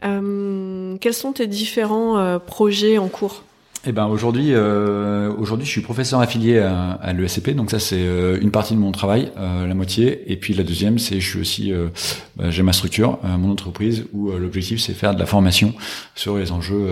Quels 0.00 1.12
sont 1.12 1.32
tes 1.32 1.46
différents 1.46 2.38
projets 2.38 2.96
en 2.96 3.08
cours? 3.08 3.44
Eh 3.84 3.92
ben 3.92 4.06
aujourd'hui, 4.06 4.48
euh, 4.52 5.32
aujourd'hui, 5.32 5.66
je 5.66 5.70
suis 5.72 5.80
professeur 5.80 6.20
affilié 6.20 6.58
à, 6.58 6.92
à 6.92 7.12
l'ESCP, 7.12 7.50
donc 7.50 7.70
ça 7.70 7.80
c'est 7.80 7.98
euh, 7.98 8.38
une 8.40 8.52
partie 8.52 8.74
de 8.74 8.78
mon 8.78 8.92
travail, 8.92 9.32
euh, 9.36 9.66
la 9.66 9.74
moitié, 9.74 10.30
et 10.30 10.36
puis 10.36 10.54
la 10.54 10.62
deuxième, 10.62 10.98
c'est 11.00 11.18
je 11.18 11.28
suis 11.28 11.40
aussi, 11.40 11.72
euh, 11.72 11.88
bah, 12.36 12.50
j'ai 12.50 12.62
ma 12.62 12.72
structure, 12.72 13.18
euh, 13.24 13.36
mon 13.36 13.50
entreprise, 13.50 14.04
où 14.12 14.30
l'objectif 14.30 14.80
c'est 14.80 14.94
faire 14.94 15.14
de 15.14 15.18
la 15.18 15.26
formation 15.26 15.74
sur 16.14 16.38
les 16.38 16.52
enjeux 16.52 16.86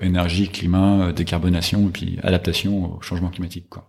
énergie, 0.00 0.48
climat, 0.48 1.12
décarbonation 1.12 1.88
et 1.88 1.90
puis 1.90 2.18
adaptation 2.22 2.96
au 2.96 3.02
changement 3.02 3.30
climatique. 3.30 3.66
Quoi. 3.68 3.88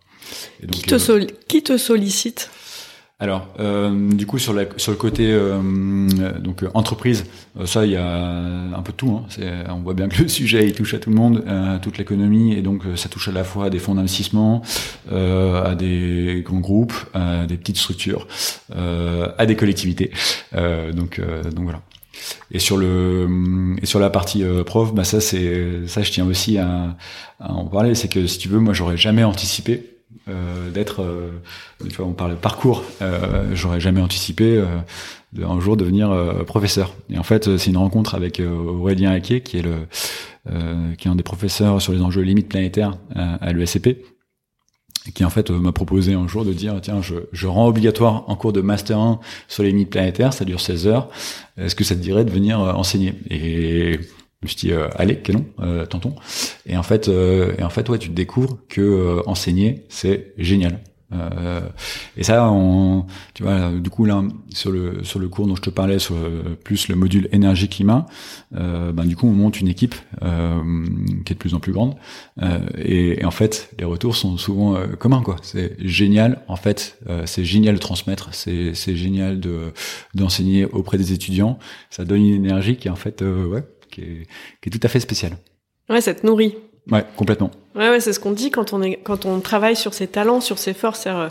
Et 0.64 0.66
donc, 0.66 0.76
qui, 0.76 0.82
te 0.84 1.26
qui 1.48 1.64
te 1.64 1.78
sollicite? 1.78 2.50
Alors, 3.22 3.50
euh, 3.60 4.14
du 4.14 4.26
coup, 4.26 4.40
sur, 4.40 4.54
la, 4.54 4.64
sur 4.78 4.94
le 4.94 4.98
côté 4.98 5.30
euh, 5.30 5.60
donc 6.40 6.64
euh, 6.64 6.70
entreprise, 6.74 7.26
euh, 7.60 7.66
ça, 7.66 7.86
il 7.86 7.92
y 7.92 7.98
a 7.98 8.06
un 8.08 8.82
peu 8.82 8.94
de 8.94 8.98
tout. 8.98 9.12
Hein. 9.12 9.66
On 9.70 9.82
voit 9.82 9.94
bien 9.94 10.08
que 10.08 10.22
le 10.22 10.28
sujet 10.30 10.66
il 10.66 10.74
touche 10.74 10.94
à 10.94 11.00
tout 11.00 11.10
le 11.10 11.18
monde, 11.18 11.44
à 11.46 11.80
toute 11.80 11.98
l'économie, 11.98 12.54
et 12.54 12.62
donc 12.62 12.84
ça 12.96 13.10
touche 13.10 13.28
à 13.28 13.34
la 13.34 13.44
fois 13.44 13.66
à 13.66 13.70
des 13.70 13.80
fonds 13.80 13.96
d'investissement, 13.96 14.62
à 15.12 15.76
des 15.76 16.44
grands 16.46 16.62
groupes, 16.62 16.94
à 17.14 17.46
des 17.46 17.58
petites 17.58 17.78
structures, 17.78 18.26
à 18.74 19.46
des 19.46 19.56
collectivités. 19.58 20.12
donc, 20.94 21.20
donc 21.20 21.64
voilà. 21.64 21.82
Et 22.52 22.60
sur 22.60 22.78
le 22.78 23.76
et 23.82 23.86
sur 23.86 24.00
la 24.00 24.10
partie 24.10 24.44
prof, 24.66 24.94
bah 24.94 25.04
ça 25.04 25.22
c'est 25.22 25.88
ça 25.88 26.04
je 26.04 26.12
tiens 26.12 26.26
aussi 26.26 26.58
à, 26.58 26.96
à 27.40 27.52
en 27.52 27.66
parler, 27.66 27.96
c'est 27.96 28.10
que 28.10 28.28
si 28.28 28.38
tu 28.38 28.48
veux, 28.48 28.60
moi 28.60 28.74
j'aurais 28.74 28.98
jamais 28.98 29.24
anticipé 29.24 29.89
euh, 30.28 30.70
d'être, 30.72 31.02
euh, 31.02 31.32
on 32.00 32.14
parle 32.14 32.32
de 32.32 32.36
parcours. 32.36 32.84
Euh, 33.02 33.52
J'aurais 33.54 33.80
jamais 33.80 34.02
anticipé 34.02 34.58
euh, 34.58 34.66
de, 35.34 35.44
un 35.44 35.60
jour 35.60 35.78
devenir 35.78 36.12
euh, 36.12 36.44
professeur. 36.44 36.94
Et 37.10 37.18
en 37.18 37.24
fait, 37.24 37.58
c'est 37.58 37.70
une 37.70 37.78
rencontre 37.78 38.16
avec 38.16 38.42
Aurélien 38.42 39.12
Haquet, 39.12 39.42
qui 39.42 39.58
est 39.58 39.62
le, 39.62 39.86
qui 40.98 41.08
est 41.08 41.12
un 41.12 41.16
des 41.16 41.24
professeurs 41.24 41.82
sur 41.82 41.94
les 41.94 42.02
enjeux 42.02 42.22
limites 42.22 42.50
planétaires 42.50 42.98
à, 43.16 43.54
l'ESCP, 43.54 44.04
qui 45.14 45.24
en 45.24 45.30
fait 45.30 45.52
m'a 45.52 45.72
proposé 45.72 46.14
un 46.14 46.28
jour 46.28 46.44
de 46.44 46.54
dire 46.54 46.80
tiens 46.82 47.02
je, 47.02 47.16
je 47.32 47.46
rends 47.46 47.68
obligatoire 47.68 48.24
en 48.28 48.36
cours 48.36 48.52
de 48.52 48.62
master 48.62 48.98
1 48.98 49.20
sur 49.48 49.62
les 49.62 49.70
limites 49.70 49.92
planétaires, 49.92 50.34
ça 50.34 50.46
dure 50.46 50.60
16 50.60 50.88
heures. 50.88 51.10
Est-ce 51.58 51.76
que 51.76 51.84
ça 51.84 51.94
te 51.94 52.00
dirait 52.00 52.26
de 52.26 52.32
venir 52.32 52.60
enseigner? 52.60 53.14
Et 53.30 54.00
je 54.42 54.46
me 54.46 54.50
suis 54.50 54.68
dit, 54.68 54.72
euh, 54.72 54.88
allez, 54.96 55.18
canon, 55.18 55.46
euh, 55.60 55.86
tonton. 55.86 56.16
Et 56.66 56.78
en 56.78 56.84
fait, 56.84 57.10
euh, 57.10 57.54
et 57.58 57.64
en 57.64 57.70
fait, 57.70 57.90
ouais, 57.90 57.98
tu 57.98 58.10
te 58.10 58.14
découvres 58.14 58.58
que 58.70 58.80
euh, 58.80 59.22
enseigner, 59.26 59.84
c'est 59.90 60.34
génial. 60.38 60.80
Euh, 61.12 61.60
et 62.16 62.24
ça, 62.24 62.50
on, 62.50 63.06
tu 63.34 63.44
vois, 63.44 63.72
du 63.72 63.90
coup 63.90 64.06
là, 64.06 64.24
sur 64.54 64.72
le 64.72 65.04
sur 65.04 65.20
le 65.20 65.28
cours 65.28 65.48
dont 65.48 65.56
je 65.56 65.62
te 65.62 65.72
parlais, 65.72 65.98
sur 65.98 66.16
plus 66.64 66.88
le 66.88 66.96
module 66.96 67.28
énergie 67.32 67.68
climat, 67.68 68.06
ben 68.52 69.06
du 69.06 69.16
coup, 69.16 69.28
on 69.28 69.32
monte 69.32 69.60
une 69.60 69.68
équipe 69.68 69.96
qui 70.22 71.34
est 71.34 71.36
de 71.36 71.40
plus 71.40 71.56
en 71.56 71.60
plus 71.60 71.72
grande. 71.72 71.96
Et, 72.78 73.22
et, 73.22 73.26
en 73.26 73.32
fait, 73.32 73.72
les 73.80 73.86
retours 73.86 74.16
sont 74.16 74.38
souvent 74.38 74.78
communs, 75.00 75.24
quoi. 75.24 75.38
C'est 75.42 75.76
génial. 75.80 76.44
En 76.48 76.58
fait, 76.58 77.00
c'est 77.26 77.44
génial 77.44 77.74
de 77.74 77.80
transmettre. 77.80 78.30
C'est 78.32 78.76
c'est 78.76 78.96
génial 78.96 79.40
de 79.40 79.74
d'enseigner 80.14 80.66
auprès 80.66 81.00
des 81.00 81.12
étudiants. 81.12 81.58
Ça 81.90 82.06
donne 82.06 82.24
une 82.24 82.46
énergie 82.46 82.78
qui, 82.78 82.88
en 82.88 82.96
fait, 82.96 83.24
ouais 83.24 83.64
qui 83.90 84.02
est, 84.02 84.28
qui 84.62 84.70
est 84.70 84.72
tout 84.72 84.80
à 84.84 84.88
fait 84.88 85.00
spécial. 85.00 85.38
Ouais, 85.90 86.02
ça 86.02 86.14
te 86.14 86.26
nourrit. 86.26 86.56
Ouais, 86.92 87.06
complètement. 87.16 87.52
Ouais, 87.76 87.90
ouais 87.90 88.00
c'est 88.00 88.14
ce 88.14 88.20
qu'on 88.20 88.32
dit 88.32 88.52
quand 88.52 88.74
on 88.74 88.82
est, 88.82 88.96
quand 89.04 89.26
on 89.26 89.40
travaille 89.40 89.76
sur 89.76 89.94
ses 89.94 90.08
talents, 90.08 90.42
sur 90.42 90.58
ses 90.58 90.74
forces. 90.74 91.06
Euh, 91.08 91.30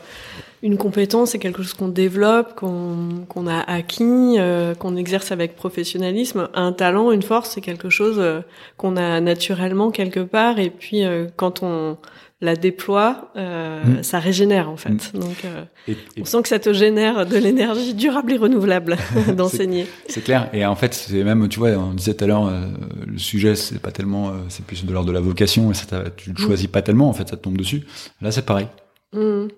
une 0.62 0.76
compétence, 0.76 1.30
c'est 1.30 1.38
quelque 1.38 1.62
chose 1.62 1.74
qu'on 1.74 1.88
développe, 1.88 2.56
qu'on 2.56 3.24
qu'on 3.28 3.46
a 3.46 3.60
acquis, 3.60 4.36
euh, 4.38 4.74
qu'on 4.74 4.96
exerce 4.96 5.30
avec 5.30 5.54
professionnalisme. 5.54 6.48
Un 6.54 6.72
talent, 6.72 7.12
une 7.12 7.22
force, 7.22 7.50
c'est 7.50 7.60
quelque 7.60 7.90
chose 7.90 8.16
euh, 8.18 8.40
qu'on 8.76 8.96
a 8.96 9.20
naturellement 9.20 9.90
quelque 9.90 10.20
part. 10.20 10.58
Et 10.58 10.70
puis 10.70 11.02
quand 11.36 11.62
on 11.62 11.96
la 12.40 12.54
déploie, 12.54 13.32
euh, 13.36 13.84
mm. 13.84 14.02
ça 14.04 14.20
régénère 14.20 14.70
en 14.70 14.76
fait. 14.76 15.12
Mm. 15.12 15.18
Donc, 15.18 15.44
euh, 15.44 15.94
on 16.20 16.24
sent 16.24 16.42
que 16.42 16.48
ça 16.48 16.58
te 16.58 16.72
génère 16.72 17.26
de 17.26 17.36
l'énergie 17.36 17.94
durable 17.94 18.32
et 18.32 18.36
renouvelable 18.36 18.96
d'enseigner. 19.36 19.86
C'est 20.08 20.22
clair. 20.22 20.48
Et 20.52 20.64
en 20.64 20.76
fait, 20.76 20.94
c'est 20.94 21.24
même, 21.24 21.48
tu 21.48 21.58
vois, 21.58 21.70
on 21.70 21.94
disait 21.94 22.14
tout 22.14 22.24
à 22.24 22.26
l'heure, 22.28 22.46
euh, 22.46 22.66
le 23.06 23.18
sujet, 23.18 23.56
c'est 23.56 23.80
pas 23.80 23.90
tellement, 23.90 24.32
c'est 24.48 24.64
plus 24.64 24.84
de 24.84 24.92
l'ordre 24.92 25.08
de 25.08 25.12
la 25.12 25.20
vocation. 25.20 25.70
Et 25.70 25.74
ça 25.74 26.04
tu 26.16 26.30
le 26.30 26.34
mm. 26.34 26.46
choisis 26.46 26.68
pas 26.68 26.82
tellement. 26.82 27.08
En 27.08 27.12
fait, 27.12 27.28
ça 27.28 27.36
te 27.36 27.42
tombe 27.42 27.56
dessus. 27.56 27.84
Là, 28.20 28.30
c'est 28.30 28.46
pareil. 28.46 28.68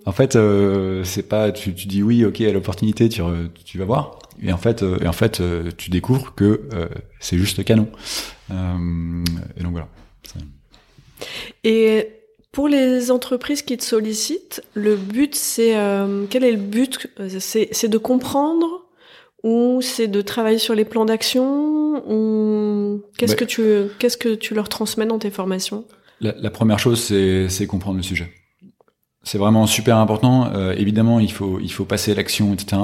En 0.06 0.12
fait, 0.12 0.38
c'est 1.02 1.28
pas, 1.28 1.50
tu, 1.50 1.74
tu, 1.74 1.88
dis 1.88 2.04
oui, 2.04 2.24
ok, 2.24 2.40
à 2.40 2.52
l'opportunité, 2.52 3.08
tu, 3.08 3.20
tu 3.64 3.78
vas 3.78 3.84
voir. 3.84 4.20
Et 4.40 4.52
en 4.52 4.56
fait, 4.56 4.82
et 5.02 5.08
en 5.08 5.12
fait, 5.12 5.42
tu 5.76 5.90
découvres 5.90 6.34
que 6.36 6.62
c'est 7.18 7.36
juste 7.36 7.62
canon. 7.64 7.88
et 8.50 9.62
donc 9.62 9.72
voilà. 9.72 9.88
Et 11.64 12.19
pour 12.52 12.68
les 12.68 13.10
entreprises 13.10 13.62
qui 13.62 13.76
te 13.76 13.84
sollicitent, 13.84 14.62
le 14.74 14.96
but, 14.96 15.34
c'est 15.34 15.76
euh, 15.76 16.24
quel 16.28 16.44
est 16.44 16.52
le 16.52 16.58
but? 16.58 17.06
C'est 17.38 17.88
de 17.88 17.98
comprendre 17.98 18.86
ou 19.42 19.80
c'est 19.82 20.08
de 20.08 20.20
travailler 20.20 20.58
sur 20.58 20.74
les 20.74 20.84
plans 20.84 21.04
d'action 21.04 22.02
ou 22.10 23.02
qu'est-ce 23.16 23.36
que 23.36 23.44
tu 23.44 23.62
qu'est-ce 23.98 24.16
que 24.16 24.34
tu 24.34 24.54
leur 24.54 24.68
transmets 24.68 25.06
dans 25.06 25.18
tes 25.18 25.30
formations? 25.30 25.84
La, 26.20 26.34
la, 26.36 26.50
première 26.50 26.78
chose, 26.78 27.00
c'est 27.00 27.66
comprendre 27.66 27.96
le 27.96 28.02
sujet. 28.02 28.30
C'est 29.22 29.38
vraiment 29.38 29.66
super 29.66 29.96
important. 29.96 30.50
Euh, 30.52 30.74
évidemment, 30.76 31.20
il 31.20 31.32
faut 31.32 31.60
il 31.60 31.72
faut 31.72 31.84
passer 31.84 32.12
à 32.12 32.14
l'action, 32.14 32.52
etc. 32.52 32.82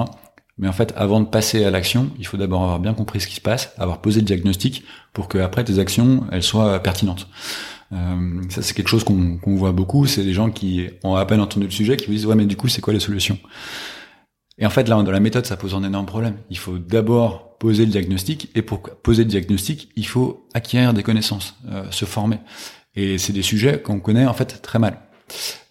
Mais 0.58 0.68
en 0.68 0.72
fait, 0.72 0.94
avant 0.96 1.20
de 1.20 1.26
passer 1.26 1.64
à 1.64 1.70
l'action, 1.70 2.10
il 2.18 2.26
faut 2.26 2.38
d'abord 2.38 2.62
avoir 2.62 2.78
bien 2.78 2.94
compris 2.94 3.20
ce 3.20 3.26
qui 3.26 3.34
se 3.34 3.40
passe, 3.42 3.74
avoir 3.76 4.00
posé 4.00 4.20
le 4.20 4.26
diagnostic 4.26 4.84
pour 5.12 5.28
que 5.28 5.38
après 5.38 5.64
tes 5.64 5.78
actions 5.78 6.24
elles 6.30 6.42
soient 6.42 6.78
pertinentes. 6.78 7.28
Euh, 7.92 8.42
ça, 8.48 8.62
c'est 8.62 8.74
quelque 8.74 8.88
chose 8.88 9.04
qu'on 9.04 9.38
voit 9.56 9.72
beaucoup. 9.72 10.06
C'est 10.06 10.24
des 10.24 10.32
gens 10.32 10.50
qui 10.50 10.86
ont 11.04 11.14
à 11.14 11.24
peine 11.26 11.40
entendu 11.40 11.66
le 11.66 11.72
sujet, 11.72 11.96
qui 11.96 12.06
vous 12.06 12.12
disent 12.12 12.26
ouais, 12.26 12.34
mais 12.34 12.46
du 12.46 12.56
coup, 12.56 12.68
c'est 12.68 12.80
quoi 12.80 12.92
la 12.92 13.00
solution 13.00 13.38
Et 14.58 14.66
en 14.66 14.70
fait, 14.70 14.88
là, 14.88 15.02
dans 15.02 15.10
la 15.10 15.20
méthode, 15.20 15.46
ça 15.46 15.56
pose 15.56 15.74
un 15.74 15.84
énorme 15.84 16.06
problème. 16.06 16.36
Il 16.50 16.58
faut 16.58 16.78
d'abord 16.78 17.56
poser 17.58 17.86
le 17.86 17.90
diagnostic, 17.90 18.50
et 18.54 18.62
pour 18.62 18.82
poser 18.82 19.24
le 19.24 19.30
diagnostic, 19.30 19.90
il 19.96 20.06
faut 20.06 20.46
acquérir 20.54 20.92
des 20.92 21.02
connaissances, 21.02 21.56
euh, 21.70 21.90
se 21.90 22.04
former. 22.04 22.38
Et 22.94 23.18
c'est 23.18 23.32
des 23.32 23.42
sujets 23.42 23.80
qu'on 23.80 24.00
connaît 24.00 24.26
en 24.26 24.34
fait 24.34 24.60
très 24.62 24.78
mal. 24.78 25.00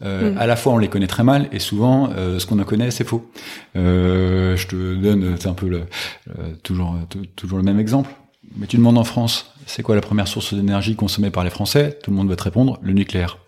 Euh, 0.03 0.31
mm. 0.31 0.37
À 0.37 0.47
la 0.47 0.55
fois, 0.55 0.73
on 0.73 0.77
les 0.77 0.87
connaît 0.87 1.07
très 1.07 1.23
mal, 1.23 1.47
et 1.51 1.59
souvent, 1.59 2.09
euh, 2.15 2.39
ce 2.39 2.45
qu'on 2.45 2.59
en 2.59 2.63
connaît, 2.63 2.91
c'est 2.91 3.03
faux. 3.03 3.29
Euh, 3.75 4.55
je 4.55 4.67
te 4.67 4.95
donne, 4.95 5.35
c'est 5.39 5.47
un 5.47 5.53
peu 5.53 5.67
le, 5.67 5.83
toujours, 6.63 6.97
toujours 7.35 7.57
le 7.57 7.63
même 7.63 7.79
exemple. 7.79 8.09
Mais 8.57 8.67
tu 8.67 8.77
demandes 8.77 8.97
en 8.97 9.03
France, 9.03 9.53
c'est 9.65 9.83
quoi 9.83 9.95
la 9.95 10.01
première 10.01 10.27
source 10.27 10.53
d'énergie 10.53 10.95
consommée 10.95 11.29
par 11.29 11.43
les 11.43 11.49
Français? 11.49 11.99
Tout 12.03 12.11
le 12.11 12.17
monde 12.17 12.29
va 12.29 12.35
te 12.35 12.43
répondre, 12.43 12.79
le 12.81 12.93
nucléaire. 12.93 13.39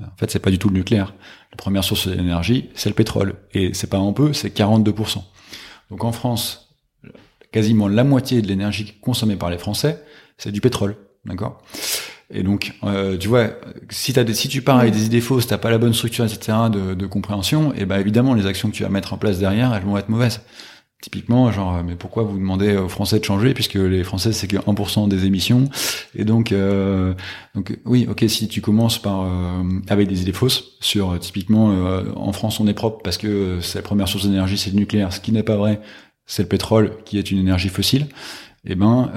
En 0.00 0.16
fait, 0.16 0.30
c'est 0.30 0.38
pas 0.38 0.50
du 0.50 0.58
tout 0.58 0.68
le 0.68 0.74
nucléaire. 0.74 1.14
La 1.50 1.56
première 1.56 1.84
source 1.84 2.08
d'énergie, 2.08 2.70
c'est 2.74 2.88
le 2.88 2.94
pétrole. 2.94 3.34
Et 3.52 3.74
c'est 3.74 3.88
pas 3.88 3.98
un 3.98 4.12
peu, 4.12 4.32
c'est 4.32 4.56
42%. 4.56 5.22
Donc 5.90 6.04
en 6.04 6.12
France, 6.12 6.74
quasiment 7.52 7.88
la 7.88 8.04
moitié 8.04 8.42
de 8.42 8.48
l'énergie 8.48 8.94
consommée 9.00 9.36
par 9.36 9.50
les 9.50 9.58
Français, 9.58 10.02
c'est 10.36 10.52
du 10.52 10.60
pétrole. 10.60 10.96
D'accord? 11.24 11.62
Et 12.30 12.42
donc, 12.42 12.74
euh, 12.84 13.16
tu 13.16 13.28
vois, 13.28 13.48
si, 13.88 14.12
tu 14.12 14.62
pars 14.62 14.78
avec 14.78 14.92
des 14.92 15.06
idées 15.06 15.22
fausses, 15.22 15.46
t'as 15.46 15.56
pas 15.56 15.70
la 15.70 15.78
bonne 15.78 15.94
structure, 15.94 16.26
etc., 16.26 16.58
de, 16.70 16.94
de 16.94 17.06
compréhension, 17.06 17.72
et 17.74 17.86
ben 17.86 17.98
évidemment, 17.98 18.34
les 18.34 18.44
actions 18.44 18.70
que 18.70 18.76
tu 18.76 18.82
vas 18.82 18.90
mettre 18.90 19.14
en 19.14 19.18
place 19.18 19.38
derrière, 19.38 19.72
elles 19.74 19.82
vont 19.82 19.96
être 19.96 20.10
mauvaises. 20.10 20.42
Typiquement, 21.00 21.52
genre, 21.52 21.84
mais 21.84 21.94
pourquoi 21.94 22.24
vous 22.24 22.36
demandez 22.36 22.76
aux 22.76 22.88
Français 22.88 23.20
de 23.20 23.24
changer 23.24 23.54
puisque 23.54 23.76
les 23.76 24.02
Français 24.02 24.32
c'est 24.32 24.48
que 24.48 24.56
1% 24.56 25.06
des 25.06 25.26
émissions 25.26 25.70
et 26.16 26.24
donc, 26.24 26.50
euh, 26.50 27.14
donc 27.54 27.78
oui, 27.84 28.08
ok, 28.10 28.24
si 28.26 28.48
tu 28.48 28.60
commences 28.60 29.00
par 29.00 29.20
euh, 29.20 29.62
avec 29.88 30.08
des 30.08 30.22
idées 30.22 30.32
fausses 30.32 30.72
sur 30.80 31.12
euh, 31.12 31.18
typiquement 31.18 31.68
en 32.16 32.32
France 32.32 32.58
on 32.58 32.66
est 32.66 32.74
propre 32.74 33.00
parce 33.04 33.16
que 33.16 33.60
c'est 33.62 33.78
la 33.78 33.82
première 33.82 34.08
source 34.08 34.26
d'énergie 34.26 34.58
c'est 34.58 34.70
le 34.70 34.76
nucléaire, 34.76 35.12
ce 35.12 35.20
qui 35.20 35.30
n'est 35.30 35.44
pas 35.44 35.54
vrai, 35.54 35.80
c'est 36.26 36.42
le 36.42 36.48
pétrole 36.48 36.90
qui 37.04 37.16
est 37.16 37.30
une 37.30 37.38
énergie 37.38 37.68
fossile. 37.68 38.08
Et 38.64 38.72
eh 38.72 38.74
ben, 38.74 39.08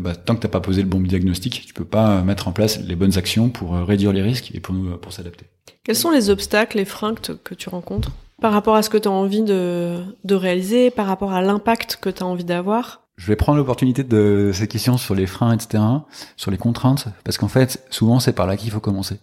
bah, 0.00 0.16
tant 0.16 0.34
que 0.34 0.40
t'as 0.40 0.48
pas 0.48 0.60
posé 0.60 0.80
le 0.80 0.88
bon 0.88 1.00
diagnostic, 1.00 1.64
tu 1.66 1.74
peux 1.74 1.84
pas 1.84 2.22
mettre 2.22 2.48
en 2.48 2.52
place 2.52 2.80
les 2.80 2.96
bonnes 2.96 3.18
actions 3.18 3.50
pour 3.50 3.74
réduire 3.74 4.14
les 4.14 4.22
risques 4.22 4.52
et 4.54 4.60
pour 4.60 4.74
nous 4.74 4.96
pour 4.96 5.12
s'adapter. 5.12 5.44
Quels 5.84 5.96
sont 5.96 6.10
les 6.10 6.30
obstacles, 6.30 6.78
les 6.78 6.86
freins 6.86 7.14
que 7.14 7.54
tu 7.54 7.68
rencontres? 7.68 8.10
Par 8.40 8.52
rapport 8.52 8.74
à 8.74 8.82
ce 8.82 8.90
que 8.90 8.98
tu 8.98 9.08
as 9.08 9.10
envie 9.10 9.42
de, 9.42 10.02
réaliser, 10.28 10.90
par 10.90 11.06
rapport 11.06 11.32
à 11.32 11.42
l'impact 11.42 11.98
que 12.00 12.10
tu 12.10 12.22
as 12.22 12.26
envie 12.26 12.44
d'avoir 12.44 13.02
je 13.16 13.26
vais 13.26 13.36
prendre 13.36 13.58
l'opportunité 13.58 14.02
de 14.02 14.50
cette 14.54 14.70
question 14.70 14.96
sur 14.96 15.14
les 15.14 15.26
freins, 15.26 15.52
etc., 15.52 15.84
sur 16.38 16.50
les 16.50 16.56
contraintes, 16.56 17.04
parce 17.22 17.36
qu'en 17.36 17.48
fait, 17.48 17.86
souvent, 17.90 18.18
c'est 18.18 18.32
par 18.32 18.46
là 18.46 18.56
qu'il 18.56 18.70
faut 18.70 18.80
commencer. 18.80 19.20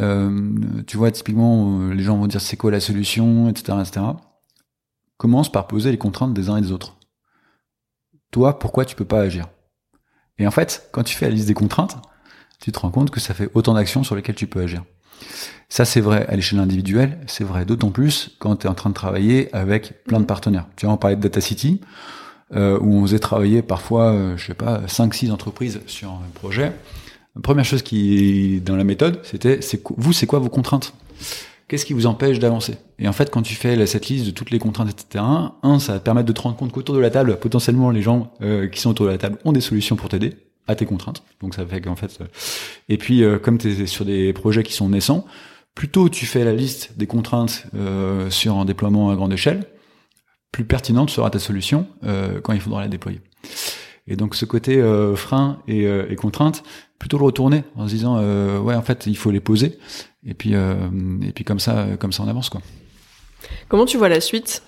Euh, 0.00 0.50
tu 0.88 0.96
vois, 0.96 1.12
typiquement, 1.12 1.86
les 1.90 2.02
gens 2.02 2.16
vont 2.16 2.26
dire 2.26 2.40
c'est 2.40 2.56
quoi 2.56 2.72
la 2.72 2.80
solution, 2.80 3.48
etc., 3.48 3.78
etc. 3.80 4.06
Commence 5.18 5.52
par 5.52 5.68
poser 5.68 5.92
les 5.92 5.98
contraintes 5.98 6.34
des 6.34 6.48
uns 6.48 6.56
et 6.56 6.60
des 6.60 6.72
autres. 6.72 6.96
Toi, 8.32 8.58
pourquoi 8.58 8.84
tu 8.84 8.96
peux 8.96 9.04
pas 9.04 9.20
agir? 9.20 9.46
Et 10.38 10.44
en 10.44 10.50
fait, 10.50 10.88
quand 10.90 11.04
tu 11.04 11.14
fais 11.14 11.26
la 11.26 11.34
liste 11.36 11.46
des 11.46 11.54
contraintes, 11.54 11.98
tu 12.60 12.72
te 12.72 12.78
rends 12.80 12.90
compte 12.90 13.10
que 13.10 13.20
ça 13.20 13.34
fait 13.34 13.50
autant 13.54 13.74
d'actions 13.74 14.02
sur 14.02 14.16
lesquelles 14.16 14.34
tu 14.34 14.48
peux 14.48 14.62
agir. 14.62 14.84
Ça, 15.68 15.84
c'est 15.84 16.00
vrai 16.00 16.26
à 16.28 16.36
l'échelle 16.36 16.58
individuelle, 16.60 17.18
c'est 17.26 17.44
vrai 17.44 17.66
d'autant 17.66 17.90
plus 17.90 18.30
quand 18.38 18.56
tu 18.56 18.66
es 18.66 18.70
en 18.70 18.74
train 18.74 18.88
de 18.88 18.94
travailler 18.94 19.54
avec 19.54 20.02
plein 20.04 20.20
de 20.20 20.24
partenaires. 20.24 20.66
Tu 20.76 20.86
vois, 20.86 20.94
on 20.94 20.98
parlait 20.98 21.16
de 21.16 21.20
Data 21.20 21.40
City, 21.40 21.80
euh, 22.56 22.78
où 22.80 22.94
on 22.94 23.02
faisait 23.02 23.18
travailler 23.18 23.60
parfois, 23.60 24.12
euh, 24.12 24.36
je 24.38 24.46
sais 24.46 24.54
pas, 24.54 24.80
5-6 24.86 25.30
entreprises 25.30 25.80
sur 25.86 26.08
un 26.08 26.30
projet. 26.32 26.72
La 27.36 27.42
première 27.42 27.66
chose 27.66 27.82
qui, 27.82 28.62
dans 28.64 28.76
la 28.76 28.84
méthode, 28.84 29.20
c'était, 29.24 29.60
c'est 29.60 29.82
vous, 29.96 30.14
c'est 30.14 30.26
quoi 30.26 30.38
vos 30.38 30.48
contraintes? 30.48 30.94
Qu'est-ce 31.68 31.84
qui 31.84 31.92
vous 31.92 32.06
empêche 32.06 32.38
d'avancer? 32.38 32.76
Et 32.98 33.06
en 33.06 33.12
fait, 33.12 33.30
quand 33.30 33.42
tu 33.42 33.54
fais 33.54 33.84
cette 33.86 34.08
liste 34.08 34.24
de 34.24 34.30
toutes 34.30 34.50
les 34.50 34.58
contraintes, 34.58 34.88
etc., 34.88 35.22
un, 35.62 35.78
ça 35.78 35.92
va 35.92 35.98
te 35.98 36.04
permettre 36.04 36.26
de 36.26 36.32
te 36.32 36.40
rendre 36.40 36.56
compte 36.56 36.72
qu'autour 36.72 36.94
de 36.94 37.00
la 37.00 37.10
table, 37.10 37.38
potentiellement, 37.38 37.90
les 37.90 38.00
gens 38.00 38.32
euh, 38.40 38.68
qui 38.68 38.80
sont 38.80 38.88
autour 38.88 39.04
de 39.04 39.10
la 39.10 39.18
table 39.18 39.38
ont 39.44 39.52
des 39.52 39.60
solutions 39.60 39.94
pour 39.94 40.08
t'aider 40.08 40.34
à 40.68 40.76
tes 40.76 40.86
contraintes. 40.86 41.22
Donc 41.40 41.54
ça 41.54 41.66
fait 41.66 41.80
qu'en 41.80 41.96
fait, 41.96 42.18
et 42.88 42.98
puis 42.98 43.22
comme 43.42 43.58
tu 43.58 43.68
es 43.68 43.86
sur 43.86 44.04
des 44.04 44.32
projets 44.32 44.62
qui 44.62 44.72
sont 44.72 44.88
naissants, 44.88 45.24
Plutôt 45.78 46.08
tu 46.08 46.26
fais 46.26 46.42
la 46.42 46.52
liste 46.52 46.94
des 46.96 47.06
contraintes 47.06 47.66
euh, 47.76 48.30
sur 48.30 48.56
un 48.56 48.64
déploiement 48.64 49.10
à 49.10 49.14
grande 49.14 49.32
échelle, 49.32 49.64
plus 50.50 50.64
pertinente 50.64 51.08
sera 51.08 51.30
ta 51.30 51.38
solution 51.38 51.86
euh, 52.02 52.40
quand 52.40 52.52
il 52.52 52.60
faudra 52.60 52.80
la 52.80 52.88
déployer. 52.88 53.20
Et 54.08 54.16
donc 54.16 54.34
ce 54.34 54.44
côté 54.44 54.78
euh, 54.78 55.14
frein 55.14 55.62
et, 55.68 55.84
et, 55.84 56.16
contrainte, 56.16 56.64
plutôt 56.98 57.16
le 57.16 57.22
retourner 57.22 57.62
en 57.76 57.86
se 57.86 57.94
disant 57.94 58.16
ouais 58.60 58.74
en 58.74 58.82
fait 58.82 59.06
il 59.06 59.16
faut 59.16 59.30
les 59.30 59.38
poser 59.38 59.78
et 60.26 60.34
puis 60.34 60.54
et 60.54 61.32
puis 61.32 61.44
comme 61.44 61.60
ça 61.60 61.86
comme 62.00 62.10
ça 62.10 62.24
on 62.24 62.28
avance 62.28 62.48
quoi. 62.48 62.60
Comment 63.68 63.86
tu 63.86 63.98
vois 63.98 64.08
la 64.08 64.20
suite? 64.20 64.64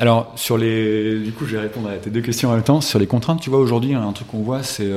Alors 0.00 0.32
sur 0.34 0.58
les, 0.58 1.20
du 1.20 1.32
coup, 1.32 1.46
je 1.46 1.52
vais 1.52 1.60
répondre 1.60 1.88
à 1.88 1.96
tes 1.96 2.10
deux 2.10 2.22
questions 2.22 2.48
en 2.50 2.54
même 2.54 2.64
temps. 2.64 2.80
Sur 2.80 2.98
les 2.98 3.06
contraintes, 3.06 3.40
tu 3.40 3.50
vois 3.50 3.60
aujourd'hui, 3.60 3.94
un 3.94 4.12
truc 4.12 4.26
qu'on 4.28 4.42
voit, 4.42 4.62
c'est 4.62 4.90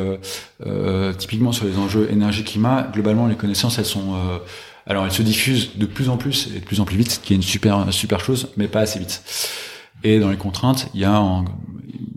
euh, 0.65 1.13
typiquement 1.13 1.51
sur 1.51 1.65
les 1.65 1.77
enjeux 1.77 2.09
énergie-climat. 2.11 2.89
Globalement, 2.91 3.27
les 3.27 3.35
connaissances, 3.35 3.77
elles 3.77 3.85
sont 3.85 4.15
alors, 4.85 5.05
elle 5.05 5.11
se 5.11 5.21
diffuse 5.21 5.77
de 5.77 5.85
plus 5.85 6.09
en 6.09 6.17
plus 6.17 6.49
et 6.55 6.59
de 6.59 6.65
plus 6.65 6.81
en 6.81 6.85
plus 6.85 6.97
vite, 6.97 7.11
ce 7.11 7.19
qui 7.19 7.33
est 7.33 7.35
une 7.35 7.41
super, 7.41 7.93
super 7.93 8.19
chose, 8.19 8.49
mais 8.57 8.67
pas 8.67 8.81
assez 8.81 8.99
vite. 8.99 9.23
Et 10.03 10.19
dans 10.19 10.29
les 10.29 10.37
contraintes, 10.37 10.89
il 10.93 10.99
y 10.99 11.05
a 11.05 11.15
un 11.15 11.45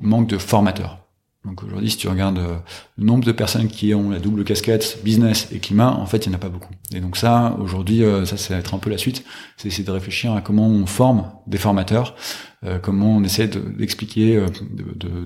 manque 0.00 0.28
de 0.28 0.38
formateurs. 0.38 0.98
Donc 1.46 1.62
aujourd'hui, 1.62 1.90
si 1.90 1.96
tu 1.96 2.08
regardes 2.08 2.38
euh, 2.38 2.56
le 2.98 3.04
nombre 3.04 3.24
de 3.24 3.30
personnes 3.30 3.68
qui 3.68 3.94
ont 3.94 4.10
la 4.10 4.18
double 4.18 4.42
casquette 4.42 4.98
business 5.04 5.48
et 5.52 5.58
climat, 5.58 5.92
en 5.92 6.06
fait, 6.06 6.26
il 6.26 6.30
n'y 6.30 6.34
en 6.34 6.38
a 6.38 6.40
pas 6.40 6.48
beaucoup. 6.48 6.72
Et 6.92 7.00
donc 7.00 7.16
ça, 7.16 7.56
aujourd'hui, 7.60 8.02
euh, 8.02 8.24
ça, 8.24 8.36
c'est 8.36 8.54
être 8.54 8.74
un 8.74 8.78
peu 8.78 8.90
la 8.90 8.98
suite. 8.98 9.24
C'est 9.56 9.68
essayer 9.68 9.84
de 9.84 9.90
réfléchir 9.90 10.32
à 10.32 10.40
comment 10.40 10.66
on 10.66 10.86
forme 10.86 11.30
des 11.46 11.58
formateurs, 11.58 12.16
euh, 12.64 12.78
comment 12.80 13.16
on 13.16 13.22
essaie 13.22 13.46
d'expliquer, 13.46 14.44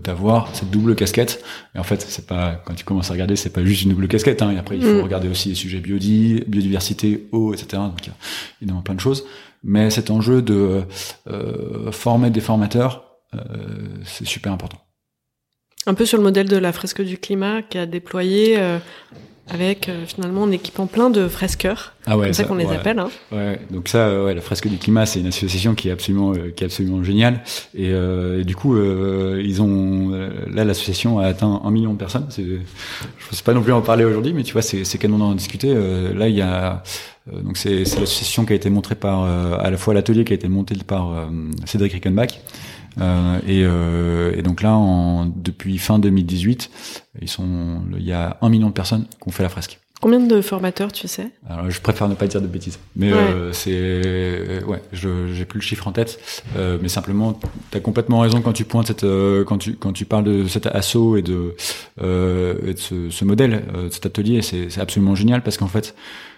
d'avoir 0.05 0.55
cette 0.55 0.71
double 0.71 0.95
casquette. 0.95 1.43
Et 1.75 1.79
en 1.79 1.85
fait, 1.85 2.03
c'est 2.03 2.27
pas 2.27 2.63
quand 2.67 2.75
tu 2.75 2.85
commences 2.85 3.11
à 3.11 3.15
regarder, 3.15 3.37
c'est 3.37 3.51
pas 3.51 3.65
juste 3.65 3.83
une 3.83 3.91
double 3.91 4.07
casquette. 4.07 4.43
Hein. 4.43 4.51
Et 4.53 4.59
après, 4.59 4.77
il 4.77 4.83
faut 4.83 5.01
mm. 5.01 5.03
regarder 5.03 5.29
aussi 5.29 5.49
les 5.49 5.55
sujets 5.55 5.81
biodi, 5.81 6.45
biodiversité, 6.47 7.29
eau, 7.33 7.55
etc. 7.55 7.83
Donc 7.83 8.05
il 8.05 8.09
y 8.09 8.11
a 8.11 8.17
évidemment 8.61 8.83
plein 8.83 8.95
de 8.95 9.01
choses. 9.01 9.25
Mais 9.65 9.89
cet 9.91 10.11
enjeu 10.11 10.43
de 10.43 10.83
former 11.93 12.31
des 12.31 12.41
formateurs, 12.41 13.05
c'est 14.05 14.27
super 14.27 14.53
important. 14.53 14.79
Un 15.87 15.95
peu 15.95 16.05
sur 16.05 16.19
le 16.19 16.25
modèle 16.25 16.49
de 16.49 16.57
la 16.57 16.73
fresque 16.73 17.03
du 17.03 17.17
climat 17.17 17.63
qui 17.63 17.79
a 17.79 17.87
déployé 17.87 18.57
euh, 18.59 18.79
avec 19.49 19.89
euh, 19.89 20.05
finalement 20.07 20.45
un 20.45 20.51
équipement 20.51 20.87
plein 20.87 21.09
de 21.09 21.27
fresqueurs. 21.27 21.95
Ah 22.05 22.19
ouais, 22.19 22.27
c'est 22.29 22.43
ça 22.43 22.45
qu'on 22.45 22.57
les 22.57 22.67
appelle. 22.67 22.99
Hein. 22.99 23.09
Ouais, 23.33 23.59
donc 23.71 23.89
ça, 23.89 24.23
ouais, 24.23 24.35
la 24.35 24.43
fresque 24.43 24.69
du 24.69 24.77
climat, 24.77 25.07
c'est 25.07 25.21
une 25.21 25.29
association 25.29 25.75
qui 25.75 25.89
est 25.89 25.93
absolument, 25.93 26.35
euh, 26.35 26.51
qui 26.55 26.65
est 26.65 26.67
absolument 26.67 27.03
géniale. 27.03 27.43
Et, 27.75 27.89
et 27.89 28.45
du 28.45 28.55
coup, 28.55 28.77
ils 28.77 29.63
ont 29.63 30.11
là 30.49 30.65
l'association 30.65 31.19
a 31.19 31.27
atteint 31.27 31.63
un 31.65 31.71
million 31.71 31.95
de 31.95 31.99
personnes. 31.99 32.29
Je 32.37 32.43
ne 32.43 32.59
sais 33.33 33.43
pas 33.43 33.55
non 33.55 33.63
plus 33.63 33.73
en 33.73 33.81
parler 33.81 34.05
aujourd'hui, 34.05 34.35
mais 34.35 34.43
tu 34.43 34.53
vois, 34.53 34.63
c'est, 34.63 34.85
c'est 34.85 34.99
canon 34.99 35.17
d'en 35.17 35.35
discuter. 35.35 35.75
là, 36.15 36.29
il 36.29 36.35
y 36.35 36.43
a 36.43 36.83
donc 37.33 37.57
c'est, 37.57 37.85
c'est 37.85 38.01
l'association 38.01 38.45
qui 38.45 38.53
a 38.53 38.57
été 38.57 38.69
montrée 38.69 38.97
par 38.97 39.23
à 39.25 39.71
la 39.71 39.77
fois 39.79 39.95
l'atelier 39.95 40.25
qui 40.25 40.33
a 40.33 40.37
été 40.37 40.49
monté 40.49 40.75
par 40.87 41.31
Cédric 41.65 41.95
Rickenbach 41.95 42.29
euh, 42.33 42.70
et, 42.97 43.65
euh, 43.65 44.35
et, 44.37 44.43
donc 44.43 44.63
là, 44.63 44.75
en, 44.75 45.27
depuis 45.27 45.79
fin 45.79 45.99
2018, 45.99 46.71
ils 47.23 47.29
sont, 47.29 47.83
il 47.97 48.05
y 48.05 48.13
a 48.13 48.37
un 48.41 48.49
million 48.49 48.69
de 48.69 48.73
personnes 48.75 49.05
qui 49.05 49.29
ont 49.29 49.33
fait 49.33 49.43
la 49.43 49.49
fresque. 49.49 49.79
Combien 50.01 50.19
de 50.19 50.41
formateurs, 50.41 50.93
tu 50.93 51.09
sais? 51.09 51.29
Alors, 51.47 51.71
je 51.71 51.79
préfère 51.79 52.09
ne 52.09 52.15
pas 52.15 52.27
dire 52.27 52.41
de 52.41 52.47
bêtises, 52.47 52.79
mais 52.97 53.13
euh, 53.13 53.53
c'est 53.53 53.75
euh, 53.75 54.65
ouais, 54.65 54.81
je 54.95 55.31
j'ai 55.35 55.45
plus 55.45 55.59
le 55.59 55.63
chiffre 55.63 55.87
en 55.87 55.93
tête, 55.93 56.19
euh, 56.57 56.79
mais 56.81 56.89
simplement, 56.89 57.39
tu 57.71 57.77
as 57.77 57.81
complètement 57.81 58.21
raison 58.21 58.41
quand 58.41 58.55
tu 58.55 58.65
pointes 58.65 58.87
cette 58.87 59.05
euh, 59.05 59.45
quand 59.45 59.59
tu 59.59 59.75
quand 59.75 59.93
tu 59.93 60.07
parles 60.07 60.25
de 60.25 60.49
cet 60.49 60.65
assaut 60.65 61.19
et 61.19 61.23
de, 61.23 61.55
et 62.01 62.73
de 62.73 62.79
ce, 62.79 63.11
ce 63.11 63.25
modèle, 63.27 63.63
de 63.75 63.91
cet 63.91 64.07
atelier, 64.07 64.41
c'est 64.41 64.81
absolument 64.81 65.15
génial 65.15 65.43
parce 65.43 65.59
qu'en 65.59 65.69
fait, 65.69 65.95
euh, 65.95 66.30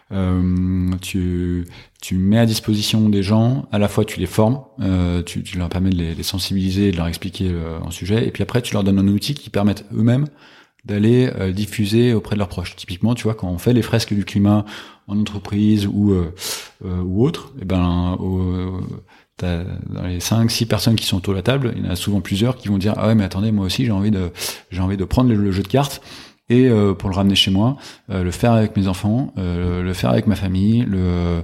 tu, 1.00 1.64
tu 2.02 2.16
mets 2.16 2.38
à 2.38 2.46
disposition 2.46 3.08
des 3.08 3.22
gens, 3.22 3.66
à 3.72 3.78
la 3.78 3.88
fois 3.88 4.04
tu 4.04 4.20
les 4.20 4.26
formes, 4.26 4.60
euh, 4.80 5.22
tu, 5.22 5.42
tu, 5.42 5.56
leur 5.56 5.68
permets 5.68 5.90
de 5.90 5.96
les, 5.96 6.22
sensibiliser, 6.22 6.90
de 6.90 6.96
leur 6.96 7.06
expliquer 7.06 7.48
euh, 7.48 7.78
un 7.86 7.90
sujet, 7.90 8.26
et 8.26 8.30
puis 8.30 8.42
après 8.42 8.60
tu 8.60 8.74
leur 8.74 8.84
donnes 8.84 8.98
un 8.98 9.08
outil 9.08 9.34
qui 9.34 9.50
permette 9.50 9.86
eux-mêmes 9.94 10.26
d'aller 10.84 11.30
euh, 11.38 11.52
diffuser 11.52 12.12
auprès 12.12 12.34
de 12.34 12.38
leurs 12.38 12.48
proches. 12.48 12.74
Typiquement, 12.74 13.14
tu 13.14 13.22
vois, 13.22 13.34
quand 13.34 13.48
on 13.48 13.58
fait 13.58 13.72
les 13.72 13.82
fresques 13.82 14.14
du 14.14 14.24
climat 14.24 14.64
en 15.06 15.18
entreprise 15.18 15.86
ou 15.86 16.14
ou 16.84 17.24
autre, 17.24 17.52
et 17.56 17.62
eh 17.62 17.64
ben 17.64 18.16
dans 19.38 20.06
les 20.06 20.20
5 20.20 20.50
six 20.50 20.66
personnes 20.66 20.94
qui 20.94 21.06
sont 21.06 21.16
autour 21.16 21.34
de 21.34 21.38
la 21.38 21.42
table, 21.42 21.72
il 21.76 21.84
y 21.84 21.88
en 21.88 21.90
a 21.90 21.96
souvent 21.96 22.20
plusieurs 22.20 22.56
qui 22.56 22.68
vont 22.68 22.78
dire 22.78 22.94
ah 22.96 23.08
ouais 23.08 23.14
mais 23.14 23.24
attendez 23.24 23.50
moi 23.50 23.66
aussi 23.66 23.84
j'ai 23.84 23.90
envie 23.90 24.12
de 24.12 24.30
j'ai 24.70 24.80
envie 24.80 24.96
de 24.96 25.04
prendre 25.04 25.32
le 25.32 25.52
jeu 25.52 25.62
de 25.62 25.68
cartes 25.68 26.00
et 26.52 26.68
euh, 26.68 26.92
pour 26.92 27.08
le 27.08 27.14
ramener 27.14 27.34
chez 27.34 27.50
moi, 27.50 27.78
euh, 28.10 28.22
le 28.22 28.30
faire 28.30 28.52
avec 28.52 28.76
mes 28.76 28.86
enfants, 28.86 29.32
euh, 29.38 29.82
le 29.82 29.94
faire 29.94 30.10
avec 30.10 30.26
ma 30.26 30.36
famille, 30.36 30.84
le 30.86 31.42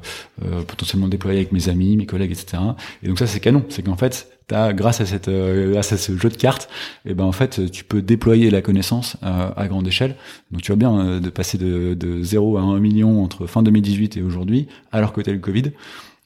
potentiellement 0.67 1.09
déployer 1.09 1.39
avec 1.39 1.53
mes 1.53 1.69
amis, 1.69 1.97
mes 1.97 2.07
collègues, 2.07 2.31
etc. 2.31 2.63
Et 3.03 3.09
donc 3.09 3.19
ça 3.19 3.27
c'est 3.27 3.41
canon, 3.41 3.65
c'est 3.69 3.83
qu'en 3.83 3.97
fait 3.97 4.29
As, 4.51 4.73
grâce 4.73 5.03
à 5.03 5.05
cette 5.05 5.29
grâce 5.29 5.93
à 5.93 5.99
ce 5.99 6.17
jeu 6.17 6.31
de 6.31 6.37
cartes 6.37 6.71
et 7.05 7.11
eh 7.11 7.15
ben 7.15 7.25
en 7.25 7.33
fait 7.33 7.71
tu 7.71 7.85
peux 7.85 8.01
déployer 8.01 8.49
la 8.49 8.63
connaissance 8.63 9.19
à 9.21 9.69
grande 9.69 9.87
échelle. 9.87 10.17
Donc 10.51 10.63
tu 10.63 10.73
vois 10.73 10.79
bien 10.79 11.21
de 11.21 11.29
passer 11.29 11.59
de, 11.59 11.93
de 11.93 12.23
0 12.23 12.57
à 12.57 12.63
1 12.63 12.79
million 12.79 13.23
entre 13.23 13.47
fin 13.47 13.63
2018 13.63 14.17
et 14.17 14.23
aujourd'hui 14.23 14.67
alors 14.91 15.13
que 15.13 15.21
tu 15.21 15.29
as 15.29 15.35
le 15.35 15.39
Covid 15.39 15.65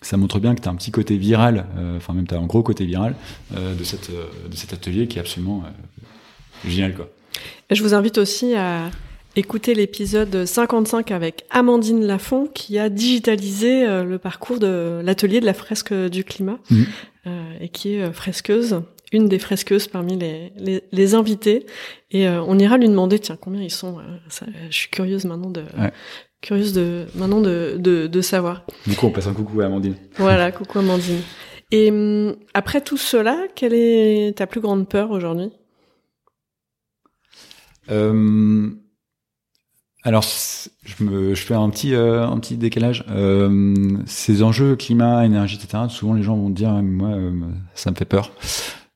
ça 0.02 0.16
montre 0.16 0.38
bien 0.38 0.54
que 0.54 0.60
tu 0.60 0.68
as 0.68 0.70
un 0.70 0.76
petit 0.76 0.92
côté 0.92 1.16
viral 1.16 1.66
enfin 1.96 2.12
même 2.12 2.28
tu 2.28 2.34
as 2.34 2.38
un 2.38 2.46
gros 2.46 2.62
côté 2.62 2.84
viral 2.84 3.16
de 3.50 3.82
cette 3.82 4.12
de 4.12 4.56
cet 4.56 4.72
atelier 4.72 5.08
qui 5.08 5.18
est 5.18 5.20
absolument 5.20 5.64
génial 6.64 6.94
quoi 6.94 7.08
je 7.70 7.82
vous 7.82 7.94
invite 7.94 8.18
aussi 8.18 8.54
à 8.54 8.90
écouter 9.36 9.74
l'épisode 9.74 10.44
55 10.44 11.10
avec 11.10 11.44
Amandine 11.50 12.04
Lafont 12.04 12.46
qui 12.46 12.78
a 12.78 12.88
digitalisé 12.88 13.86
euh, 13.86 14.04
le 14.04 14.18
parcours 14.18 14.58
de 14.58 15.00
l'atelier 15.02 15.40
de 15.40 15.46
la 15.46 15.54
fresque 15.54 15.92
du 15.92 16.24
climat 16.24 16.58
mmh. 16.70 16.82
euh, 17.26 17.54
et 17.60 17.68
qui 17.68 17.94
est 17.94 18.02
euh, 18.02 18.12
fresqueuse, 18.12 18.82
une 19.12 19.28
des 19.28 19.38
fresqueuses 19.38 19.88
parmi 19.88 20.18
les, 20.18 20.52
les, 20.56 20.82
les 20.92 21.14
invités. 21.14 21.66
Et 22.10 22.28
on 22.28 22.58
ira 22.58 22.76
lui 22.76 22.88
demander, 22.88 23.18
tiens, 23.18 23.38
combien 23.40 23.62
ils 23.62 23.70
sont. 23.70 23.98
je 24.70 24.74
suis 24.74 24.90
curieuse 24.90 25.24
maintenant 25.24 25.50
de... 25.50 25.64
Curieuse 26.42 26.72
de 26.72 27.06
maintenant 27.14 27.40
de, 27.40 27.76
de, 27.78 28.08
de 28.08 28.20
savoir. 28.20 28.66
Du 28.86 28.96
coup, 28.96 29.06
on 29.06 29.10
passe 29.10 29.28
un 29.28 29.32
coucou 29.32 29.60
à 29.60 29.66
Amandine. 29.66 29.94
Voilà, 30.16 30.50
coucou 30.50 30.80
Amandine. 30.80 31.20
Et 31.70 31.90
hum, 31.90 32.34
après 32.52 32.80
tout 32.80 32.96
cela, 32.96 33.38
quelle 33.54 33.74
est 33.74 34.36
ta 34.36 34.46
plus 34.46 34.60
grande 34.60 34.88
peur 34.88 35.10
aujourd'hui? 35.12 35.50
Euh, 37.92 38.70
alors, 40.04 40.24
je, 40.84 41.34
fais 41.36 41.54
un 41.54 41.70
petit, 41.70 41.94
euh, 41.94 42.26
un 42.26 42.38
petit 42.38 42.56
décalage. 42.56 43.04
Euh, 43.08 43.98
ces 44.04 44.42
enjeux 44.42 44.74
climat, 44.74 45.24
énergie, 45.24 45.56
etc. 45.62 45.84
Souvent, 45.88 46.14
les 46.14 46.24
gens 46.24 46.36
vont 46.36 46.50
dire, 46.50 46.70
moi, 46.70 47.10
euh, 47.10 47.30
ça 47.74 47.92
me 47.92 47.96
fait 47.96 48.04
peur. 48.04 48.32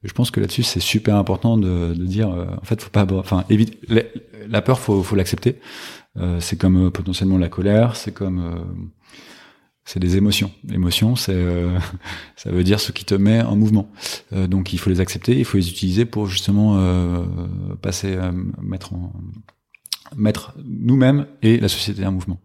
Je 0.03 0.13
pense 0.13 0.33
que 0.33 0.41
là-dessus, 0.41 0.65
c'est 0.65 0.81
super 0.81 1.15
important 1.17 1.59
de, 1.59 1.95
dire, 1.95 2.29
en 2.29 2.65
fait, 2.65 2.83
faut 2.83 2.91
pas, 2.91 3.07
enfin, 3.13 3.45
évite 3.51 3.79
la, 3.89 4.03
la 4.49 4.63
peur, 4.63 4.79
faut, 4.79 5.03
faut 5.03 5.17
l'accepter. 5.17 5.59
c'est 6.39 6.57
comme 6.57 6.91
potentiellement 6.93 7.39
la 7.39 7.49
colère, 7.49 7.97
c'est 7.97 8.13
comme, 8.13 8.93
c'est 9.87 10.01
des 10.01 10.19
émotions. 10.19 10.51
L'émotion, 10.69 11.17
c'est, 11.17 11.43
ça 12.37 12.51
veut 12.51 12.65
dire 12.65 12.81
ce 12.81 12.93
qui 12.93 13.07
te 13.07 13.15
met 13.15 13.41
en 13.41 13.57
mouvement. 13.57 13.91
donc, 14.33 14.75
il 14.75 14.79
faut 14.79 14.91
les 14.91 15.01
accepter, 15.01 15.39
il 15.39 15.45
faut 15.47 15.57
les 15.57 15.71
utiliser 15.71 16.05
pour 16.05 16.27
justement 16.27 16.79
passer, 17.81 18.19
mettre 18.61 18.93
en 18.93 19.13
mettre 20.15 20.55
nous-mêmes 20.65 21.27
et 21.43 21.59
la 21.59 21.69
société 21.69 22.05
en 22.07 22.13
mouvement. 22.13 22.41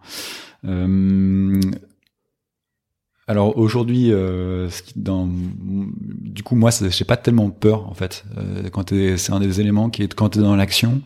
Euh, 0.66 1.60
alors 3.28 3.58
aujourd'hui, 3.58 4.12
euh, 4.12 4.70
dans, 4.96 5.30
du 5.30 6.44
coup 6.44 6.56
moi, 6.56 6.70
j'ai 6.72 7.06
pas 7.06 7.18
tellement 7.18 7.50
peur 7.50 7.88
en 7.88 7.94
fait. 7.94 8.26
Euh, 8.38 8.70
quand 8.70 8.90
c'est 8.90 9.32
un 9.32 9.40
des 9.40 9.62
éléments 9.62 9.90
qui 9.90 10.04
est 10.04 10.14
quand 10.14 10.30
t'es 10.30 10.40
dans 10.40 10.56
l'action, 10.56 11.02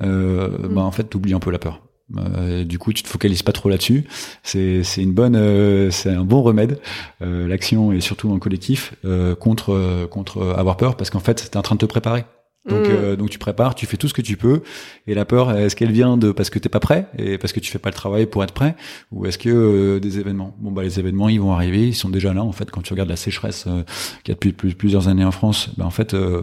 euh, 0.00 0.48
mm. 0.48 0.74
bah, 0.74 0.82
en 0.82 0.90
fait 0.90 1.04
t'oublies 1.04 1.34
un 1.34 1.40
peu 1.40 1.50
la 1.50 1.58
peur. 1.58 1.85
Euh, 2.16 2.64
du 2.64 2.78
coup, 2.78 2.92
tu 2.92 3.02
te 3.02 3.08
focalises 3.08 3.42
pas 3.42 3.52
trop 3.52 3.68
là-dessus. 3.68 4.04
C'est 4.42 4.82
c'est 4.84 5.02
une 5.02 5.12
bonne, 5.12 5.36
euh, 5.36 5.90
c'est 5.90 6.10
un 6.10 6.24
bon 6.24 6.42
remède. 6.42 6.80
L'action 7.20 7.92
et 7.92 8.00
surtout 8.00 8.30
en 8.30 8.38
collectif 8.38 8.94
contre 9.40 10.06
contre 10.06 10.54
avoir 10.56 10.76
peur 10.76 10.96
parce 10.96 11.10
qu'en 11.10 11.20
fait, 11.20 11.50
t'es 11.50 11.56
en 11.56 11.62
train 11.62 11.74
de 11.74 11.80
te 11.80 11.86
préparer. 11.86 12.24
Donc, 12.68 12.88
mm. 12.88 12.90
euh, 12.90 13.16
donc 13.16 13.30
tu 13.30 13.38
prépares, 13.38 13.74
tu 13.74 13.86
fais 13.86 13.96
tout 13.96 14.08
ce 14.08 14.14
que 14.14 14.22
tu 14.22 14.36
peux. 14.36 14.62
Et 15.06 15.14
la 15.14 15.24
peur, 15.24 15.52
est-ce 15.52 15.76
qu'elle 15.76 15.92
vient 15.92 16.16
de 16.16 16.32
parce 16.32 16.50
que 16.50 16.58
t'es 16.58 16.68
pas 16.68 16.80
prêt 16.80 17.06
et 17.16 17.38
parce 17.38 17.52
que 17.52 17.60
tu 17.60 17.70
fais 17.70 17.78
pas 17.78 17.90
le 17.90 17.94
travail 17.94 18.26
pour 18.26 18.42
être 18.42 18.54
prêt, 18.54 18.74
ou 19.12 19.26
est-ce 19.26 19.38
que 19.38 19.48
euh, 19.48 20.00
des 20.00 20.18
événements? 20.18 20.54
Bon 20.58 20.72
bah 20.72 20.82
les 20.82 20.98
événements, 20.98 21.28
ils 21.28 21.40
vont 21.40 21.52
arriver, 21.52 21.86
ils 21.88 21.94
sont 21.94 22.08
déjà 22.08 22.34
là. 22.34 22.42
En 22.42 22.52
fait, 22.52 22.70
quand 22.70 22.82
tu 22.82 22.92
regardes 22.92 23.08
la 23.08 23.16
sécheresse 23.16 23.64
euh, 23.68 23.82
qu'il 24.24 24.32
y 24.32 24.36
a 24.36 24.38
depuis 24.40 24.74
plusieurs 24.74 25.08
années 25.08 25.24
en 25.24 25.30
France, 25.30 25.70
bah, 25.76 25.84
en 25.86 25.90
fait, 25.90 26.14
euh, 26.14 26.42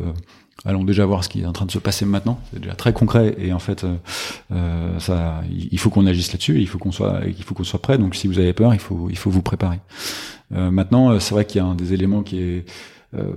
allons 0.66 0.84
déjà 0.84 1.06
voir 1.06 1.24
ce 1.24 1.30
qui 1.30 1.42
est 1.42 1.46
en 1.46 1.54
train 1.54 1.66
de 1.66 1.72
se 1.72 1.80
passer 1.80 2.06
maintenant. 2.06 2.40
C'est 2.52 2.60
déjà 2.60 2.76
très 2.76 2.94
concret 2.94 3.36
et 3.38 3.54
en 3.54 3.60
fait, 3.60 3.86
ça, 5.00 5.42
il 5.50 5.80
faut 5.80 5.90
qu'on 5.90 6.06
agisse 6.06 6.32
là-dessus. 6.32 6.60
Il 6.60 6.68
faut 6.68 6.78
qu'on 6.78 6.92
soit, 6.92 7.22
il 7.26 7.44
faut 7.44 7.54
qu'on 7.54 7.64
soit 7.64 7.82
prêt. 7.82 7.98
Donc 7.98 8.16
si 8.16 8.28
vous 8.28 8.40
avez 8.40 8.54
peur, 8.54 8.74
il 8.74 8.80
faut, 8.80 9.08
il 9.10 9.18
faut 9.18 9.30
vous 9.30 9.42
préparer. 9.42 9.80
maintenant, 10.52 11.20
c'est 11.20 11.34
vrai 11.34 11.46
qu'il 11.46 11.62
y 11.62 11.64
a 11.64 11.68
un 11.68 11.76
des 11.76 11.94
éléments 11.94 12.24
qui 12.24 12.40
est 12.40 12.66
euh, 13.16 13.34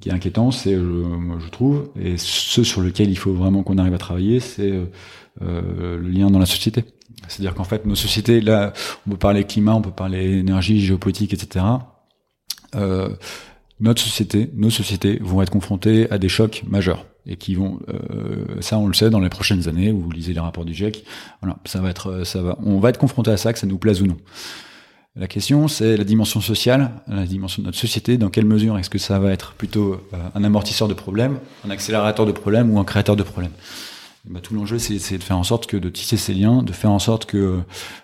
qui 0.00 0.08
est 0.08 0.12
inquiétant, 0.12 0.50
c'est, 0.50 0.72
euh, 0.72 1.38
je 1.40 1.48
trouve, 1.50 1.90
et 2.00 2.16
ce 2.16 2.64
sur 2.64 2.80
lequel 2.80 3.10
il 3.10 3.18
faut 3.18 3.34
vraiment 3.34 3.62
qu'on 3.62 3.76
arrive 3.76 3.92
à 3.92 3.98
travailler, 3.98 4.40
c'est 4.40 4.72
euh, 5.42 5.98
le 5.98 6.08
lien 6.08 6.30
dans 6.30 6.38
la 6.38 6.46
société. 6.46 6.84
C'est-à-dire 7.28 7.54
qu'en 7.54 7.64
fait, 7.64 7.84
nos 7.84 7.94
sociétés, 7.94 8.40
là, 8.40 8.72
on 9.06 9.10
peut 9.10 9.18
parler 9.18 9.44
climat, 9.44 9.74
on 9.74 9.82
peut 9.82 9.90
parler 9.90 10.38
énergie, 10.38 10.80
géopolitique, 10.80 11.34
etc. 11.34 11.66
Euh, 12.76 13.10
notre 13.80 14.02
société, 14.02 14.50
nos 14.54 14.70
sociétés 14.70 15.18
vont 15.20 15.42
être 15.42 15.50
confrontées 15.50 16.10
à 16.10 16.18
des 16.18 16.28
chocs 16.28 16.62
majeurs 16.68 17.06
et 17.26 17.36
qui 17.36 17.54
vont, 17.54 17.80
euh, 17.88 18.60
ça 18.60 18.78
on 18.78 18.86
le 18.86 18.94
sait 18.94 19.10
dans 19.10 19.20
les 19.20 19.28
prochaines 19.28 19.68
années. 19.68 19.92
Vous 19.92 20.10
lisez 20.10 20.32
les 20.32 20.40
rapports 20.40 20.64
du 20.64 20.74
GIEC, 20.74 21.04
voilà, 21.42 21.58
ça 21.64 21.80
va 21.80 21.90
être, 21.90 22.24
ça 22.24 22.42
va, 22.42 22.58
on 22.62 22.80
va 22.80 22.90
être 22.90 22.98
confronté 22.98 23.30
à 23.30 23.36
ça, 23.36 23.52
que 23.52 23.58
ça 23.58 23.66
nous 23.66 23.78
plaise 23.78 24.02
ou 24.02 24.06
non. 24.06 24.16
La 25.16 25.26
question, 25.26 25.66
c'est 25.66 25.96
la 25.96 26.04
dimension 26.04 26.40
sociale, 26.40 26.92
la 27.08 27.26
dimension 27.26 27.62
de 27.62 27.66
notre 27.66 27.78
société. 27.78 28.16
Dans 28.16 28.30
quelle 28.30 28.44
mesure 28.44 28.78
est-ce 28.78 28.88
que 28.88 28.98
ça 28.98 29.18
va 29.18 29.32
être 29.32 29.54
plutôt 29.54 29.94
euh, 29.94 30.16
un 30.34 30.44
amortisseur 30.44 30.86
de 30.86 30.94
problèmes, 30.94 31.40
un 31.66 31.70
accélérateur 31.70 32.26
de 32.26 32.32
problèmes 32.32 32.70
ou 32.70 32.78
un 32.78 32.84
créateur 32.84 33.16
de 33.16 33.24
problèmes? 33.24 33.50
Bah, 34.28 34.40
tout 34.42 34.54
l'enjeu, 34.54 34.78
c'est 34.78 35.16
de 35.16 35.22
faire 35.22 35.38
en 35.38 35.44
sorte 35.44 35.66
que 35.66 35.78
de 35.78 35.88
tisser 35.88 36.18
ces 36.18 36.34
liens, 36.34 36.62
de 36.62 36.72
faire 36.72 36.90
en 36.90 36.98
sorte 36.98 37.24
que 37.24 37.60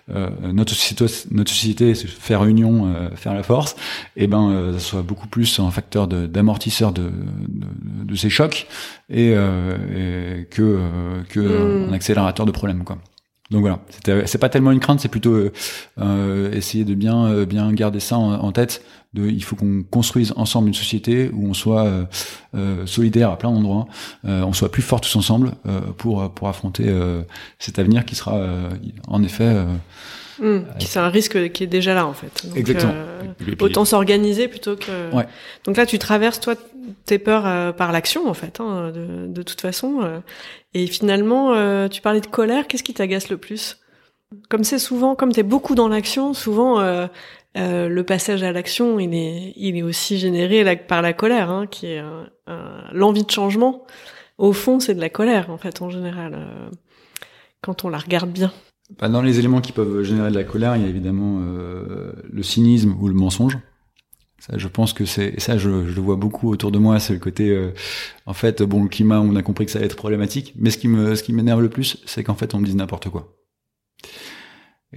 euh, 0.09 0.29
notre 0.51 0.73
société, 0.73 1.05
notre 1.29 1.51
société, 1.51 1.93
faire 1.93 2.45
union, 2.45 2.87
euh, 2.87 3.09
faire 3.15 3.35
la 3.35 3.43
force, 3.43 3.73
et 4.15 4.23
eh 4.23 4.27
ben, 4.27 4.49
euh, 4.49 4.73
ça 4.73 4.79
soit 4.79 5.01
beaucoup 5.03 5.27
plus 5.27 5.59
un 5.59 5.69
facteur 5.69 6.07
d'amortisseur 6.07 6.91
de, 6.91 7.03
de, 7.03 8.03
de, 8.03 8.15
ces 8.15 8.31
chocs 8.31 8.67
et, 9.09 9.27
et 9.29 10.47
que 10.49 10.79
que 11.29 11.39
mmh. 11.39 11.89
un 11.89 11.93
accélérateur 11.93 12.47
de 12.47 12.51
problèmes, 12.51 12.83
quoi. 12.83 12.97
Donc 13.49 13.61
voilà, 13.61 13.79
c'est 14.25 14.37
pas 14.39 14.49
tellement 14.49 14.73
une 14.73 14.81
crainte, 14.81 14.99
c'est 14.99 15.07
plutôt 15.07 15.31
euh, 15.31 15.53
euh, 15.99 16.51
essayer 16.51 16.83
de 16.83 16.93
bien 16.95 17.27
euh, 17.27 17.45
bien 17.45 17.71
garder 17.71 18.01
ça 18.01 18.17
en, 18.17 18.51
tête. 18.51 18.83
De, 19.13 19.27
il 19.27 19.43
faut 19.43 19.55
qu'on 19.55 19.83
construise 19.83 20.33
ensemble 20.35 20.67
une 20.67 20.73
société 20.73 21.29
où 21.33 21.47
on 21.49 21.53
soit 21.53 21.87
euh, 22.55 22.85
solidaire 22.85 23.31
à 23.31 23.37
plein 23.37 23.51
d'endroits, 23.51 23.87
on 24.23 24.53
soit 24.53 24.69
plus 24.71 24.81
fort 24.81 25.01
tous 25.01 25.15
ensemble 25.15 25.51
pour 25.97 26.31
pour 26.33 26.47
affronter 26.47 26.93
cet 27.57 27.79
avenir 27.79 28.05
qui 28.05 28.15
sera 28.15 28.39
en 29.07 29.23
effet 29.23 29.65
Mmh, 30.39 30.59
c'est 30.79 30.99
un 30.99 31.09
risque 31.09 31.51
qui 31.51 31.63
est 31.63 31.67
déjà 31.67 31.93
là 31.93 32.05
en 32.05 32.13
fait. 32.13 32.45
Donc, 32.45 32.57
Exactement. 32.57 32.93
Euh, 32.95 33.55
autant 33.59 33.85
s'organiser 33.85 34.47
plutôt 34.47 34.75
que. 34.75 35.13
Ouais. 35.13 35.27
Donc 35.65 35.77
là, 35.77 35.85
tu 35.85 35.97
traverses 35.97 36.39
toi 36.39 36.55
tes 37.05 37.17
peurs 37.17 37.45
euh, 37.45 37.71
par 37.71 37.91
l'action 37.91 38.29
en 38.29 38.33
fait, 38.33 38.59
hein, 38.59 38.91
de, 38.93 39.27
de, 39.27 39.41
toute 39.41 39.61
façon. 39.61 40.01
Euh. 40.01 40.19
et 40.73 40.87
finalement, 40.87 41.53
euh, 41.53 41.87
tu 41.87 42.01
parlais 42.01 42.21
de 42.21 42.27
colère. 42.27 42.67
Qu'est-ce 42.67 42.83
qui 42.83 42.93
t'agace 42.93 43.29
le 43.29 43.37
plus? 43.37 43.77
Comme 44.49 44.63
c'est 44.63 44.79
souvent, 44.79 45.15
comme 45.15 45.31
t'es 45.31 45.43
beaucoup 45.43 45.73
dans 45.73 45.87
l'action, 45.87 46.33
souvent 46.33 46.81
le 47.57 48.01
passage 48.03 48.43
à 48.43 48.51
l'action, 48.51 48.99
il 48.99 49.13
est, 49.13 49.81
aussi 49.81 50.17
généré 50.17 50.75
par 50.75 51.01
la 51.01 51.13
colère, 51.13 51.49
hein, 51.49 51.67
qui 51.67 51.87
est 51.87 52.01
l'envie 52.91 53.23
de 53.23 53.31
changement. 53.31 53.85
Au 54.37 54.53
fond, 54.53 54.79
c'est 54.79 54.93
de 54.93 55.01
la 55.01 55.09
colère 55.09 55.49
en 55.49 55.57
fait 55.57 55.81
en 55.81 55.89
général 55.89 56.37
quand 57.61 57.85
on 57.85 57.89
la 57.89 57.97
regarde 57.97 58.31
bien. 58.31 58.51
Bah, 58.99 59.09
dans 59.09 59.21
les 59.21 59.39
éléments 59.39 59.61
qui 59.61 59.73
peuvent 59.73 60.03
générer 60.03 60.29
de 60.31 60.35
la 60.35 60.43
colère, 60.43 60.75
il 60.75 60.83
y 60.83 60.85
a 60.85 60.87
évidemment 60.89 61.39
euh, 61.41 62.13
le 62.29 62.43
cynisme 62.43 62.95
ou 62.99 63.07
le 63.07 63.13
mensonge. 63.13 63.57
Ça, 64.39 64.57
je 64.57 64.67
pense 64.67 64.93
que 64.93 65.05
c'est 65.05 65.39
ça, 65.39 65.57
je, 65.57 65.87
je, 65.87 65.95
le 65.95 66.01
vois 66.01 66.15
beaucoup 66.15 66.49
autour 66.49 66.71
de 66.71 66.77
moi. 66.77 66.99
C'est 66.99 67.13
le 67.13 67.19
côté, 67.19 67.49
euh, 67.49 67.73
en 68.25 68.33
fait, 68.33 68.61
bon, 68.61 68.83
le 68.83 68.89
climat, 68.89 69.19
on 69.19 69.35
a 69.35 69.41
compris 69.41 69.65
que 69.65 69.71
ça 69.71 69.79
allait 69.79 69.87
être 69.87 69.95
problématique. 69.95 70.53
Mais 70.55 70.69
ce 70.69 70.77
qui 70.77 70.87
me, 70.87 71.15
ce 71.15 71.23
qui 71.23 71.33
m'énerve 71.33 71.61
le 71.61 71.69
plus, 71.69 72.01
c'est 72.05 72.23
qu'en 72.23 72.35
fait, 72.35 72.53
on 72.53 72.59
me 72.59 72.65
dise 72.65 72.75
n'importe 72.75 73.09
quoi. 73.09 73.35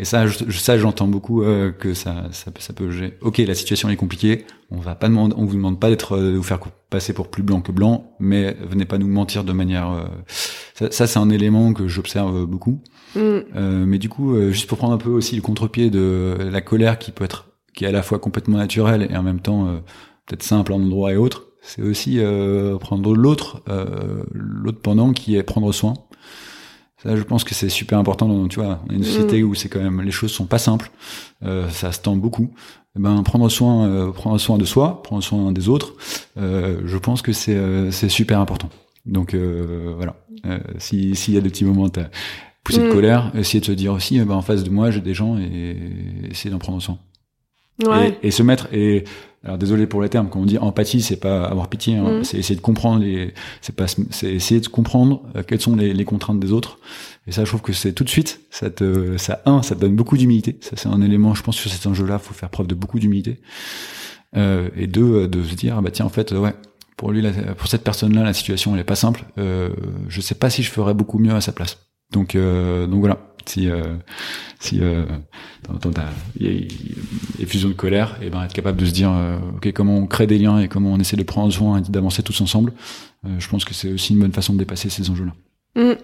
Et 0.01 0.05
ça, 0.05 0.27
je, 0.27 0.51
ça, 0.51 0.79
j'entends 0.79 1.07
beaucoup 1.07 1.43
euh, 1.43 1.71
que 1.71 1.95
ça, 1.95 2.25
ça, 2.33 2.51
ça 2.59 2.73
peut. 2.73 2.91
Ok, 3.21 3.39
la 3.39 3.55
situation 3.55 3.89
est 3.91 3.97
compliquée. 3.97 4.47
On 4.71 4.79
va 4.79 4.95
pas 4.95 5.09
demander, 5.09 5.35
on 5.37 5.45
vous 5.45 5.55
demande 5.55 5.79
pas 5.79 5.91
d'être, 5.91 6.19
de 6.19 6.37
vous 6.37 6.43
faire 6.43 6.59
passer 6.89 7.13
pour 7.13 7.29
plus 7.29 7.43
blanc 7.43 7.61
que 7.61 7.71
blanc, 7.71 8.17
mais 8.19 8.57
venez 8.69 8.85
pas 8.87 8.99
nous 8.99 9.09
mentir 9.09 9.45
de 9.45 9.53
manière. 9.53 10.09
ça, 10.75 10.91
ça 10.91 11.07
c'est 11.07 11.19
un 11.19 11.31
élément 11.31 11.73
que 11.73 11.87
j'observe 11.87 12.47
beaucoup. 12.47 12.81
Mm. 13.15 13.19
Euh, 13.19 13.85
mais 13.87 13.99
du 13.99 14.09
coup, 14.09 14.35
euh, 14.35 14.51
juste 14.51 14.69
pour 14.69 14.79
prendre 14.79 14.95
un 14.95 14.99
peu 14.99 15.11
aussi 15.11 15.37
le 15.37 15.43
contre-pied 15.43 15.91
de 15.91 16.37
la 16.51 16.61
colère 16.61 16.99
qui 16.99 17.11
peut 17.13 17.25
être, 17.25 17.47
qui 17.75 17.85
est 17.85 17.89
à 17.89 17.93
la 17.93 18.03
fois 18.03 18.19
complètement 18.19 18.59
naturelle 18.59 19.09
et 19.11 19.17
en 19.17 19.23
même 19.23 19.41
temps 19.41 19.67
euh, 19.67 19.79
peut-être 20.27 20.43
simple 20.43 20.73
en 20.73 20.77
endroit 20.77 21.13
et 21.13 21.17
autre, 21.17 21.47
c'est 21.63 21.83
aussi 21.83 22.19
prendre 22.81 23.15
l'autre, 23.15 23.63
l'autre 24.33 24.81
pendant 24.81 25.13
qui 25.13 25.37
est 25.37 25.43
prendre 25.43 25.71
soin. 25.73 25.93
Ça, 27.03 27.17
je 27.17 27.23
pense 27.23 27.45
que 27.45 27.55
c'est 27.55 27.69
super 27.69 27.99
important. 27.99 28.29
Dans, 28.29 28.47
tu 28.49 28.61
vois, 28.61 28.83
une 28.91 29.03
société 29.03 29.43
mm. 29.43 29.47
où 29.47 29.55
c'est 29.55 29.69
quand 29.69 29.81
même 29.81 30.03
les 30.03 30.11
choses 30.11 30.33
sont 30.33 30.47
pas 30.47 30.59
simples, 30.59 30.91
ça 31.43 31.93
se 31.93 32.01
tend 32.01 32.17
beaucoup. 32.17 32.45
Et 32.45 32.99
eh 32.99 33.03
ben 33.03 33.23
prendre 33.23 33.49
soin, 33.49 34.11
prendre 34.11 34.39
soin 34.39 34.59
de 34.59 34.65
soi, 34.65 35.01
prendre 35.05 35.23
soin 35.23 35.53
des 35.53 35.69
autres. 35.69 35.95
je 36.37 36.97
pense 36.99 37.23
que 37.23 37.33
c'est 37.33 37.91
c'est 37.93 38.09
super 38.09 38.41
important. 38.41 38.69
Donc 39.07 39.35
voilà, 39.35 40.17
s'il 40.79 41.35
y 41.35 41.37
a 41.39 41.41
des 41.41 41.51
petits 41.51 41.65
moments 41.65 41.89
de 41.89 42.03
mm. 42.69 42.93
colère, 42.93 43.33
essayer 43.35 43.61
de 43.61 43.65
se 43.65 43.73
dire 43.73 43.93
aussi, 43.93 44.19
eh 44.19 44.25
ben, 44.25 44.35
en 44.35 44.43
face 44.43 44.65
de 44.65 44.71
moi, 44.71 44.91
j'ai 44.91 45.01
des 45.01 45.15
gens 45.15 45.39
et 45.39 45.77
essayer 46.31 46.51
d'en 46.51 46.59
prendre 46.59 46.81
soin. 46.81 46.99
Ouais. 47.87 48.19
Et, 48.23 48.31
se 48.31 48.43
mettre 48.43 48.69
et 48.73 49.05
alors 49.43 49.57
désolé 49.57 49.87
pour 49.87 50.03
les 50.03 50.11
termes 50.11 50.29
quand 50.29 50.39
on 50.39 50.45
dit 50.45 50.59
empathie 50.59 51.01
c'est 51.01 51.17
pas 51.17 51.45
avoir 51.47 51.69
pitié 51.69 51.97
hein, 51.97 52.19
mm. 52.19 52.25
c'est 52.25 52.37
essayer 52.37 52.57
de 52.57 52.61
comprendre 52.61 53.01
les 53.01 53.33
c'est 53.63 53.75
pas 53.75 53.87
c'est 54.11 54.35
essayer 54.35 54.61
de 54.61 54.69
comprendre 54.69 55.23
euh, 55.35 55.43
quelles 55.43 55.63
sont 55.63 55.77
les, 55.77 55.95
les, 55.95 56.05
contraintes 56.05 56.39
des 56.39 56.53
autres. 56.53 56.79
Et 57.27 57.33
ça 57.33 57.45
je 57.45 57.49
trouve 57.49 57.63
que 57.63 57.73
c'est 57.73 57.95
tout 57.95 58.05
de 58.05 58.11
suite 58.11 58.41
ça 58.51 58.69
te 58.69 59.17
ça 59.17 59.41
un 59.47 59.63
ça 59.63 59.75
te 59.75 59.81
donne 59.81 59.97
beaucoup 59.97 60.19
d'humilité. 60.19 60.59
Ça 60.61 60.73
c'est 60.77 60.89
un 60.89 61.01
élément 61.01 61.35
je 61.35 61.43
pense 61.43 61.57
sur 61.57 61.71
cet 61.71 61.87
enjeu 61.87 62.05
là 62.05 62.19
faut 62.19 62.35
faire 62.35 62.51
preuve 62.51 62.67
de 62.67 62.75
beaucoup 62.75 62.99
d'humilité. 62.99 63.41
Euh, 64.37 64.69
et 64.77 64.87
deux 64.87 65.27
de 65.27 65.43
se 65.43 65.55
dire 65.55 65.77
ah 65.79 65.81
bah 65.81 65.91
tiens 65.91 66.05
en 66.05 66.11
fait 66.11 66.33
ouais 66.33 66.55
pour 66.99 67.11
lui 67.11 67.25
pour 67.57 67.67
cette 67.67 67.83
personne 67.83 68.15
là 68.15 68.23
la 68.23 68.35
situation 68.35 68.75
elle 68.75 68.81
est 68.81 68.85
pas 68.85 68.95
simple. 68.95 69.25
Euh, 69.39 69.71
je 70.09 70.21
sais 70.21 70.35
pas 70.35 70.51
si 70.51 70.63
je 70.63 70.71
ferais 70.71 70.93
beaucoup 70.93 71.19
mieux 71.19 71.35
à 71.35 71.41
sa 71.41 71.53
place 71.53 71.90
donc, 72.13 72.35
euh, 72.35 72.87
donc 72.87 73.01
voilà. 73.01 73.19
Si, 73.47 73.69
euh, 73.69 73.97
si 74.61 74.81
euh, 74.81 75.07
il 76.39 76.47
y 76.47 76.49
a 76.49 77.43
effusion 77.43 77.69
de 77.69 77.75
colère, 77.75 78.17
et 78.23 78.31
ben 78.31 78.45
être 78.45 78.53
capable 78.53 78.79
de 78.79 78.85
se 78.85 78.93
dire, 78.93 79.11
euh, 79.11 79.39
ok, 79.57 79.73
comment 79.73 79.97
on 79.97 80.07
crée 80.07 80.27
des 80.27 80.39
liens 80.39 80.61
et 80.61 80.69
comment 80.69 80.93
on 80.93 80.99
essaie 80.99 81.17
de 81.17 81.23
prendre 81.23 81.53
soin 81.53 81.79
et 81.79 81.83
d'avancer 81.83 82.23
tous 82.23 82.41
ensemble. 82.43 82.73
Euh, 83.25 83.31
je 83.39 83.49
pense 83.49 83.65
que 83.65 83.75
c'est 83.75 83.93
aussi 83.93 84.13
une 84.13 84.21
bonne 84.21 84.33
façon 84.33 84.53
de 84.53 84.59
dépasser 84.59 84.91
ces 84.91 85.11
enjeux-là. 85.11 85.33
Mmh. 85.83 85.97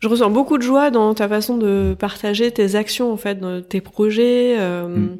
Je 0.00 0.08
ressens 0.08 0.30
beaucoup 0.30 0.58
de 0.58 0.62
joie 0.62 0.90
dans 0.90 1.12
ta 1.14 1.28
façon 1.28 1.56
de 1.56 1.96
partager 1.98 2.50
tes 2.50 2.74
actions, 2.74 3.12
en 3.12 3.16
fait, 3.16 3.40
dans 3.40 3.62
tes 3.62 3.80
projets. 3.80 4.56
Euh, 4.58 4.88
mmh. 4.88 5.18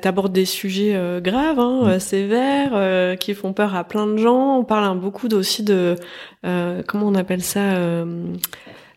T'abordes 0.00 0.32
des 0.32 0.46
sujets 0.46 0.96
euh, 0.96 1.20
graves, 1.20 1.58
hein, 1.58 1.96
mmh. 1.96 2.00
sévères, 2.00 3.18
qui 3.18 3.34
font 3.34 3.52
peur 3.52 3.74
à 3.74 3.84
plein 3.84 4.06
de 4.06 4.16
gens. 4.16 4.58
On 4.58 4.64
parle 4.64 4.98
beaucoup 4.98 5.28
aussi 5.28 5.62
de 5.62 5.94
comment 6.42 7.06
on 7.06 7.14
appelle 7.14 7.42
ça 7.42 8.04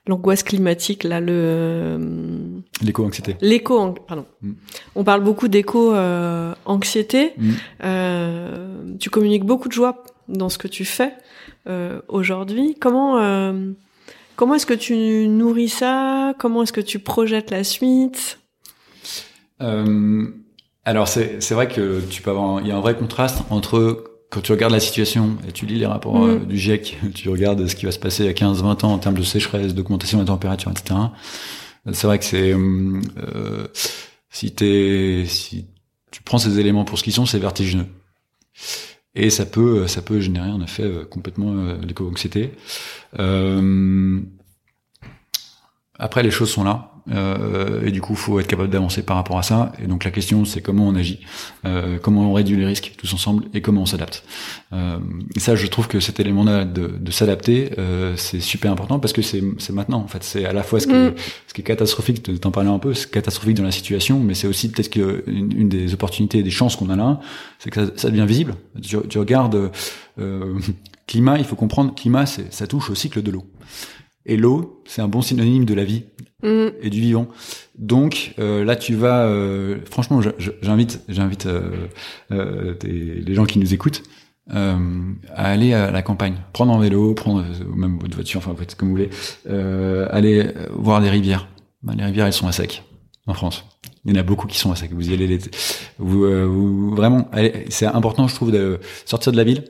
l'angoisse 0.08 0.44
climatique, 0.44 1.04
là, 1.04 1.20
le 1.20 2.62
l'éco-anxiété. 2.82 3.36
L'éco, 3.42 3.94
pardon. 4.08 4.26
Mm. 4.42 4.52
On 4.96 5.04
parle 5.04 5.22
beaucoup 5.24 5.48
d'éco-anxiété. 5.48 7.34
Mm. 7.38 7.52
Euh, 7.84 8.84
tu 9.00 9.10
communiques 9.10 9.46
beaucoup 9.46 9.68
de 9.68 9.74
joie 9.74 10.04
dans 10.28 10.50
ce 10.50 10.58
que 10.58 10.68
tu 10.68 10.86
fais 10.86 11.14
euh, 11.68 12.02
aujourd'hui. 12.08 12.76
Comment 12.80 13.54
comment 14.36 14.56
est-ce 14.56 14.66
que 14.66 14.74
tu 14.74 15.28
nourris 15.28 15.70
ça? 15.70 16.34
Comment 16.40 16.64
est-ce 16.64 16.74
que 16.74 16.82
tu 16.82 17.00
projettes 17.00 17.52
la 17.52 17.64
suite? 17.64 18.40
Alors 20.84 21.08
c'est 21.08 21.42
c'est 21.44 21.54
vrai 21.54 21.68
que 21.68 22.02
tu 22.10 22.24
peux 22.24 22.32
avoir 22.32 22.60
il 22.62 22.68
y 22.68 22.72
a 22.72 22.76
un 22.76 22.82
vrai 22.82 22.96
contraste 22.98 23.44
entre 23.52 24.11
quand 24.32 24.42
tu 24.42 24.54
regardes 24.54 24.74
la 24.74 24.80
situation 24.80 25.38
et 25.48 25.52
tu 25.52 25.66
lis 25.68 25.78
les 25.78 25.86
rapports 25.86 26.20
mm. 26.20 26.30
euh, 26.30 26.40
du 26.40 26.58
GIEC, 26.58 26.98
tu 27.14 27.30
regardes 27.30 27.68
ce 27.68 27.76
qui 27.76 27.86
va 27.86 27.92
se 27.92 28.00
passer 28.00 28.28
à 28.28 28.32
15-20 28.32 28.86
ans 28.86 28.94
en 28.94 28.98
termes 28.98 29.18
de 29.18 29.24
sécheresse, 29.24 29.76
d'augmentation 29.76 30.18
de 30.18 30.24
la 30.24 30.28
température, 30.28 30.72
etc. 30.72 31.00
C'est 31.92 32.08
vrai 32.08 32.18
que 32.18 32.26
c'est 32.26 32.54
euh, 32.54 33.02
euh, 33.18 33.68
si 34.30 34.52
t'es 34.52 35.26
si 35.28 35.68
tu 36.12 36.24
prends 36.24 36.38
ces 36.38 36.60
éléments 36.60 36.86
pour 36.86 36.98
ce 36.98 37.04
qu'ils 37.04 37.14
sont, 37.14 37.26
c'est 37.26 37.40
vertigineux. 37.40 37.88
Et 39.14 39.30
ça 39.30 39.46
peut 39.46 39.88
ça 39.88 40.02
peut 40.02 40.22
générer 40.22 40.50
en 40.50 40.62
effet 40.62 40.90
complètement 41.10 41.74
l'éco-anxiété. 41.82 42.54
après 45.98 46.24
les 46.24 46.32
choses 46.32 46.52
sont 46.52 46.64
là. 46.64 46.91
Euh, 47.10 47.86
et 47.86 47.92
du 47.92 48.02
coup, 48.02 48.16
faut 48.16 48.40
être 48.40 48.48
capable 48.48 48.70
d'avancer 48.70 49.04
par 49.04 49.16
rapport 49.16 49.38
à 49.38 49.44
ça. 49.44 49.72
Et 49.84 49.88
donc 49.88 50.04
la 50.04 50.12
question, 50.12 50.46
c'est 50.46 50.62
comment 50.62 50.88
on 50.88 50.96
agit, 50.96 51.22
euh, 51.66 51.98
comment 52.02 52.30
on 52.30 52.34
réduit 52.34 52.58
les 52.58 52.66
risques 52.66 52.94
tous 52.98 53.14
ensemble, 53.14 53.46
et 53.54 53.62
comment 53.62 53.82
on 53.82 53.86
s'adapte. 53.86 54.24
Euh, 54.74 55.00
et 55.36 55.40
ça, 55.40 55.56
je 55.56 55.68
trouve 55.68 55.88
que 55.88 56.00
cet 56.00 56.20
élément-là 56.20 56.66
de, 56.66 56.88
de 56.88 57.12
s'adapter, 57.12 57.72
euh, 57.78 58.16
c'est 58.18 58.40
super 58.40 58.72
important 58.72 59.00
parce 59.00 59.14
que 59.14 59.22
c'est 59.22 59.42
maintenant. 59.72 60.00
En 60.00 60.08
fait, 60.08 60.24
c'est 60.24 60.46
à 60.46 60.54
la 60.54 60.64
fois 60.64 60.80
ce 60.80 60.88
qui, 60.88 60.94
est, 60.94 61.10
mm. 61.10 61.16
ce 61.48 61.54
qui 61.54 61.62
est 61.62 61.66
catastrophique, 61.66 62.40
t'en 62.40 62.52
parlais 62.52 62.70
un 62.70 62.80
peu, 62.80 62.94
c'est 62.94 63.10
catastrophique 63.10 63.58
dans 63.58 63.64
la 63.64 63.72
situation, 63.72 64.20
mais 64.20 64.34
c'est 64.34 64.48
aussi 64.48 64.72
peut-être 64.72 64.90
qu'une 64.90 65.52
une 65.52 65.70
des 65.70 65.94
opportunités 65.94 66.44
des 66.44 66.52
chances 66.52 66.76
qu'on 66.76 66.90
a 66.90 66.96
là, 66.96 67.20
c'est 67.60 67.70
que 67.70 67.86
ça, 67.86 67.92
ça, 67.96 68.10
devient 68.10 68.26
visible. 68.26 68.56
Tu, 68.82 68.98
tu 69.10 69.20
regardes 69.20 69.72
euh, 70.20 70.60
climat, 71.08 71.38
il 71.38 71.46
faut 71.46 71.56
comprendre, 71.56 71.94
climat, 71.96 72.26
ça 72.26 72.68
touche 72.68 72.90
au 72.90 72.96
cycle 72.96 73.22
de 73.22 73.32
l'eau. 73.32 73.46
Et 74.26 74.38
l'eau, 74.38 74.82
c'est 74.86 75.02
un 75.02 75.08
bon 75.08 75.22
synonyme 75.22 75.66
de 75.66 75.74
la 75.74 75.84
vie 75.84 76.04
mm. 76.44 76.68
et 76.82 76.90
du 76.90 77.02
vivant. 77.02 77.28
Donc 77.78 78.36
euh, 78.40 78.64
là, 78.64 78.76
tu 78.76 78.94
vas, 78.96 79.26
euh, 79.26 79.80
franchement, 79.90 80.22
j'invite, 80.62 81.02
j'invite 81.10 81.48
euh, 81.48 82.76
les 82.84 83.34
gens 83.34 83.46
qui 83.46 83.60
nous 83.60 83.74
écoutent 83.74 84.04
à 84.50 84.76
aller 85.36 85.74
à 85.74 85.92
la 85.92 86.02
campagne, 86.02 86.36
prendre 86.52 86.74
un 86.74 86.80
vélo, 86.80 87.14
prendre 87.14 87.46
même 87.74 88.00
votre 88.00 88.16
voiture, 88.16 88.40
enfin 88.40 88.54
comme 88.76 88.90
vous 88.90 88.96
voulez, 88.96 89.10
aller 90.10 90.52
voir 90.74 91.00
les 91.00 91.10
rivières. 91.10 91.48
Ben, 91.84 91.96
les 91.96 92.04
rivières, 92.04 92.26
elles 92.26 92.34
sont 92.34 92.48
à 92.48 92.52
sec 92.52 92.84
en 93.28 93.34
France. 93.34 93.64
Il 94.04 94.14
y 94.14 94.18
en 94.18 94.20
a 94.20 94.24
beaucoup 94.24 94.48
qui 94.48 94.58
sont 94.58 94.72
à 94.72 94.76
sec. 94.76 94.92
Vous 94.94 95.10
y 95.10 95.14
allez, 95.14 95.40
vous, 96.00 96.26
vous 96.50 96.96
vraiment, 96.96 97.30
c'est 97.70 97.86
important, 97.86 98.28
je 98.28 98.36
trouve, 98.36 98.52
de 98.52 98.80
sortir 99.06 99.32
de 99.32 99.38
la 99.38 99.46
ville 99.46 99.64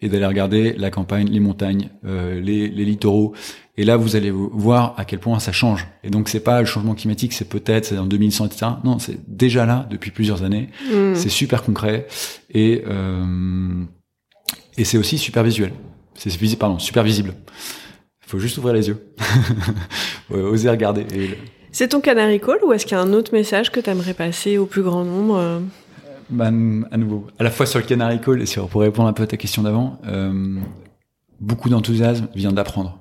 et 0.00 0.08
d'aller 0.08 0.26
regarder 0.26 0.74
la 0.74 0.90
campagne, 0.90 1.28
les 1.28 1.40
montagnes, 1.40 1.88
les, 2.04 2.68
les 2.68 2.84
littoraux 2.84 3.34
et 3.78 3.84
là, 3.84 3.96
vous 3.96 4.16
allez 4.16 4.32
voir 4.32 4.94
à 4.96 5.04
quel 5.04 5.20
point 5.20 5.38
ça 5.38 5.52
change. 5.52 5.86
Et 6.02 6.10
donc, 6.10 6.28
c'est 6.28 6.40
pas 6.40 6.58
le 6.58 6.66
changement 6.66 6.96
climatique, 6.96 7.32
c'est 7.32 7.48
peut-être 7.48 7.84
c'est 7.84 7.96
en 7.96 8.06
2100, 8.06 8.46
etc. 8.46 8.66
Non, 8.82 8.98
c'est 8.98 9.18
déjà 9.28 9.66
là 9.66 9.86
depuis 9.88 10.10
plusieurs 10.10 10.42
années. 10.42 10.68
Mm. 10.92 11.14
C'est 11.14 11.28
super 11.28 11.62
concret 11.62 12.08
et 12.52 12.82
euh, 12.88 13.84
et 14.76 14.84
c'est 14.84 14.98
aussi 14.98 15.16
super 15.16 15.44
visuel. 15.44 15.72
C'est 16.16 16.34
visible, 16.34 16.58
pardon, 16.58 16.80
super 16.80 17.04
visible. 17.04 17.34
Il 18.26 18.30
faut 18.30 18.40
juste 18.40 18.58
ouvrir 18.58 18.74
les 18.74 18.88
yeux, 18.88 19.12
oser 20.34 20.68
regarder. 20.70 21.06
C'est 21.70 21.88
ton 21.88 22.00
canary 22.00 22.40
call 22.40 22.58
ou 22.66 22.72
est-ce 22.72 22.84
qu'il 22.84 22.96
y 22.96 23.00
a 23.00 23.02
un 23.02 23.12
autre 23.12 23.32
message 23.32 23.70
que 23.70 23.78
tu 23.78 23.88
aimerais 23.88 24.14
passer 24.14 24.58
au 24.58 24.66
plus 24.66 24.82
grand 24.82 25.04
nombre 25.04 25.36
euh? 25.36 25.60
Ben, 26.30 26.84
à 26.90 26.96
nouveau, 26.96 27.28
à 27.38 27.44
la 27.44 27.52
fois 27.52 27.64
sur 27.64 27.78
le 27.78 27.84
canary 27.84 28.20
call 28.20 28.42
et 28.42 28.46
sur 28.46 28.68
pour 28.68 28.80
répondre 28.80 29.08
un 29.08 29.12
peu 29.12 29.22
à 29.22 29.28
ta 29.28 29.36
question 29.36 29.62
d'avant, 29.62 30.00
euh, 30.08 30.56
beaucoup 31.38 31.68
d'enthousiasme 31.68 32.26
vient 32.34 32.52
d'apprendre 32.52 32.98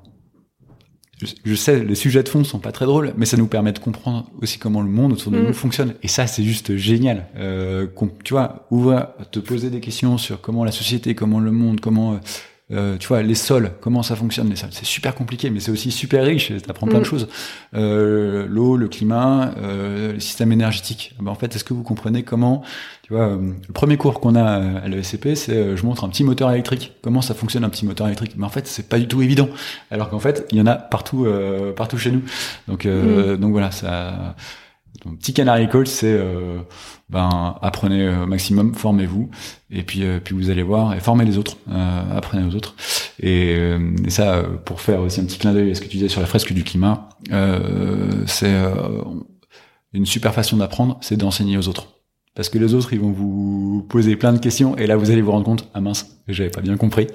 je, 1.46 1.56
sais, 1.56 1.84
les 1.84 1.96
sujets 1.96 2.22
de 2.22 2.30
fond 2.30 2.44
sont 2.44 2.60
pas 2.60 2.72
très 2.72 2.86
drôles, 2.86 3.14
mais 3.18 3.26
ça 3.26 3.38
nous 3.38 3.48
permet 3.48 3.72
de 3.72 3.80
comprendre 3.80 4.30
aussi 4.42 4.60
comment 4.60 4.82
le 4.82 4.90
monde 4.90 5.14
autour 5.14 5.32
de 5.32 5.40
nous 5.40 5.50
mm. 5.50 5.54
fonctionne. 5.54 5.94
Et 6.04 6.08
ça, 6.08 6.28
c'est 6.28 6.44
juste 6.44 6.76
génial. 6.76 7.28
Euh, 7.38 7.88
tu 8.24 8.34
vois, 8.34 8.68
ouvrir, 8.70 9.08
te 9.32 9.40
poser 9.40 9.70
des 9.70 9.80
questions 9.80 10.18
sur 10.18 10.42
comment 10.42 10.64
la 10.64 10.72
société, 10.72 11.16
comment 11.16 11.40
le 11.40 11.52
monde, 11.52 11.80
comment 11.80 12.20
euh, 12.72 12.78
euh, 12.78 12.98
tu 12.98 13.08
vois, 13.08 13.22
les 13.22 13.36
sols, 13.36 13.72
comment 13.82 14.04
ça 14.04 14.16
fonctionne, 14.16 14.50
les 14.50 14.56
sols. 14.56 14.70
C'est 14.72 14.86
super 14.86 15.16
compliqué, 15.16 15.50
mais 15.50 15.60
c'est 15.60 15.72
aussi 15.72 15.92
super 15.92 16.26
riche. 16.26 16.48
Tu 16.48 16.70
apprends 16.70 16.88
plein 16.88 17.00
de 17.00 17.04
mm. 17.04 17.06
choses. 17.06 17.28
Euh, 17.76 18.46
L'eau, 18.50 18.76
le 18.76 18.88
climat, 18.88 19.54
euh, 19.58 20.14
le 20.14 20.20
système 20.20 20.52
énergétique. 20.52 21.16
Ben, 21.20 21.32
en 21.32 21.36
fait, 21.36 21.56
est-ce 21.56 21.64
que 21.64 21.74
vous 21.74 21.84
comprenez 21.84 22.24
comment, 22.24 22.64
tu 23.04 23.14
vois, 23.14 23.28
euh, 23.30 23.54
le 23.68 23.74
premier 23.74 23.98
cours 23.98 24.20
qu'on 24.20 24.36
a 24.36 24.44
à 24.44 24.88
l'ESCP, 24.88 25.36
c'est 25.36 25.54
euh, 25.54 25.78
je 25.78 25.86
montre 25.86 26.04
un 26.04 26.10
petit 26.10 26.24
moteur 26.24 26.52
électrique. 26.52 26.94
Comment 27.02 27.22
ça 27.22 27.34
fonctionne 27.34 27.64
un 27.64 27.70
petit 27.70 27.86
moteur 27.86 28.08
électrique? 28.08 28.34
Mais 28.38 28.46
en 28.46 28.50
fait, 28.50 28.68
c'est 28.68 28.90
pas 28.90 29.00
du 29.00 29.08
tout 29.08 29.22
évident. 29.22 29.50
Alors 29.92 30.10
qu'en 30.10 30.20
fait, 30.20 30.46
il 30.52 30.58
y 30.58 30.62
en 30.62 30.68
a 30.68 30.76
partout, 30.76 31.28
partout 31.76 31.98
chez 31.98 32.12
nous. 32.12 32.24
Donc, 32.68 32.86
mm. 32.86 33.38
donc 33.38 33.52
voilà, 33.52 33.72
ça. 33.72 34.36
Donc, 35.08 35.20
petit 35.20 35.34
canary 35.34 35.70
call, 35.70 35.88
c'est 35.88 36.20
ben 37.10 37.56
apprenez 37.62 38.10
au 38.10 38.26
maximum, 38.26 38.74
formez-vous, 38.74 39.30
et 39.72 39.84
puis 39.84 40.04
euh, 40.04 40.20
puis 40.22 40.36
vous 40.36 40.50
allez 40.50 40.64
voir 40.64 40.94
et 40.94 41.00
formez 41.00 41.24
les 41.24 41.38
autres, 41.38 41.58
euh, 41.72 42.18
apprenez 42.18 42.46
aux 42.46 42.56
autres. 42.56 42.76
Et, 43.22 43.56
euh, 43.56 43.96
ça, 44.10 44.44
pour 44.66 44.82
faire 44.82 45.02
aussi 45.02 45.22
un 45.22 45.26
petit 45.26 45.38
clin 45.38 45.54
d'œil 45.54 45.72
à 45.72 45.76
ce 45.76 45.82
que 45.82 45.88
tu 45.88 45.98
disais 45.98 46.10
sur 46.10 46.22
la 46.22 46.28
fresque 46.28 46.52
du 46.52 46.64
climat, 46.64 47.10
c'est 48.26 48.56
une 49.94 50.06
super 50.06 50.34
façon 50.34 50.58
d'apprendre, 50.58 50.98
c'est 51.02 51.18
d'enseigner 51.18 51.58
aux 51.58 51.68
autres. 51.68 51.94
Parce 52.36 52.50
que 52.50 52.60
les 52.60 52.76
autres, 52.76 52.94
ils 52.94 53.00
vont 53.00 53.12
vous 53.12 53.84
poser 53.90 54.16
plein 54.16 54.32
de 54.32 54.38
questions, 54.38 54.78
et 54.78 54.86
là, 54.86 54.96
vous 54.96 55.10
allez 55.10 55.22
vous 55.24 55.32
rendre 55.32 55.46
compte, 55.46 55.68
ah 55.74 55.82
mince, 55.82 56.18
j'avais 56.28 56.52
pas 56.52 56.62
bien 56.62 56.78
compris. 56.78 57.08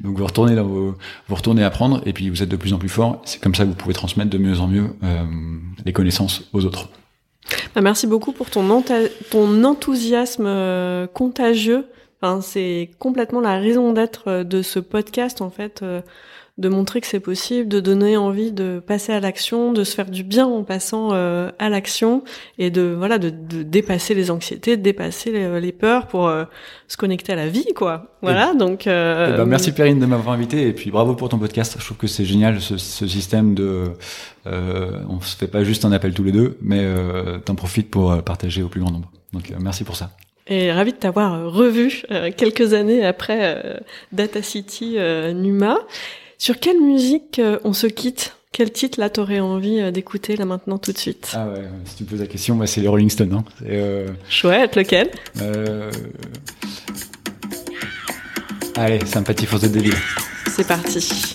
Donc, 0.00 0.18
vous 0.18 0.26
retournez 0.26 0.54
là, 0.54 0.62
vous, 0.62 0.94
vous 1.28 1.34
retournez 1.34 1.64
apprendre, 1.64 2.02
et 2.04 2.12
puis 2.12 2.28
vous 2.28 2.42
êtes 2.42 2.50
de 2.50 2.56
plus 2.56 2.74
en 2.74 2.78
plus 2.78 2.90
fort. 2.90 3.22
C'est 3.24 3.40
comme 3.40 3.54
ça 3.54 3.64
que 3.64 3.70
vous 3.70 3.76
pouvez 3.76 3.94
transmettre 3.94 4.28
de 4.28 4.36
mieux 4.36 4.60
en 4.60 4.66
mieux 4.66 4.90
les 5.86 5.92
connaissances 5.94 6.50
aux 6.52 6.66
autres. 6.66 6.90
Bah, 7.74 7.80
merci 7.80 8.06
beaucoup 8.06 8.32
pour 8.32 8.50
ton, 8.50 8.68
enthousiasme 8.70 10.46
euh, 10.46 11.06
contagieux. 11.06 11.86
Enfin, 12.20 12.40
c'est 12.40 12.90
complètement 12.98 13.40
la 13.40 13.58
raison 13.58 13.92
d'être 13.92 14.28
euh, 14.28 14.44
de 14.44 14.62
ce 14.62 14.78
podcast, 14.78 15.40
en 15.40 15.50
fait, 15.50 15.82
euh, 15.82 16.00
de 16.58 16.68
montrer 16.68 17.00
que 17.00 17.06
c'est 17.06 17.20
possible, 17.20 17.68
de 17.68 17.80
donner 17.80 18.16
envie 18.16 18.52
de 18.52 18.82
passer 18.84 19.12
à 19.12 19.20
l'action, 19.20 19.72
de 19.72 19.84
se 19.84 19.94
faire 19.94 20.10
du 20.10 20.24
bien 20.24 20.46
en 20.46 20.64
passant 20.64 21.10
à 21.12 21.68
l'action 21.68 22.24
et 22.58 22.70
de 22.70 22.94
voilà 22.96 23.18
de, 23.18 23.30
de, 23.30 23.62
dépasser 23.62 24.14
les 24.14 24.30
anxiétés, 24.30 24.76
de 24.76 24.82
dépasser 24.82 25.30
les, 25.30 25.72
peurs 25.72 26.06
pour 26.06 26.30
se 26.88 26.96
connecter 26.96 27.32
à 27.32 27.36
la 27.36 27.48
vie, 27.48 27.72
quoi. 27.74 28.16
Voilà, 28.22 28.54
donc. 28.54 28.86
Eh 28.86 28.90
ben, 28.90 29.44
merci 29.44 29.72
Perrine 29.72 30.00
de 30.00 30.06
m'avoir 30.06 30.34
invité 30.34 30.66
et 30.66 30.72
puis 30.72 30.90
bravo 30.90 31.14
pour 31.14 31.28
ton 31.28 31.38
podcast. 31.38 31.76
Je 31.78 31.84
trouve 31.84 31.96
que 31.96 32.06
c'est 32.06 32.24
génial 32.24 32.60
ce, 32.60 32.76
ce 32.76 33.06
système 33.06 33.54
de 33.54 33.92
euh, 34.48 35.02
on 35.08 35.20
se 35.20 35.36
fait 35.36 35.48
pas 35.48 35.64
juste 35.64 35.84
un 35.84 35.92
appel 35.92 36.14
tous 36.14 36.24
les 36.24 36.32
deux, 36.32 36.56
mais 36.60 36.80
euh, 36.80 37.38
t'en 37.38 37.54
profites 37.54 37.90
pour 37.90 38.12
euh, 38.12 38.20
partager 38.20 38.62
au 38.62 38.68
plus 38.68 38.80
grand 38.80 38.90
nombre. 38.90 39.10
Donc 39.32 39.50
euh, 39.50 39.54
merci 39.60 39.84
pour 39.84 39.96
ça. 39.96 40.10
Et 40.46 40.72
ravi 40.72 40.92
de 40.92 40.96
t'avoir 40.96 41.52
revu 41.52 42.04
quelques 42.38 42.72
années 42.72 43.04
après 43.04 43.82
Data 44.12 44.40
City 44.40 44.96
Numa. 45.34 45.76
Sur 46.40 46.60
quelle 46.60 46.80
musique 46.80 47.40
on 47.64 47.72
se 47.72 47.88
quitte? 47.88 48.36
Quel 48.52 48.72
titre 48.72 48.98
là 48.98 49.10
t'aurais 49.10 49.40
envie 49.40 49.92
d'écouter 49.92 50.36
là 50.36 50.44
maintenant 50.44 50.78
tout 50.78 50.92
de 50.92 50.98
suite? 50.98 51.32
Ah 51.34 51.48
ouais, 51.48 51.64
si 51.84 51.96
tu 51.96 52.04
me 52.04 52.08
poses 52.08 52.20
la 52.20 52.26
question, 52.26 52.54
moi 52.54 52.66
c'est 52.66 52.80
les 52.80 52.88
Rolling 52.88 53.10
Stones. 53.10 53.34
Hein. 53.34 53.44
Euh... 53.66 54.08
Chouette, 54.28 54.76
lequel? 54.76 55.10
Euh... 55.42 55.90
Allez, 58.76 59.04
Sympathie 59.04 59.46
for 59.46 59.58
the 59.60 59.66
Devil. 59.70 59.94
C'est 60.48 60.66
parti. 60.66 61.34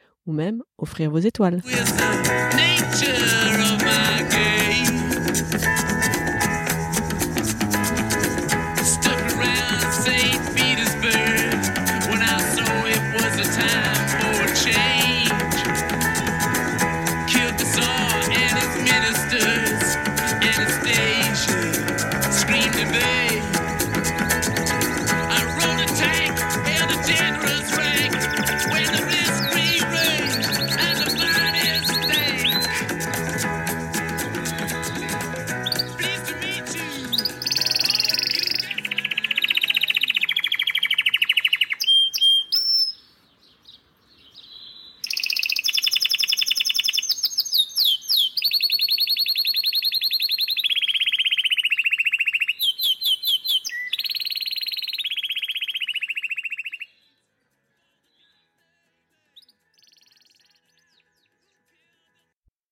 même 0.31 0.61
offrir 0.77 1.11
vos 1.11 1.19
étoiles. 1.19 1.61